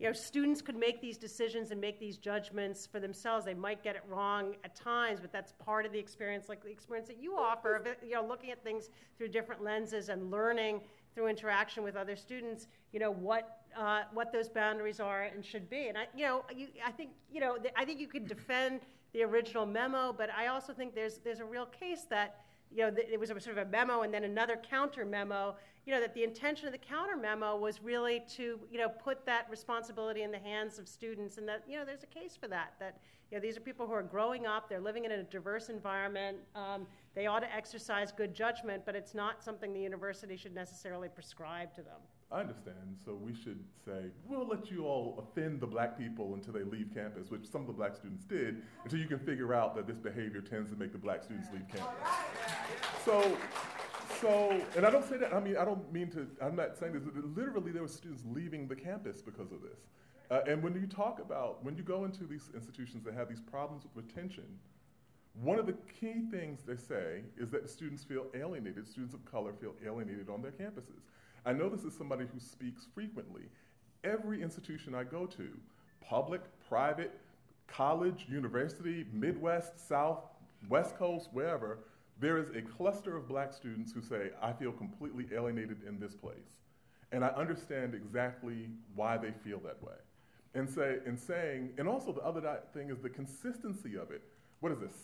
you 0.01 0.07
know, 0.07 0.12
students 0.12 0.61
could 0.61 0.76
make 0.76 1.01
these 1.01 1.16
decisions 1.16 1.70
and 1.70 1.80
make 1.80 2.01
these 2.01 2.16
judgments 2.16 2.86
for 2.86 2.99
themselves. 2.99 3.45
They 3.45 3.55
might 3.55 3.82
get 3.82 3.95
it 3.95 4.03
wrong 4.09 4.57
at 4.64 4.74
times, 4.74 5.20
but 5.20 5.32
that's 5.32 5.53
part 5.53 5.86
of 5.86 5.92
the 5.92 5.99
experience, 5.99 6.49
like 6.49 6.64
the 6.64 6.70
experience 6.70 7.09
that 7.09 7.22
you 7.22 7.36
offer 7.36 7.76
of 7.76 7.86
you 8.03 8.14
know, 8.14 8.26
looking 8.26 8.51
at 8.51 8.62
things 8.64 8.90
through 9.16 9.28
different 9.28 9.62
lenses 9.62 10.09
and 10.09 10.30
learning 10.30 10.80
through 11.14 11.28
interaction 11.28 11.84
with 11.84 11.95
other 11.95 12.16
students, 12.16 12.66
you 12.92 12.99
know, 12.99 13.12
what 13.12 13.61
uh, 13.76 14.03
what 14.12 14.32
those 14.32 14.49
boundaries 14.49 15.01
are 15.01 15.22
and 15.22 15.45
should 15.45 15.68
be. 15.70 15.88
And 15.88 15.99
I, 15.99 16.07
you 16.16 16.24
know, 16.24 16.45
you, 16.55 16.68
I 16.84 16.90
think, 16.90 17.11
you 17.32 17.40
know, 17.40 17.57
I 17.76 17.84
think 17.84 18.01
you 18.01 18.07
could 18.07 18.26
defend 18.26 18.80
the 19.12 19.22
original 19.22 19.64
memo, 19.64 20.12
but 20.12 20.28
I 20.36 20.49
also 20.49 20.72
think 20.72 20.95
there's 20.95 21.18
there's 21.18 21.40
a 21.40 21.45
real 21.45 21.66
case 21.66 22.03
that 22.11 22.43
you 22.75 22.83
know, 22.83 22.93
it 22.97 23.18
was 23.18 23.31
a 23.31 23.41
sort 23.41 23.57
of 23.57 23.68
a 23.68 23.70
memo 23.70 24.03
and 24.03 24.12
then 24.12 24.25
another 24.25 24.57
counter 24.57 25.05
memo, 25.05 25.55
you 25.87 25.93
know, 25.93 26.01
that 26.01 26.12
the 26.12 26.25
intention 26.25 26.66
of 26.66 26.72
the 26.72 26.79
counter 26.79 27.16
memo 27.16 27.57
was 27.57 27.81
really 27.81 28.22
to, 28.37 28.59
you 28.70 28.79
know, 28.79 28.89
put 28.89 29.25
that 29.27 29.47
responsibility 29.49 30.22
in 30.22 30.33
the 30.33 30.39
hands 30.39 30.79
of 30.79 30.89
students 30.89 31.39
and 31.39 31.49
that, 31.49 31.62
you 31.68 31.79
know, 31.79 31.85
there's 31.85 32.03
a 32.03 32.07
case 32.07 32.37
for 32.37 32.49
that, 32.49 32.75
that, 32.81 32.99
you 33.31 33.37
know, 33.37 33.41
these 33.41 33.57
are 33.57 33.61
people 33.61 33.87
who 33.87 33.93
are 33.93 34.03
growing 34.03 34.45
up, 34.45 34.68
they're 34.68 34.81
living 34.81 35.05
in 35.05 35.12
a 35.12 35.22
diverse 35.22 35.68
environment, 35.68 36.39
um, 36.57 36.87
they 37.14 37.27
ought 37.27 37.41
to 37.41 37.55
exercise 37.55 38.11
good 38.11 38.35
judgment, 38.35 38.83
but 38.85 38.97
it's 38.97 39.14
not 39.14 39.43
something 39.43 39.72
the 39.72 39.81
university 39.81 40.37
should 40.37 40.55
necessarily 40.55 41.09
prescribe 41.09 41.72
to 41.75 41.83
them. 41.83 42.01
I 42.33 42.41
understand. 42.41 42.97
So 43.05 43.14
we 43.14 43.35
should 43.35 43.62
say, 43.85 44.07
we'll 44.27 44.47
let 44.47 44.70
you 44.70 44.87
all 44.87 45.16
offend 45.18 45.61
the 45.61 45.66
black 45.66 45.97
people 45.97 46.35
until 46.35 46.53
they 46.53 46.62
leave 46.62 46.91
campus, 46.93 47.31
which 47.31 47.47
some 47.47 47.61
of 47.61 47.66
the 47.66 47.72
black 47.72 47.95
students 47.95 48.25
did, 48.25 48.62
until 48.83 48.99
you 48.99 49.07
can 49.07 49.18
figure 49.18 49.55
out 49.55 49.77
that 49.77 49.87
this 49.87 49.99
behavior 49.99 50.41
tends 50.41 50.70
to 50.70 50.77
make 50.77 50.93
the 50.93 50.99
black 50.99 51.22
students 51.22 51.49
leave 51.53 51.68
campus. 51.68 52.09
So, 53.05 53.37
so, 54.20 54.61
and 54.77 54.85
I 54.85 54.91
don't 54.91 55.09
say 55.09 55.16
that, 55.18 55.33
I 55.33 55.41
mean, 55.41 55.57
I 55.57 55.64
don't 55.64 55.93
mean 55.93 56.11
to, 56.12 56.27
I'm 56.41 56.57
not 56.57 56.77
saying 56.77 56.95
this, 56.95 57.03
literally 57.37 57.72
there 57.72 57.83
were 57.83 57.89
students 57.89 58.22
leaving 58.27 58.66
the 58.66 58.77
campus 58.77 59.22
because 59.22 59.53
of 59.53 59.62
this. 59.62 59.81
Uh, 60.31 60.41
and 60.51 60.62
when 60.62 60.75
you 60.75 60.87
talk 60.87 61.20
about, 61.20 61.62
when 61.62 61.77
you 61.77 61.83
go 61.83 62.05
into 62.05 62.25
these 62.25 62.51
institutions 62.55 63.05
that 63.05 63.14
have 63.14 63.29
these 63.29 63.41
problems 63.41 63.85
with 63.85 64.07
retention, 64.07 64.45
one 65.43 65.59
of 65.59 65.66
the 65.66 65.75
key 66.01 66.22
things 66.31 66.62
they 66.66 66.77
say 66.77 67.22
is 67.37 67.51
that 67.51 67.68
students 67.68 68.05
feel 68.05 68.27
alienated, 68.35 68.87
students 68.87 69.14
of 69.14 69.25
color 69.25 69.53
feel 69.53 69.75
alienated 69.85 70.31
on 70.31 70.41
their 70.43 70.53
campuses. 70.53 71.03
I 71.47 71.53
know 71.53 71.68
this 71.68 71.84
is 71.84 71.97
somebody 71.97 72.24
who 72.32 72.40
speaks 72.40 72.86
frequently. 72.95 73.42
Every 74.03 74.42
institution 74.42 74.95
I 74.95 75.05
go 75.05 75.26
to, 75.26 75.49
public, 76.01 76.40
private, 76.68 77.18
college, 77.66 78.26
university, 78.28 79.07
Midwest, 79.12 79.88
South, 79.88 80.20
West 80.68 80.97
Coast, 80.97 81.28
wherever, 81.32 81.78
there 82.20 82.38
is 82.38 82.49
a 82.51 82.62
cluster 82.62 83.16
of 83.16 83.28
black 83.28 83.53
students 83.53 83.92
who 83.92 84.01
say, 84.01 84.30
I 84.40 84.53
feel 84.53 84.72
completely 84.72 85.26
alienated 85.34 85.78
in 85.86 85.99
this 85.99 86.14
place. 86.14 86.61
And 87.12 87.24
I 87.24 87.28
understand 87.28 87.95
exactly 87.95 88.70
why 88.95 89.18
they 89.18 89.32
feel 89.42 89.61
that 89.61 89.82
way. 89.82 89.95
And 90.55 90.68
say, 90.68 90.99
and 91.07 91.18
saying, 91.18 91.70
and 91.78 91.88
also 91.88 92.12
the 92.12 92.22
other 92.22 92.61
thing 92.72 92.90
is 92.90 93.01
the 93.01 93.11
consistency 93.11 93.97
of 93.97 94.11
it. 94.11 94.22
What 94.61 94.72
is 94.72 94.78
this? 94.78 94.95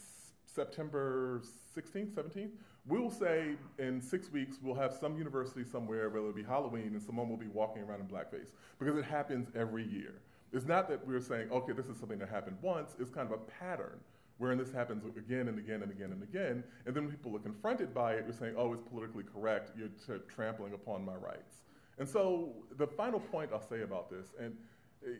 September 0.47 1.43
16th, 1.77 2.13
17th, 2.15 2.51
we'll 2.87 3.11
say 3.11 3.57
in 3.79 4.01
six 4.01 4.31
weeks 4.31 4.59
we'll 4.63 4.75
have 4.75 4.93
some 4.93 5.17
university 5.17 5.65
somewhere 5.65 6.09
where 6.09 6.21
it'll 6.21 6.33
be 6.33 6.43
Halloween 6.43 6.89
and 6.89 7.03
someone 7.03 7.29
will 7.29 7.37
be 7.37 7.49
walking 7.49 7.83
around 7.83 8.01
in 8.01 8.07
blackface 8.07 8.51
because 8.79 8.97
it 8.97 9.05
happens 9.05 9.49
every 9.55 9.87
year. 9.87 10.15
It's 10.53 10.67
not 10.67 10.89
that 10.89 11.07
we're 11.07 11.21
saying, 11.21 11.51
okay, 11.53 11.73
this 11.73 11.87
is 11.87 11.99
something 11.99 12.19
that 12.19 12.29
happened 12.29 12.57
once, 12.61 12.97
it's 12.99 13.11
kind 13.11 13.27
of 13.27 13.33
a 13.33 13.39
pattern 13.39 14.01
wherein 14.39 14.57
this 14.57 14.73
happens 14.73 15.05
again 15.19 15.49
and 15.49 15.59
again 15.59 15.83
and 15.83 15.93
again 15.93 16.13
and 16.13 16.23
again. 16.23 16.65
And 16.87 16.95
then 16.95 17.05
when 17.05 17.11
people 17.11 17.37
are 17.37 17.41
confronted 17.41 17.93
by 17.93 18.15
it, 18.15 18.25
you're 18.27 18.35
saying, 18.35 18.55
oh, 18.57 18.73
it's 18.73 18.83
politically 18.83 19.23
correct, 19.23 19.73
you're 19.77 19.89
t- 19.89 20.25
trampling 20.29 20.73
upon 20.73 21.05
my 21.05 21.15
rights. 21.15 21.63
And 21.99 22.09
so 22.09 22.55
the 22.79 22.87
final 22.87 23.21
point 23.21 23.51
I'll 23.53 23.61
say 23.61 23.83
about 23.83 24.11
this 24.11 24.29
and, 24.41 24.57
uh, 25.07 25.11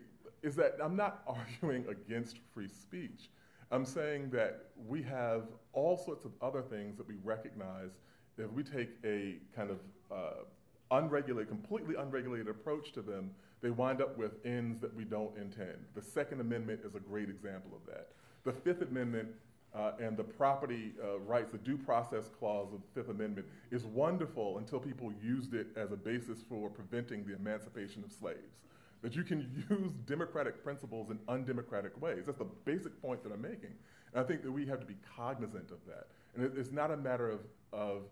is 0.41 0.55
that 0.55 0.77
I'm 0.83 0.95
not 0.95 1.21
arguing 1.27 1.85
against 1.87 2.39
free 2.51 2.67
speech. 2.67 3.29
I'm 3.71 3.85
saying 3.85 4.31
that 4.31 4.65
we 4.87 5.01
have 5.03 5.43
all 5.71 5.97
sorts 5.97 6.25
of 6.25 6.31
other 6.41 6.61
things 6.61 6.97
that 6.97 7.07
we 7.07 7.15
recognize 7.23 7.91
if 8.37 8.51
we 8.51 8.63
take 8.63 8.89
a 9.05 9.37
kind 9.55 9.69
of 9.69 9.79
uh, 10.11 10.43
unregulated, 10.91 11.47
completely 11.47 11.95
unregulated 11.95 12.49
approach 12.49 12.91
to 12.93 13.01
them, 13.01 13.31
they 13.61 13.69
wind 13.69 14.01
up 14.01 14.17
with 14.17 14.45
ends 14.45 14.79
that 14.79 14.93
we 14.93 15.03
don't 15.03 15.35
intend. 15.37 15.77
The 15.95 16.01
Second 16.01 16.41
Amendment 16.41 16.81
is 16.83 16.95
a 16.95 16.99
great 16.99 17.29
example 17.29 17.71
of 17.75 17.85
that. 17.93 18.09
The 18.43 18.51
Fifth 18.51 18.81
Amendment 18.81 19.29
uh, 19.73 19.91
and 20.01 20.17
the 20.17 20.23
property 20.23 20.91
uh, 21.01 21.19
rights, 21.19 21.51
the 21.51 21.57
due 21.59 21.77
process 21.77 22.29
clause 22.39 22.73
of 22.73 22.81
the 22.81 23.01
Fifth 23.01 23.09
Amendment, 23.09 23.47
is 23.69 23.85
wonderful 23.85 24.57
until 24.57 24.79
people 24.79 25.13
used 25.23 25.53
it 25.53 25.67
as 25.77 25.91
a 25.91 25.95
basis 25.95 26.39
for 26.49 26.69
preventing 26.69 27.23
the 27.25 27.35
emancipation 27.35 28.03
of 28.03 28.11
slaves. 28.11 28.57
That 29.01 29.15
you 29.15 29.23
can 29.23 29.65
use 29.69 29.91
democratic 30.05 30.63
principles 30.63 31.09
in 31.09 31.19
undemocratic 31.27 31.99
ways. 31.99 32.23
That's 32.25 32.37
the 32.37 32.47
basic 32.65 33.01
point 33.01 33.23
that 33.23 33.31
I'm 33.31 33.41
making. 33.41 33.73
And 34.13 34.23
I 34.23 34.23
think 34.23 34.43
that 34.43 34.51
we 34.51 34.65
have 34.67 34.79
to 34.79 34.85
be 34.85 34.95
cognizant 35.15 35.71
of 35.71 35.79
that. 35.87 36.07
And 36.35 36.45
it, 36.45 36.53
it's 36.55 36.71
not 36.71 36.91
a 36.91 36.97
matter 36.97 37.29
of, 37.29 37.39
of 37.73 38.03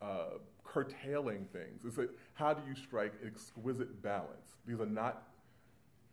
uh, 0.00 0.38
curtailing 0.64 1.46
things. 1.52 1.84
It's 1.84 1.98
like, 1.98 2.10
how 2.34 2.54
do 2.54 2.62
you 2.66 2.74
strike 2.74 3.12
exquisite 3.24 4.02
balance? 4.02 4.56
These 4.66 4.80
are 4.80 4.86
not 4.86 5.28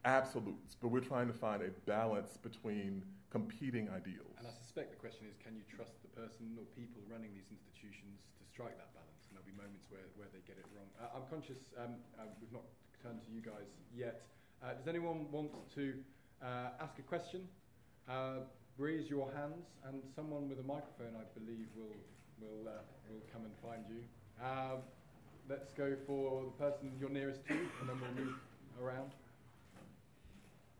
absolutes, 0.04 0.76
but 0.82 0.90
we're 0.90 1.04
trying 1.04 1.28
to 1.28 1.34
find 1.34 1.62
a 1.62 1.70
balance 1.86 2.38
between 2.38 3.04
competing 3.30 3.90
ideals. 3.90 4.36
And 4.40 4.48
I 4.48 4.52
suspect 4.52 4.92
the 4.92 5.00
question 5.00 5.28
is 5.28 5.36
can 5.44 5.56
you 5.56 5.64
trust 5.68 6.00
the 6.02 6.12
person 6.16 6.56
or 6.56 6.66
people 6.76 7.04
running 7.12 7.32
these 7.36 7.52
institutions 7.52 8.24
to 8.40 8.44
strike 8.48 8.76
that 8.80 8.92
balance? 8.96 9.24
And 9.28 9.36
there'll 9.36 9.48
be 9.48 9.56
moments 9.56 9.88
where, 9.92 10.08
where 10.16 10.32
they 10.32 10.40
get 10.48 10.56
it 10.60 10.68
wrong. 10.76 10.88
Uh, 10.96 11.16
I'm 11.16 11.28
conscious 11.28 11.60
um, 11.76 12.00
uh, 12.16 12.28
we've 12.40 12.52
not 12.56 12.64
to 13.16 13.32
you 13.32 13.40
guys 13.40 13.72
yet. 13.96 14.28
Uh, 14.64 14.74
does 14.74 14.88
anyone 14.88 15.32
want 15.32 15.52
to 15.76 15.94
uh, 16.44 16.76
ask 16.82 17.00
a 17.00 17.04
question? 17.04 17.48
Uh, 18.10 18.44
raise 18.78 19.10
your 19.10 19.32
hands, 19.32 19.66
and 19.88 20.04
someone 20.16 20.50
with 20.50 20.60
a 20.60 20.68
microphone, 20.68 21.16
I 21.16 21.24
believe, 21.38 21.68
will, 21.76 21.96
will, 22.42 22.68
uh, 22.68 22.84
will 23.10 23.24
come 23.32 23.44
and 23.48 23.54
find 23.64 23.84
you. 23.88 24.04
Um, 24.44 24.84
let's 25.50 25.72
go 25.72 25.96
for 26.06 26.44
the 26.44 26.56
person 26.60 26.92
you're 27.00 27.10
nearest 27.10 27.46
to, 27.48 27.54
and 27.54 27.90
then 27.90 27.98
we'll 28.02 28.26
move 28.26 28.36
around. 28.82 29.12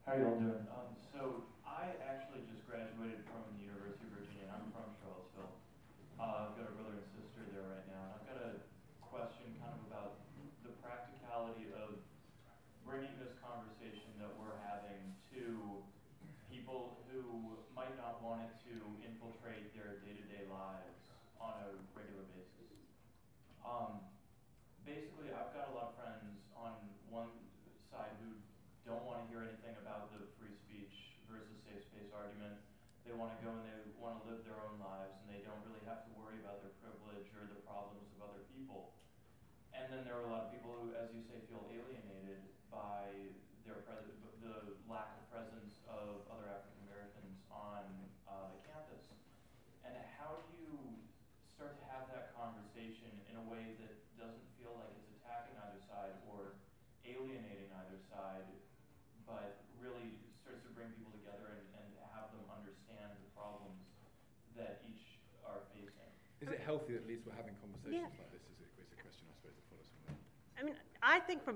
How 0.06 0.14
are 0.14 0.20
you 0.20 0.26
all 0.28 0.40
doing? 0.40 0.68
Um, 0.72 0.92
so 1.12 1.44
I 1.68 1.92
actually 2.08 2.48
just 2.48 2.64
graduated 2.64 3.28
from 3.28 3.44
the 3.60 3.68
University 3.68 4.08
of 4.08 4.14
Virginia. 4.16 4.48
And 4.48 4.64
I'm 4.64 4.72
from 4.72 4.88
Charlottesville. 5.04 5.56
I've 6.16 6.56
got 6.56 6.70
a 6.70 6.74
brother 6.80 6.96
and 6.96 7.08
sister 7.12 7.44
there 7.52 7.68
right 7.68 7.88
now. 7.92 8.16
And 8.16 8.16
I've 8.16 8.28
got 8.32 8.40
a 8.40 8.56
question 9.04 9.52
kind 9.60 9.76
of 9.76 9.84
about 9.92 10.24
the 10.64 10.72
practicality 10.80 11.68
of 11.76 12.00
bringing 12.88 13.12
this 13.20 13.36
conversation 13.44 14.16
that 14.24 14.32
we're 14.40 14.56
having 14.64 15.12
to 15.36 15.84
people 16.48 17.04
who 17.12 17.60
might 17.76 17.92
not 18.00 18.24
want 18.24 18.48
it 18.48 18.56
to 18.64 18.74
infiltrate 19.04 19.76
their 19.76 20.00
day-to-day 20.08 20.48
lives 20.48 21.04
on 21.44 21.52
a 21.68 21.76
regular 21.92 22.24
basis. 22.32 22.72
Um, 23.60 24.00
basically, 24.88 25.36
I've 25.36 25.52
got 25.52 25.68
a 25.68 25.74
lot 25.76 25.92
of 25.92 26.00
friends 26.00 26.40
on 26.56 26.80
one 27.12 27.28
side 27.92 28.16
who 28.24 28.32
don't 28.88 29.04
want 29.04 29.20
to 29.20 29.26
hear 29.28 29.44
anything 29.44 29.76
about 29.84 30.16
the 30.16 30.24
free 30.40 30.56
speech 30.64 31.20
versus 31.28 31.60
safe 31.68 31.84
space 31.92 32.08
argument. 32.16 32.56
They 33.04 33.07
want 33.18 33.34
to 33.34 33.42
go 33.42 33.50
and 33.50 33.66
they 33.66 33.82
want 33.98 34.22
to 34.22 34.24
live 34.30 34.46
their 34.46 34.62
own 34.62 34.78
lives 34.78 35.18
and 35.26 35.28
they 35.34 35.42
don't 35.42 35.60
really 35.66 35.82
have 35.90 36.06
to 36.06 36.12
worry 36.14 36.38
about 36.38 36.62
their 36.62 36.74
privilege 36.86 37.26
or 37.34 37.50
the 37.50 37.58
problems 37.66 38.06
of 38.14 38.22
other 38.22 38.46
people. 38.54 38.94
And 39.74 39.90
then 39.90 40.06
there 40.06 40.22
are 40.22 40.26
a 40.26 40.32
lot 40.32 40.48
of 40.48 40.50
people 40.54 40.78
who, 40.78 40.94
as 40.94 41.10
you 41.18 41.26
say, 41.26 41.42
feel 41.50 41.66
alienated 41.66 42.46
by 42.70 43.10
their 43.66 43.82
pres- 43.90 44.14
the 44.38 44.78
lack 44.86 45.18
of 45.18 45.26
presence 45.34 45.82
of 45.90 46.30
other 46.30 46.46
African 46.46 46.78
Americans 46.88 47.42
on 47.50 47.90
uh, 48.30 48.54
the 48.54 48.62
campus. 48.70 49.02
And 49.82 49.98
how 50.22 50.38
do 50.38 50.50
you 50.62 50.78
start 51.58 51.74
to 51.82 51.86
have 51.90 52.06
that 52.14 52.38
conversation 52.38 53.10
in 53.34 53.36
a 53.42 53.46
way 53.50 53.74
that 53.82 53.98
doesn't 54.14 54.46
feel 54.62 54.78
like 54.78 54.94
it's 54.94 55.10
attacking 55.18 55.58
either 55.58 55.82
side 55.90 56.14
or 56.30 56.54
alienating 57.02 57.74
either 57.82 57.98
side 58.14 58.46
but 59.26 59.66
really 59.82 60.22
starts 60.46 60.64
to 60.64 60.72
bring 60.78 60.88
people 60.96 61.12
together 61.18 61.60
and, 61.60 61.66
and 61.82 61.88
have 62.16 62.32
them 62.32 62.48
understand 62.50 63.14
the 63.20 63.30
problems 63.36 63.84
that 64.56 64.82
each 64.88 65.22
are 65.46 65.62
facing. 65.76 66.12
Is 66.42 66.50
it 66.50 66.57
healthy 66.68 66.94
that 66.94 67.04
at 67.04 67.08
least 67.08 67.24
we're 67.26 67.32
having 67.40 67.56
conversations 67.64 67.96
Yeah. 67.96 68.20
like 68.20 68.32
this? 68.36 68.44
Is, 68.44 68.60
it, 68.60 68.84
is 68.84 68.92
a 68.92 69.00
question 69.02 69.24
I 69.32 69.34
suppose 69.40 69.56
that 69.56 69.66
follows 69.72 69.88
from 69.88 70.02
that. 70.12 70.60
I 70.60 70.64
mean, 70.68 70.76
I 71.02 71.20
think 71.24 71.42
from 71.42 71.56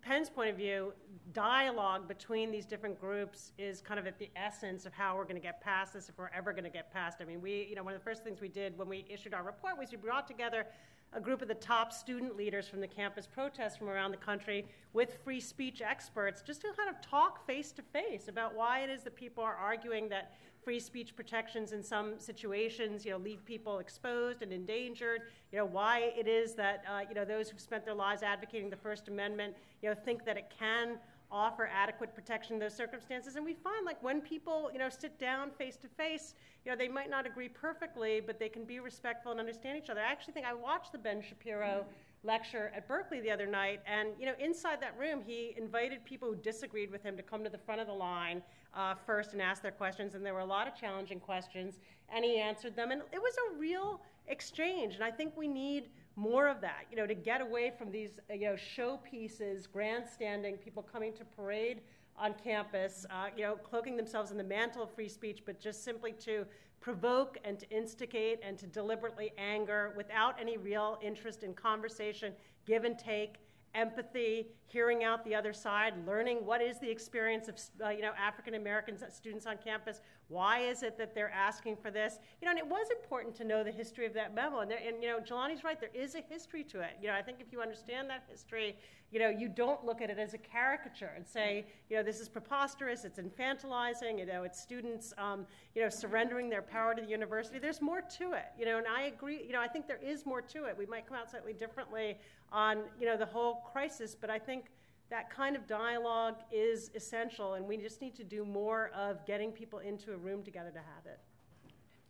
PEN's 0.00 0.30
point 0.30 0.48
of 0.48 0.56
view, 0.56 0.94
dialogue 1.34 2.08
between 2.08 2.50
these 2.50 2.64
different 2.64 2.98
groups 2.98 3.52
is 3.58 3.82
kind 3.82 4.00
of 4.00 4.06
at 4.06 4.18
the 4.18 4.30
essence 4.34 4.86
of 4.86 4.94
how 4.94 5.14
we're 5.14 5.24
going 5.24 5.36
to 5.36 5.42
get 5.42 5.60
past 5.60 5.92
this 5.92 6.08
if 6.08 6.16
we're 6.16 6.30
ever 6.34 6.52
going 6.52 6.64
to 6.64 6.70
get 6.70 6.90
past. 6.90 7.18
I 7.20 7.26
mean, 7.26 7.42
we, 7.42 7.66
you 7.68 7.74
know, 7.74 7.82
one 7.82 7.92
of 7.92 8.00
the 8.00 8.04
first 8.04 8.24
things 8.24 8.40
we 8.40 8.48
did 8.48 8.78
when 8.78 8.88
we 8.88 9.04
issued 9.10 9.34
our 9.34 9.42
report 9.42 9.76
was 9.78 9.90
we 9.90 9.98
brought 9.98 10.26
together 10.26 10.64
a 11.12 11.20
group 11.20 11.42
of 11.42 11.48
the 11.48 11.54
top 11.54 11.92
student 11.92 12.36
leaders 12.36 12.68
from 12.68 12.80
the 12.80 12.86
campus 12.86 13.26
protests 13.26 13.76
from 13.76 13.88
around 13.88 14.12
the 14.12 14.16
country 14.16 14.66
with 14.92 15.18
free 15.24 15.40
speech 15.40 15.82
experts 15.82 16.42
just 16.42 16.60
to 16.60 16.68
kind 16.76 16.88
of 16.88 17.00
talk 17.00 17.44
face 17.46 17.72
to 17.72 17.82
face 17.82 18.28
about 18.28 18.54
why 18.54 18.80
it 18.80 18.90
is 18.90 19.02
that 19.02 19.16
people 19.16 19.42
are 19.42 19.56
arguing 19.56 20.08
that 20.08 20.32
free 20.62 20.78
speech 20.78 21.16
protections 21.16 21.72
in 21.72 21.82
some 21.82 22.18
situations, 22.18 23.04
you 23.04 23.10
know, 23.10 23.16
leave 23.16 23.44
people 23.44 23.78
exposed 23.78 24.42
and 24.42 24.52
endangered. 24.52 25.22
You 25.52 25.58
know, 25.58 25.64
why 25.64 26.12
it 26.16 26.28
is 26.28 26.54
that 26.54 26.84
uh, 26.88 27.00
you 27.08 27.14
know 27.14 27.24
those 27.24 27.48
who've 27.48 27.60
spent 27.60 27.84
their 27.84 27.94
lives 27.94 28.22
advocating 28.22 28.70
the 28.70 28.76
First 28.76 29.08
Amendment, 29.08 29.56
you 29.82 29.88
know, 29.88 29.94
think 29.94 30.24
that 30.26 30.36
it 30.36 30.52
can 30.56 30.98
offer 31.32 31.68
adequate 31.72 32.14
protection 32.14 32.54
in 32.54 32.60
those 32.60 32.74
circumstances. 32.74 33.36
And 33.36 33.44
we 33.44 33.54
find 33.54 33.86
like 33.86 34.02
when 34.02 34.20
people, 34.20 34.70
you 34.72 34.78
know, 34.78 34.88
sit 34.88 35.18
down 35.18 35.50
face 35.50 35.76
to 35.78 35.88
face, 35.88 36.34
you 36.64 36.70
know, 36.70 36.76
they 36.76 36.88
might 36.88 37.10
not 37.10 37.26
agree 37.26 37.48
perfectly, 37.48 38.20
but 38.20 38.38
they 38.38 38.48
can 38.48 38.64
be 38.64 38.80
respectful 38.80 39.30
and 39.30 39.40
understand 39.40 39.78
each 39.78 39.90
other. 39.90 40.00
I 40.00 40.10
actually 40.10 40.34
think 40.34 40.46
I 40.46 40.54
watched 40.54 40.92
the 40.92 40.98
Ben 40.98 41.22
Shapiro 41.22 41.84
lecture 42.22 42.70
at 42.74 42.86
Berkeley 42.86 43.20
the 43.20 43.30
other 43.30 43.46
night, 43.46 43.80
and 43.86 44.10
you 44.18 44.26
know, 44.26 44.34
inside 44.38 44.80
that 44.82 44.98
room, 44.98 45.22
he 45.24 45.54
invited 45.56 46.04
people 46.04 46.28
who 46.28 46.36
disagreed 46.36 46.90
with 46.90 47.02
him 47.02 47.16
to 47.16 47.22
come 47.22 47.42
to 47.44 47.50
the 47.50 47.58
front 47.58 47.80
of 47.80 47.86
the 47.86 47.92
line 47.92 48.42
uh, 48.74 48.94
first 49.06 49.32
and 49.32 49.40
ask 49.40 49.62
their 49.62 49.72
questions. 49.72 50.14
And 50.14 50.24
there 50.24 50.34
were 50.34 50.40
a 50.40 50.44
lot 50.44 50.68
of 50.68 50.74
challenging 50.74 51.18
questions, 51.18 51.80
and 52.14 52.24
he 52.24 52.38
answered 52.38 52.76
them, 52.76 52.90
and 52.90 53.00
it 53.12 53.22
was 53.22 53.34
a 53.48 53.58
real 53.58 54.02
exchange. 54.26 54.96
And 54.96 55.04
I 55.04 55.10
think 55.10 55.34
we 55.36 55.48
need 55.48 55.88
more 56.16 56.48
of 56.48 56.60
that, 56.60 56.84
you 56.90 56.96
know, 56.96 57.06
to 57.06 57.14
get 57.14 57.40
away 57.40 57.72
from 57.76 57.90
these, 57.90 58.20
uh, 58.30 58.34
you 58.34 58.46
know, 58.46 58.54
showpieces, 58.54 59.70
grandstanding, 59.70 60.56
people 60.56 60.82
coming 60.82 61.12
to 61.14 61.24
parade 61.24 61.80
on 62.16 62.34
campus, 62.34 63.06
uh, 63.10 63.26
you 63.36 63.42
know, 63.42 63.56
cloaking 63.56 63.96
themselves 63.96 64.30
in 64.30 64.36
the 64.36 64.44
mantle 64.44 64.82
of 64.82 64.90
free 64.94 65.08
speech, 65.08 65.42
but 65.46 65.58
just 65.58 65.82
simply 65.84 66.12
to 66.12 66.44
provoke 66.80 67.38
and 67.44 67.58
to 67.58 67.68
instigate 67.70 68.40
and 68.42 68.58
to 68.58 68.66
deliberately 68.66 69.32
anger 69.38 69.92
without 69.96 70.38
any 70.40 70.56
real 70.56 70.98
interest 71.02 71.42
in 71.42 71.54
conversation, 71.54 72.32
give 72.66 72.84
and 72.84 72.98
take, 72.98 73.36
empathy, 73.74 74.48
hearing 74.66 75.04
out 75.04 75.24
the 75.24 75.34
other 75.34 75.52
side, 75.52 75.94
learning 76.06 76.44
what 76.44 76.60
is 76.60 76.78
the 76.78 76.90
experience 76.90 77.48
of 77.48 77.56
uh, 77.84 77.90
you 77.90 78.02
know 78.02 78.12
African 78.18 78.54
American 78.54 78.96
students 79.10 79.46
on 79.46 79.56
campus. 79.62 80.00
Why 80.28 80.60
is 80.60 80.84
it 80.84 80.96
that 80.98 81.14
they're 81.14 81.30
asking 81.30 81.76
for 81.76 81.90
this? 81.90 82.18
You 82.40 82.46
know, 82.46 82.50
and 82.50 82.58
it 82.58 82.66
was 82.66 82.86
important 82.90 83.34
to 83.36 83.44
know 83.44 83.64
the 83.64 83.72
history 83.72 84.06
of 84.06 84.14
that 84.14 84.32
memo. 84.32 84.60
And, 84.60 84.70
there, 84.70 84.78
and 84.78 85.02
you 85.02 85.08
know, 85.08 85.18
Jelani's 85.18 85.64
right. 85.64 85.78
There 85.80 85.90
is 85.92 86.14
a 86.14 86.20
history 86.20 86.62
to 86.64 86.80
it. 86.80 86.92
You 87.00 87.08
know, 87.08 87.14
I 87.14 87.22
think 87.22 87.38
if 87.40 87.50
you 87.50 87.60
understand 87.60 88.08
that 88.10 88.22
history, 88.30 88.76
you 89.10 89.18
know, 89.18 89.28
you 89.28 89.48
don't 89.48 89.84
look 89.84 90.00
at 90.00 90.08
it 90.08 90.20
as 90.20 90.34
a 90.34 90.38
caricature 90.38 91.10
and 91.16 91.26
say, 91.26 91.66
you 91.88 91.96
know, 91.96 92.04
this 92.04 92.20
is 92.20 92.28
preposterous. 92.28 93.04
It's 93.04 93.18
infantilizing. 93.18 94.20
You 94.20 94.26
know, 94.26 94.44
it's 94.44 94.60
students, 94.60 95.12
um, 95.18 95.46
you 95.74 95.82
know, 95.82 95.88
surrendering 95.88 96.48
their 96.48 96.62
power 96.62 96.94
to 96.94 97.02
the 97.02 97.08
university. 97.08 97.58
There's 97.58 97.82
more 97.82 98.00
to 98.00 98.32
it. 98.34 98.52
You 98.56 98.66
know, 98.66 98.78
and 98.78 98.86
I 98.86 99.02
agree. 99.06 99.42
You 99.44 99.52
know, 99.52 99.60
I 99.60 99.66
think 99.66 99.88
there 99.88 100.00
is 100.00 100.24
more 100.24 100.40
to 100.42 100.66
it. 100.66 100.78
We 100.78 100.86
might 100.86 101.08
come 101.08 101.16
out 101.16 101.28
slightly 101.28 101.54
differently 101.54 102.18
on 102.52 102.78
you 102.98 103.06
know 103.06 103.16
the 103.16 103.26
whole 103.26 103.62
crisis, 103.72 104.14
but 104.14 104.30
I 104.30 104.38
think 104.38 104.66
that 105.10 105.28
kind 105.28 105.56
of 105.56 105.66
dialogue 105.66 106.36
is 106.52 106.90
essential, 106.94 107.54
and 107.54 107.66
we 107.66 107.76
just 107.76 108.00
need 108.00 108.14
to 108.14 108.24
do 108.24 108.44
more 108.44 108.90
of 108.94 109.26
getting 109.26 109.50
people 109.50 109.80
into 109.80 110.12
a 110.12 110.16
room 110.16 110.42
together 110.42 110.70
to 110.70 110.78
have 110.78 111.04
it. 111.04 111.18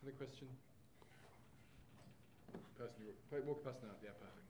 Another 0.02 0.16
question? 0.16 0.48
Person, 2.76 3.04
you 3.04 3.44
walk 3.44 3.64
past 3.64 3.80
now. 3.84 3.92
Yeah, 4.00 4.16
perfect. 4.16 4.48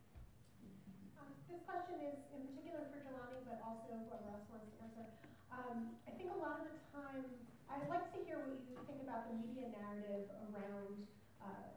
Um, 1.19 1.31
this 1.51 1.63
question 1.67 1.99
is 1.99 2.19
in 2.31 2.47
particular 2.47 2.87
for 2.91 3.03
Jelani, 3.03 3.43
but 3.47 3.59
also 3.67 3.91
whoever 4.07 4.31
else 4.35 4.47
wants 4.51 4.71
to 4.71 4.79
answer. 4.83 5.07
Um, 5.51 5.99
I 6.07 6.15
think 6.15 6.31
a 6.31 6.39
lot 6.39 6.63
of 6.63 6.71
the 6.71 6.79
time, 6.95 7.27
I'd 7.67 7.91
like 7.91 8.07
to 8.15 8.19
hear 8.23 8.39
what 8.39 8.55
you 8.71 8.79
think 8.87 9.03
about 9.03 9.27
the 9.27 9.35
media 9.35 9.75
narrative 9.75 10.31
around 10.51 11.07
uh, 11.43 11.75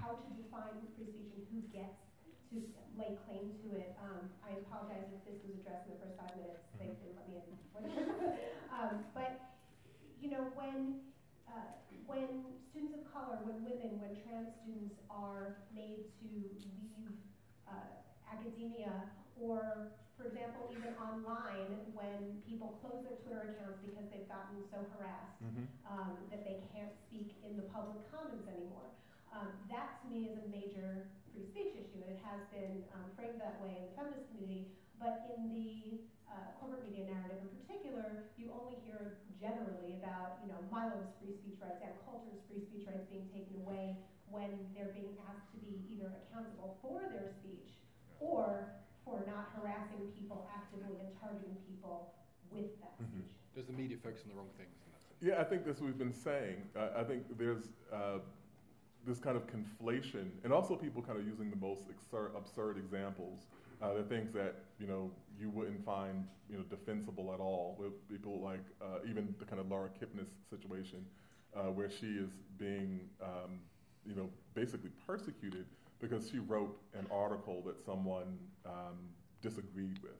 how 0.00 0.16
to 0.16 0.28
define 0.36 0.80
free 0.96 1.12
speech 1.12 1.28
and 1.36 1.44
who 1.52 1.60
gets 1.68 2.00
to 2.52 2.56
lay 2.98 3.16
claim 3.24 3.52
to 3.64 3.68
it. 3.78 3.96
Um, 4.00 4.28
I 4.44 4.58
apologize 4.60 5.08
if 5.12 5.22
this 5.24 5.38
was 5.44 5.56
addressed 5.60 5.88
in 5.88 5.96
the 5.96 6.00
first 6.00 6.16
five 6.20 6.34
minutes. 6.36 6.62
They 6.76 6.92
didn't 6.92 7.16
let 7.16 7.26
me 7.28 7.40
in. 7.40 7.48
um, 8.76 8.94
but 9.16 9.52
you 10.20 10.30
know, 10.30 10.48
when 10.54 11.00
uh, 11.48 11.72
when 12.06 12.44
students 12.70 12.96
of 13.00 13.04
color, 13.12 13.40
when 13.44 13.64
women, 13.64 14.00
when 14.00 14.16
trans 14.24 14.52
students 14.62 14.96
are 15.08 15.62
made 15.74 16.08
to 16.20 16.28
leave 16.32 17.16
uh, 17.68 18.00
academia 18.28 19.08
or 19.40 19.92
for 20.22 20.30
example, 20.30 20.70
even 20.70 20.94
online, 21.02 21.82
when 21.98 22.38
people 22.46 22.78
close 22.78 23.02
their 23.02 23.18
Twitter 23.26 23.58
accounts 23.58 23.82
because 23.82 24.06
they've 24.06 24.30
gotten 24.30 24.62
so 24.70 24.78
harassed 24.94 25.42
mm-hmm. 25.42 25.66
um, 25.82 26.14
that 26.30 26.46
they 26.46 26.62
can't 26.70 26.94
speak 27.10 27.34
in 27.42 27.58
the 27.58 27.66
public 27.74 28.06
commons 28.06 28.46
anymore. 28.46 28.86
Um, 29.34 29.50
that 29.66 29.98
to 29.98 30.06
me 30.06 30.30
is 30.30 30.38
a 30.38 30.46
major 30.46 31.10
free 31.32 31.48
speech 31.48 31.72
issue. 31.74 32.00
And 32.04 32.12
it 32.14 32.22
has 32.22 32.44
been 32.52 32.84
um, 32.94 33.08
framed 33.16 33.40
that 33.40 33.58
way 33.64 33.80
in 33.80 33.88
the 33.88 33.92
feminist 33.96 34.28
community, 34.30 34.70
but 35.00 35.26
in 35.32 35.50
the 35.50 36.04
uh, 36.28 36.54
corporate 36.60 36.84
media 36.86 37.08
narrative 37.08 37.42
in 37.42 37.50
particular, 37.64 38.30
you 38.38 38.52
only 38.52 38.78
hear 38.84 39.18
generally 39.40 39.98
about, 39.98 40.38
you 40.44 40.48
know, 40.52 40.60
Milo's 40.70 41.10
free 41.18 41.34
speech 41.34 41.58
rights, 41.58 41.82
and 41.82 41.92
Coulter's 42.06 42.38
free 42.46 42.62
speech 42.62 42.86
rights 42.86 43.08
being 43.10 43.26
taken 43.34 43.58
away 43.66 43.98
when 44.30 44.48
they're 44.72 44.94
being 44.94 45.18
asked 45.28 45.50
to 45.52 45.58
be 45.60 45.84
either 45.92 46.08
accountable 46.24 46.78
for 46.80 47.04
their 47.12 47.28
speech 47.28 47.76
or 48.20 48.70
for 49.04 49.20
not 49.26 49.52
harassing 49.58 50.08
people 50.16 50.48
actively 50.48 50.94
and 51.02 51.10
targeting 51.18 51.58
people 51.68 52.14
with 52.48 52.70
that 52.80 52.96
mm-hmm. 53.02 53.20
speech. 53.20 53.34
Does 53.52 53.66
the 53.66 53.76
media 53.76 53.98
focus 54.00 54.22
on 54.24 54.30
the 54.30 54.38
wrong 54.38 54.52
things? 54.56 54.72
Yeah, 55.22 55.38
I 55.38 55.44
think 55.44 55.64
that's 55.64 55.80
what 55.80 55.86
we've 55.86 55.98
been 55.98 56.14
saying. 56.14 56.62
Uh, 56.74 56.98
I 56.98 57.04
think 57.04 57.22
there's 57.38 57.70
uh, 57.92 58.18
this 59.06 59.18
kind 59.18 59.36
of 59.36 59.44
conflation, 59.46 60.28
and 60.44 60.52
also 60.52 60.76
people 60.76 61.02
kind 61.02 61.18
of 61.18 61.26
using 61.26 61.50
the 61.50 61.56
most 61.56 61.82
absurd, 61.90 62.32
absurd 62.36 62.78
examples. 62.78 63.46
Uh, 63.82 63.94
the 63.94 64.02
things 64.04 64.32
that 64.32 64.54
you 64.78 64.86
know 64.86 65.10
you 65.40 65.50
wouldn't 65.50 65.84
find 65.84 66.24
you 66.48 66.56
know 66.56 66.62
defensible 66.70 67.32
at 67.34 67.40
all. 67.40 67.76
With 67.78 68.08
people 68.08 68.40
like 68.40 68.64
uh, 68.80 68.98
even 69.08 69.34
the 69.38 69.44
kind 69.44 69.60
of 69.60 69.68
Laura 69.68 69.88
Kipnis 69.88 70.28
situation, 70.48 71.04
uh, 71.56 71.64
where 71.64 71.90
she 71.90 72.06
is 72.06 72.30
being 72.58 73.00
um, 73.22 73.58
you 74.06 74.14
know 74.14 74.28
basically 74.54 74.90
persecuted 75.06 75.66
because 76.00 76.28
she 76.30 76.38
wrote 76.38 76.76
an 76.94 77.06
article 77.10 77.62
that 77.66 77.80
someone 77.84 78.38
um, 78.66 78.98
disagreed 79.40 79.98
with. 80.02 80.12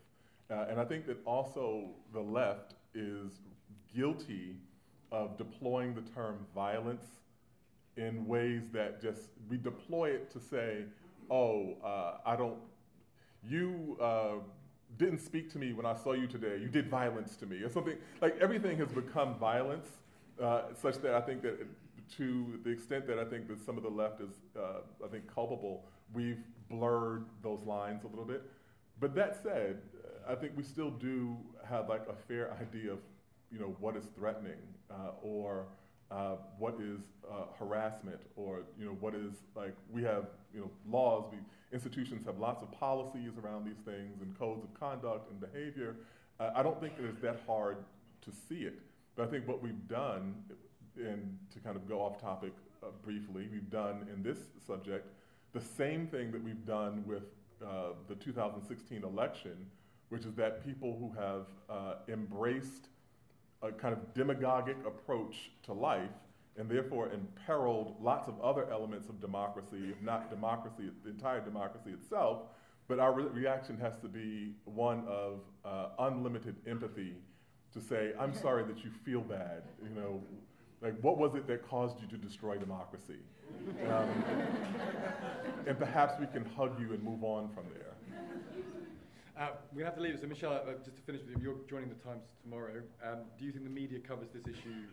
Uh, 0.51 0.67
and 0.69 0.81
I 0.81 0.85
think 0.85 1.07
that 1.07 1.19
also 1.25 1.91
the 2.13 2.21
left 2.21 2.75
is 2.95 3.41
guilty 3.95 4.57
of 5.11 5.37
deploying 5.37 5.95
the 5.95 6.03
term 6.13 6.47
violence 6.55 7.05
in 7.97 8.27
ways 8.27 8.65
that 8.73 9.03
just, 9.03 9.29
we 9.49 9.57
deploy 9.57 10.11
it 10.11 10.31
to 10.33 10.41
say, 10.41 10.85
oh, 11.31 11.77
uh, 11.85 12.15
I 12.25 12.37
don't, 12.37 12.59
you 13.49 13.99
uh, 14.01 14.35
didn't 14.99 15.21
speak 15.21 15.51
to 15.53 15.59
me 15.59 15.73
when 15.73 15.87
I 15.87 15.95
saw 15.95 16.13
you 16.13 16.27
today, 16.27 16.59
you 16.61 16.69
did 16.69 16.89
violence 16.89 17.37
to 17.37 17.47
me, 17.47 17.57
or 17.63 17.69
something. 17.69 17.97
Like 18.21 18.37
everything 18.41 18.79
has 18.79 18.89
become 18.89 19.39
violence, 19.39 19.89
uh, 20.41 20.63
such 20.81 20.97
that 21.03 21.15
I 21.15 21.21
think 21.21 21.43
that 21.43 21.67
to 22.17 22.59
the 22.65 22.71
extent 22.71 23.07
that 23.07 23.19
I 23.19 23.25
think 23.25 23.49
that 23.49 23.65
some 23.65 23.77
of 23.77 23.83
the 23.83 23.89
left 23.89 24.21
is, 24.21 24.31
uh, 24.57 24.81
I 25.05 25.09
think, 25.09 25.33
culpable, 25.33 25.85
we've 26.13 26.45
blurred 26.69 27.25
those 27.43 27.63
lines 27.63 28.05
a 28.05 28.07
little 28.07 28.25
bit. 28.25 28.43
But 29.01 29.15
that 29.15 29.43
said, 29.43 29.79
I 30.29 30.35
think 30.35 30.53
we 30.57 30.63
still 30.63 30.91
do 30.91 31.37
have 31.69 31.89
like 31.89 32.07
a 32.09 32.15
fair 32.29 32.57
idea 32.61 32.93
of, 32.93 32.99
you 33.51 33.59
know, 33.59 33.75
what 33.81 33.97
is 33.97 34.05
threatening 34.17 34.61
uh, 34.91 35.13
or 35.23 35.67
uh, 36.13 36.37
what 36.59 36.75
is 36.75 37.01
uh, 37.31 37.45
harassment 37.59 38.21
or, 38.37 38.61
you 38.79 38.85
know, 38.85 38.97
what 39.01 39.15
is 39.15 39.33
like, 39.55 39.75
we 39.91 40.03
have, 40.03 40.27
you 40.55 40.61
know, 40.61 40.71
laws, 40.89 41.25
we, 41.33 41.39
institutions 41.73 42.27
have 42.27 42.39
lots 42.39 42.63
of 42.63 42.71
policies 42.73 43.33
around 43.43 43.65
these 43.65 43.81
things 43.85 44.21
and 44.21 44.39
codes 44.39 44.63
of 44.63 44.79
conduct 44.79 45.31
and 45.31 45.41
behavior. 45.41 45.97
Uh, 46.39 46.51
I 46.55 46.63
don't 46.63 46.79
think 46.81 46.95
it 46.99 47.05
is 47.05 47.17
that 47.23 47.41
hard 47.47 47.79
to 48.23 48.31
see 48.49 48.65
it. 48.65 48.75
But 49.17 49.29
I 49.29 49.31
think 49.31 49.49
what 49.49 49.63
we've 49.63 49.89
done 49.89 50.35
and 50.97 51.39
to 51.53 51.59
kind 51.61 51.77
of 51.77 51.89
go 51.89 52.01
off 52.01 52.21
topic 52.21 52.53
uh, 52.83 52.87
briefly, 53.03 53.49
we've 53.51 53.71
done 53.71 54.07
in 54.13 54.23
this 54.23 54.39
subject 54.67 55.07
the 55.53 55.61
same 55.61 56.07
thing 56.07 56.31
that 56.33 56.43
we've 56.43 56.65
done 56.67 57.05
with 57.07 57.25
uh, 57.65 57.93
the 58.09 58.15
2016 58.17 59.05
election, 59.05 59.67
which 60.09 60.25
is 60.25 60.35
that 60.35 60.65
people 60.65 60.97
who 60.99 61.21
have 61.21 61.47
uh, 61.71 61.95
embraced 62.09 62.89
a 63.63 63.71
kind 63.73 63.93
of 63.93 64.15
demagogic 64.15 64.77
approach 64.87 65.51
to 65.65 65.73
life 65.73 66.11
and 66.57 66.69
therefore 66.69 67.11
imperiled 67.13 67.97
lots 68.01 68.29
of 68.29 68.41
other 68.41 68.71
elements 68.71 69.09
of 69.09 69.21
democracy, 69.21 69.91
if 69.91 70.03
not 70.03 70.29
democracy, 70.29 70.91
the 71.05 71.11
entire 71.11 71.41
democracy 71.41 71.91
itself. 71.91 72.43
But 72.89 72.99
our 72.99 73.13
re- 73.13 73.25
reaction 73.33 73.79
has 73.79 73.95
to 74.03 74.09
be 74.09 74.53
one 74.65 75.05
of 75.09 75.41
uh, 75.65 75.89
unlimited 75.99 76.57
empathy 76.67 77.15
to 77.73 77.81
say, 77.81 78.13
I'm 78.19 78.35
sorry 78.43 78.65
that 78.65 78.85
you 78.85 78.91
feel 79.05 79.21
bad. 79.21 79.63
You 79.83 79.95
know, 79.95 80.23
like, 80.83 80.99
what 81.01 81.17
was 81.17 81.35
it 81.35 81.47
that 81.47 81.67
caused 81.67 82.01
you 82.03 82.09
to 82.09 82.17
destroy 82.17 82.59
democracy? 82.59 83.21
Um, 83.89 84.25
and 85.67 85.79
perhaps 85.79 86.15
we 86.21 86.27
can 86.27 86.45
hug 86.45 86.79
you 86.81 86.93
and 86.93 87.03
move 87.03 87.23
on 87.23 87.49
from 87.55 87.65
there. 87.73 87.92
Uh, 89.39 89.49
we 89.75 89.83
have 89.83 89.95
to 89.95 90.01
leave. 90.01 90.15
It. 90.15 90.21
So, 90.21 90.27
Michelle, 90.27 90.53
uh, 90.53 90.77
just 90.85 90.97
to 90.97 91.03
finish 91.03 91.23
with 91.23 91.37
you, 91.37 91.43
you're 91.43 91.57
joining 91.69 91.89
the 91.89 92.01
Times 92.05 92.25
tomorrow. 92.43 92.83
Um, 93.03 93.25
do 93.39 93.45
you 93.45 93.53
think 93.53 93.65
the 93.65 93.71
media 93.71 93.99
covers 93.99 94.29
this 94.35 94.45
issue 94.45 94.85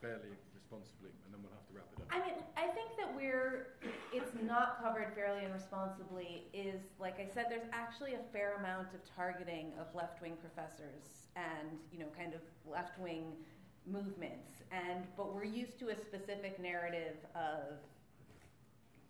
fairly, 0.00 0.32
responsibly? 0.54 1.12
And 1.24 1.34
then 1.34 1.44
we'll 1.44 1.52
have 1.52 1.66
to 1.68 1.74
wrap 1.76 1.88
it 1.92 2.00
up. 2.00 2.08
I 2.08 2.24
mean, 2.24 2.40
I 2.56 2.72
think 2.72 2.96
that 2.96 3.14
we're, 3.14 3.76
it's 4.12 4.32
not 4.42 4.82
covered 4.82 5.12
fairly 5.14 5.44
and 5.44 5.52
responsibly 5.52 6.48
is, 6.54 6.80
like 6.98 7.20
I 7.20 7.28
said, 7.34 7.46
there's 7.50 7.68
actually 7.72 8.14
a 8.14 8.24
fair 8.32 8.56
amount 8.56 8.94
of 8.94 9.00
targeting 9.14 9.72
of 9.78 9.94
left 9.94 10.22
wing 10.22 10.40
professors 10.40 11.28
and, 11.36 11.76
you 11.92 11.98
know, 12.00 12.08
kind 12.16 12.32
of 12.32 12.40
left 12.64 12.98
wing 12.98 13.36
movements 13.84 14.62
and 14.70 15.04
but 15.16 15.34
we're 15.34 15.44
used 15.44 15.78
to 15.78 15.88
a 15.88 15.96
specific 15.96 16.60
narrative 16.60 17.16
of 17.34 17.82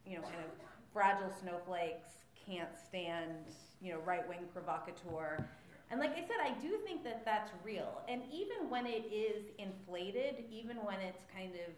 you 0.06 0.16
know 0.16 0.22
kind 0.22 0.40
of 0.40 0.50
fragile 0.92 1.30
snowflakes 1.30 2.24
can't 2.46 2.70
stand 2.88 3.44
you 3.80 3.92
know 3.92 4.00
right 4.04 4.26
wing 4.28 4.44
provocateur. 4.52 5.44
And 5.90 6.00
like 6.00 6.12
i 6.12 6.20
said 6.20 6.40
i 6.42 6.52
do 6.60 6.78
think 6.84 7.04
that 7.04 7.24
that's 7.24 7.50
real. 7.64 8.02
And 8.08 8.22
even 8.32 8.68
when 8.70 8.86
it 8.86 9.04
is 9.12 9.44
inflated 9.58 10.44
even 10.50 10.76
when 10.78 11.00
it's 11.00 11.24
kind 11.34 11.52
of 11.54 11.72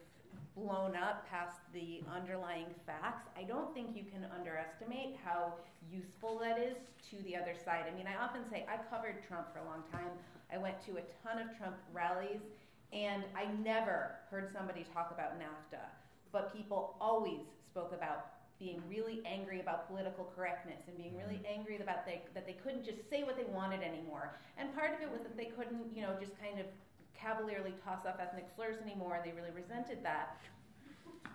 blown 0.56 0.94
up 0.94 1.28
past 1.28 1.58
the 1.72 2.00
underlying 2.14 2.66
facts 2.86 3.28
i 3.36 3.42
don't 3.42 3.74
think 3.74 3.96
you 3.96 4.04
can 4.04 4.24
underestimate 4.38 5.16
how 5.24 5.52
useful 5.90 6.38
that 6.38 6.58
is 6.58 6.76
to 7.10 7.16
the 7.24 7.34
other 7.34 7.54
side. 7.64 7.84
I 7.90 7.96
mean 7.96 8.06
i 8.06 8.22
often 8.22 8.42
say 8.50 8.64
i 8.68 8.76
covered 8.94 9.16
trump 9.26 9.52
for 9.52 9.60
a 9.60 9.64
long 9.64 9.82
time. 9.90 10.10
I 10.52 10.58
went 10.58 10.80
to 10.86 10.92
a 10.92 11.04
ton 11.22 11.42
of 11.42 11.56
trump 11.58 11.76
rallies 11.92 12.40
and 12.92 13.24
I 13.36 13.46
never 13.64 14.12
heard 14.30 14.52
somebody 14.52 14.86
talk 14.94 15.10
about 15.12 15.36
NAFTA, 15.38 15.82
but 16.30 16.54
people 16.54 16.94
always 17.00 17.40
spoke 17.68 17.92
about 17.92 18.26
being 18.64 18.82
really 18.88 19.20
angry 19.26 19.60
about 19.60 19.86
political 19.88 20.32
correctness 20.34 20.80
and 20.88 20.96
being 20.96 21.14
really 21.16 21.36
mm-hmm. 21.36 21.58
angry 21.60 21.76
about 21.76 22.06
they, 22.06 22.22
that 22.32 22.46
they 22.46 22.56
couldn't 22.64 22.82
just 22.82 23.10
say 23.10 23.22
what 23.22 23.36
they 23.36 23.44
wanted 23.44 23.82
anymore. 23.82 24.32
And 24.56 24.74
part 24.74 24.94
of 24.94 25.02
it 25.02 25.10
was 25.12 25.20
that 25.20 25.36
they 25.36 25.52
couldn't, 25.52 25.94
you 25.94 26.00
know, 26.00 26.16
just 26.18 26.32
kind 26.40 26.58
of 26.58 26.66
cavalierly 27.12 27.74
toss 27.84 28.06
off 28.06 28.16
ethnic 28.18 28.46
slurs 28.56 28.76
anymore, 28.80 29.16
and 29.16 29.24
they 29.24 29.36
really 29.36 29.52
resented 29.54 29.98
that. 30.02 30.40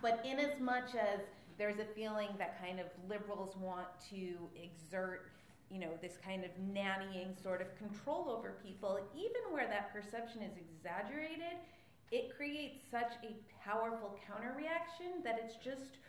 But 0.02 0.24
in 0.26 0.40
as 0.40 0.58
much 0.58 0.96
as 0.98 1.20
there's 1.56 1.78
a 1.78 1.84
feeling 1.94 2.30
that 2.38 2.60
kind 2.60 2.80
of 2.80 2.86
liberals 3.08 3.54
want 3.56 3.86
to 4.10 4.34
exert 4.58 5.30
you 5.70 5.78
know, 5.78 5.90
this 6.02 6.18
kind 6.26 6.42
of 6.42 6.50
nannying 6.74 7.40
sort 7.40 7.60
of 7.62 7.68
control 7.78 8.26
over 8.28 8.56
people, 8.60 8.98
even 9.14 9.54
where 9.54 9.68
that 9.68 9.94
perception 9.94 10.42
is 10.42 10.58
exaggerated, 10.58 11.62
it 12.10 12.36
creates 12.36 12.80
such 12.90 13.12
a 13.22 13.36
powerful 13.62 14.18
counter 14.26 14.52
reaction 14.58 15.22
that 15.22 15.38
it's 15.38 15.54
just 15.62 16.02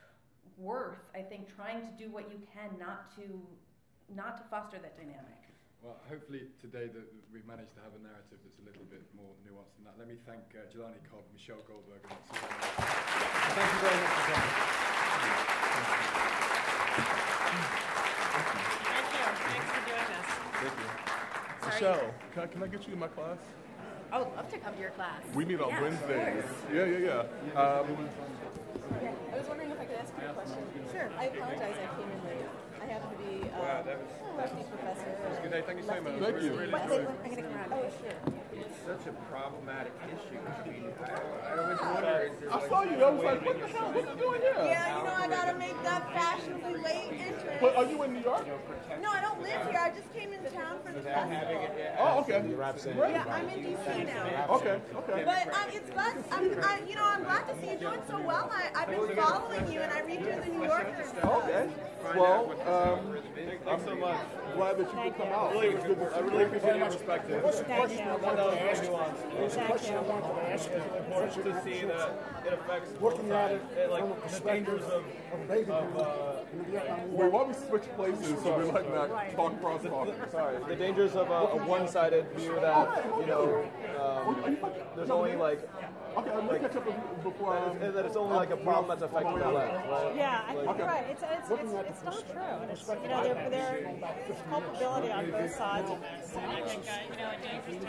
worth, 0.58 1.00
I 1.16 1.22
think, 1.22 1.54
trying 1.56 1.82
to 1.82 1.92
do 1.98 2.10
what 2.12 2.32
you 2.32 2.40
can 2.54 2.78
not 2.80 3.14
to 3.16 3.24
not 4.16 4.38
to 4.38 4.44
foster 4.50 4.78
that 4.80 4.98
dynamic. 4.98 5.40
Well, 5.82 5.98
hopefully 6.10 6.46
today 6.62 6.88
that 6.94 7.06
we've 7.34 7.48
managed 7.48 7.74
to 7.74 7.82
have 7.82 7.96
a 7.98 8.02
narrative 8.04 8.38
that's 8.44 8.60
a 8.62 8.66
little 8.68 8.86
bit 8.92 9.02
more 9.18 9.34
nuanced 9.42 9.74
than 9.80 9.90
that. 9.90 9.96
Let 9.98 10.08
me 10.08 10.16
thank 10.28 10.44
uh, 10.54 10.70
Jelani 10.70 11.02
Cobb, 11.10 11.26
Michelle 11.34 11.64
Goldberg, 11.66 12.06
and 12.06 12.22
Susanna. 12.30 12.54
Thank 13.56 13.72
you 13.72 13.80
very 13.82 13.98
much 13.98 14.14
for 14.14 14.24
coming. 14.30 14.52
Thank 20.62 20.78
you. 20.78 20.92
Michelle, 21.66 22.14
can 22.34 22.44
I, 22.44 22.48
can 22.48 22.64
I 22.64 22.68
get 22.68 22.86
you 22.86 22.94
in 22.94 23.00
my 23.00 23.08
class? 23.08 23.38
I 24.12 24.20
would 24.20 24.28
love 24.36 24.50
to 24.52 24.58
come 24.58 24.74
to 24.74 24.80
your 24.80 24.92
class. 24.92 25.22
We 25.34 25.46
meet 25.46 25.62
on 25.62 25.70
yeah, 25.70 25.82
Wednesdays. 25.82 26.44
Yeah, 26.74 26.86
yeah, 26.86 27.24
yeah. 27.54 27.60
Um, 27.60 28.10
yeah. 29.00 29.34
I 29.34 29.38
was 29.38 29.48
wondering 29.48 29.72
if 29.72 29.80
I 29.80 29.86
could 29.86 29.98
ask 29.98 30.12
you 30.20 30.28
a 30.28 30.34
question. 30.34 30.62
Sure. 30.92 31.08
I 31.18 31.26
apologize 31.32 31.76
I 31.80 31.88
came 31.96 32.10
in 32.12 32.22
late. 32.28 32.50
I 32.82 32.86
happen 32.86 33.10
to 33.14 33.18
be 33.24 33.48
uh, 33.48 33.60
Wow, 33.62 33.82
that 33.86 33.98
was, 34.02 34.10
that 34.38 34.56
was 34.58 34.68
professor. 34.68 35.10
a 35.12 35.42
good 35.42 35.52
day. 35.52 35.62
Thank 35.66 35.78
you 35.80 35.86
so 35.86 36.02
much. 36.02 36.14
Thank 36.20 36.42
you. 36.42 36.52
Really 36.54 36.72
What, 36.74 36.82
enjoyed 36.82 37.08
I'm 37.08 37.32
going 37.32 37.36
to 37.36 37.42
come 37.44 37.54
around. 37.56 37.74
Oh, 37.74 37.86
sure. 38.02 38.18
It's 38.62 38.78
such 38.86 39.08
a 39.08 39.14
problematic 39.26 39.94
issue. 40.06 40.38
I 40.38 40.70
mean, 40.70 40.94
I, 41.02 41.50
I 41.50 41.64
always 41.64 41.82
wonder, 41.82 42.30
is 42.30 42.40
there 42.40 42.52
I 42.52 42.56
like 42.58 42.70
saw 42.70 42.84
you. 42.84 43.04
I 43.04 43.10
was 43.10 43.24
like, 43.24 43.46
what 43.46 43.60
the 43.60 43.68
hell? 43.68 43.92
What 43.92 44.06
you 44.06 44.22
doing 44.22 44.42
here? 44.42 44.54
Yeah, 44.58 44.98
you 44.98 45.04
know, 45.04 45.14
I 45.18 45.28
gotta 45.28 45.58
make 45.58 45.84
that 45.84 46.14
fashionably 46.14 46.76
late 46.78 47.10
entrance. 47.18 47.58
But 47.60 47.76
are 47.76 47.86
you 47.86 48.04
in 48.04 48.14
New 48.14 48.22
York? 48.22 48.46
No, 49.02 49.10
I 49.10 49.22
don't 49.22 49.42
live 49.42 49.62
here. 49.66 49.82
I 49.82 49.90
just 49.90 50.14
came 50.14 50.34
into 50.34 50.50
town 50.52 50.78
for 50.86 50.94
the 50.94 51.02
festival. 51.02 51.68
Oh, 51.98 52.20
okay. 52.22 52.46
Yeah, 52.46 53.26
I'm 53.30 53.50
in 53.50 53.60
DC 53.66 54.06
now. 54.06 54.48
Okay, 54.62 54.78
okay. 54.96 55.24
But 55.26 55.48
um, 55.58 55.70
it's 55.74 55.90
glad, 55.90 56.24
I'm, 56.32 56.64
I, 56.64 56.82
you 56.88 56.96
know, 56.96 57.06
I'm 57.06 57.24
glad 57.24 57.48
to 57.50 57.62
see 57.62 57.72
you 57.72 57.78
doing 57.78 58.02
so 58.08 58.22
well. 58.22 58.52
I, 58.54 58.70
I've 58.76 58.90
been 58.90 59.16
following 59.16 59.72
you, 59.72 59.80
and 59.82 59.92
I 59.92 60.02
read 60.02 60.22
you 60.22 60.30
in 60.30 60.40
the 60.40 60.46
New 60.48 60.66
Yorker. 60.66 60.86
and. 60.86 61.26
Okay. 61.26 61.70
Well, 62.16 62.52
um, 62.68 63.18
I'm 63.68 63.80
so 63.86 63.96
much 63.96 64.18
glad 64.56 64.78
that 64.78 64.88
you 64.92 65.02
could 65.04 65.18
come 65.18 65.28
out. 65.30 65.52
Really, 65.54 65.72
good 65.72 65.98
to, 66.00 66.16
I 66.16 66.20
really 66.20 66.44
appreciate 66.46 66.78
your 66.78 66.88
perspective. 66.88 67.44
What's 67.44 67.60
the 67.60 67.66
question 67.66 68.08
I 68.52 68.56
wanted 68.56 68.60
to 68.60 68.72
ask 68.72 68.84
you? 68.84 68.90
What's 68.92 69.56
question 69.56 69.96
I 69.96 70.02
wanted 70.02 70.28
to 70.28 70.52
ask 70.52 70.70
you? 70.70 70.76
important 70.76 71.46
to 71.46 71.64
see 71.64 71.86
that 71.86 72.10
it 72.46 72.54
affects 72.54 73.02
Looking 73.02 73.32
at 73.32 73.52
it 73.52 73.62
it, 73.78 73.92
like 73.92 74.02
from 74.02 74.12
a 74.12 74.16
the 74.16 74.22
perspective 74.22 74.66
dangers 74.66 74.84
of 74.84 75.04
of 75.34 75.48
baby 75.48 75.72
of, 75.72 75.94
boomers 75.94 76.08
uh, 76.08 76.44
in 76.52 76.58
the 76.58 76.64
Vietnam 76.66 77.00
Wait, 77.00 77.10
War. 77.12 77.30
why 77.30 77.40
don't 77.40 77.48
we 77.50 77.68
switch 77.68 77.96
places 77.96 78.44
so 78.44 78.58
we 78.58 78.64
like 78.66 78.94
not 78.94 79.32
talk 79.36 79.62
cross 79.62 79.84
talk? 79.84 80.32
sorry 80.32 80.58
the 80.68 80.76
dangers 80.76 81.16
of 81.16 81.30
a, 81.30 81.34
a 81.34 81.66
one-sided 81.66 82.26
view 82.36 82.56
that 82.62 83.06
you 83.20 83.26
know 83.26 83.64
um, 84.00 84.58
there's 84.96 85.10
only 85.10 85.36
like 85.36 85.68
Okay, 86.18 86.36
let 86.36 86.44
me 86.52 86.60
catch 86.60 86.76
up 86.76 86.86
with 86.86 86.96
you 86.96 87.32
before. 87.32 87.58
Um, 87.58 87.80
that 87.80 88.06
it's 88.06 88.18
only 88.18 88.36
like 88.36 88.52
a 88.52 88.58
problem 88.58 88.90
that's 88.90 89.02
affecting 89.02 89.40
the 89.40 89.48
left, 89.48 89.88
right? 89.88 90.14
Yeah, 90.14 90.44
I 90.46 90.54
think 90.56 90.68
Okay. 90.68 90.84
right. 90.84 91.06
It's, 91.10 91.24
it's, 91.24 91.50
it's, 91.52 91.74
it's 91.90 92.04
not 92.04 92.24
true. 92.30 92.42
And 92.62 92.72
it's, 92.72 92.88
you 92.88 93.08
know, 93.08 93.24
there, 93.24 93.96
there's 94.28 94.42
culpability 94.50 95.10
on 95.10 95.32
both 95.32 95.56
sides 95.56 95.90
of 95.90 96.00
this. 96.02 96.36
And 96.36 96.52
I 96.52 96.62
think, 96.68 96.84
uh, 96.84 96.92
you 97.12 97.16
know, 97.16 97.32
it 97.32 97.42
dangers 97.42 97.80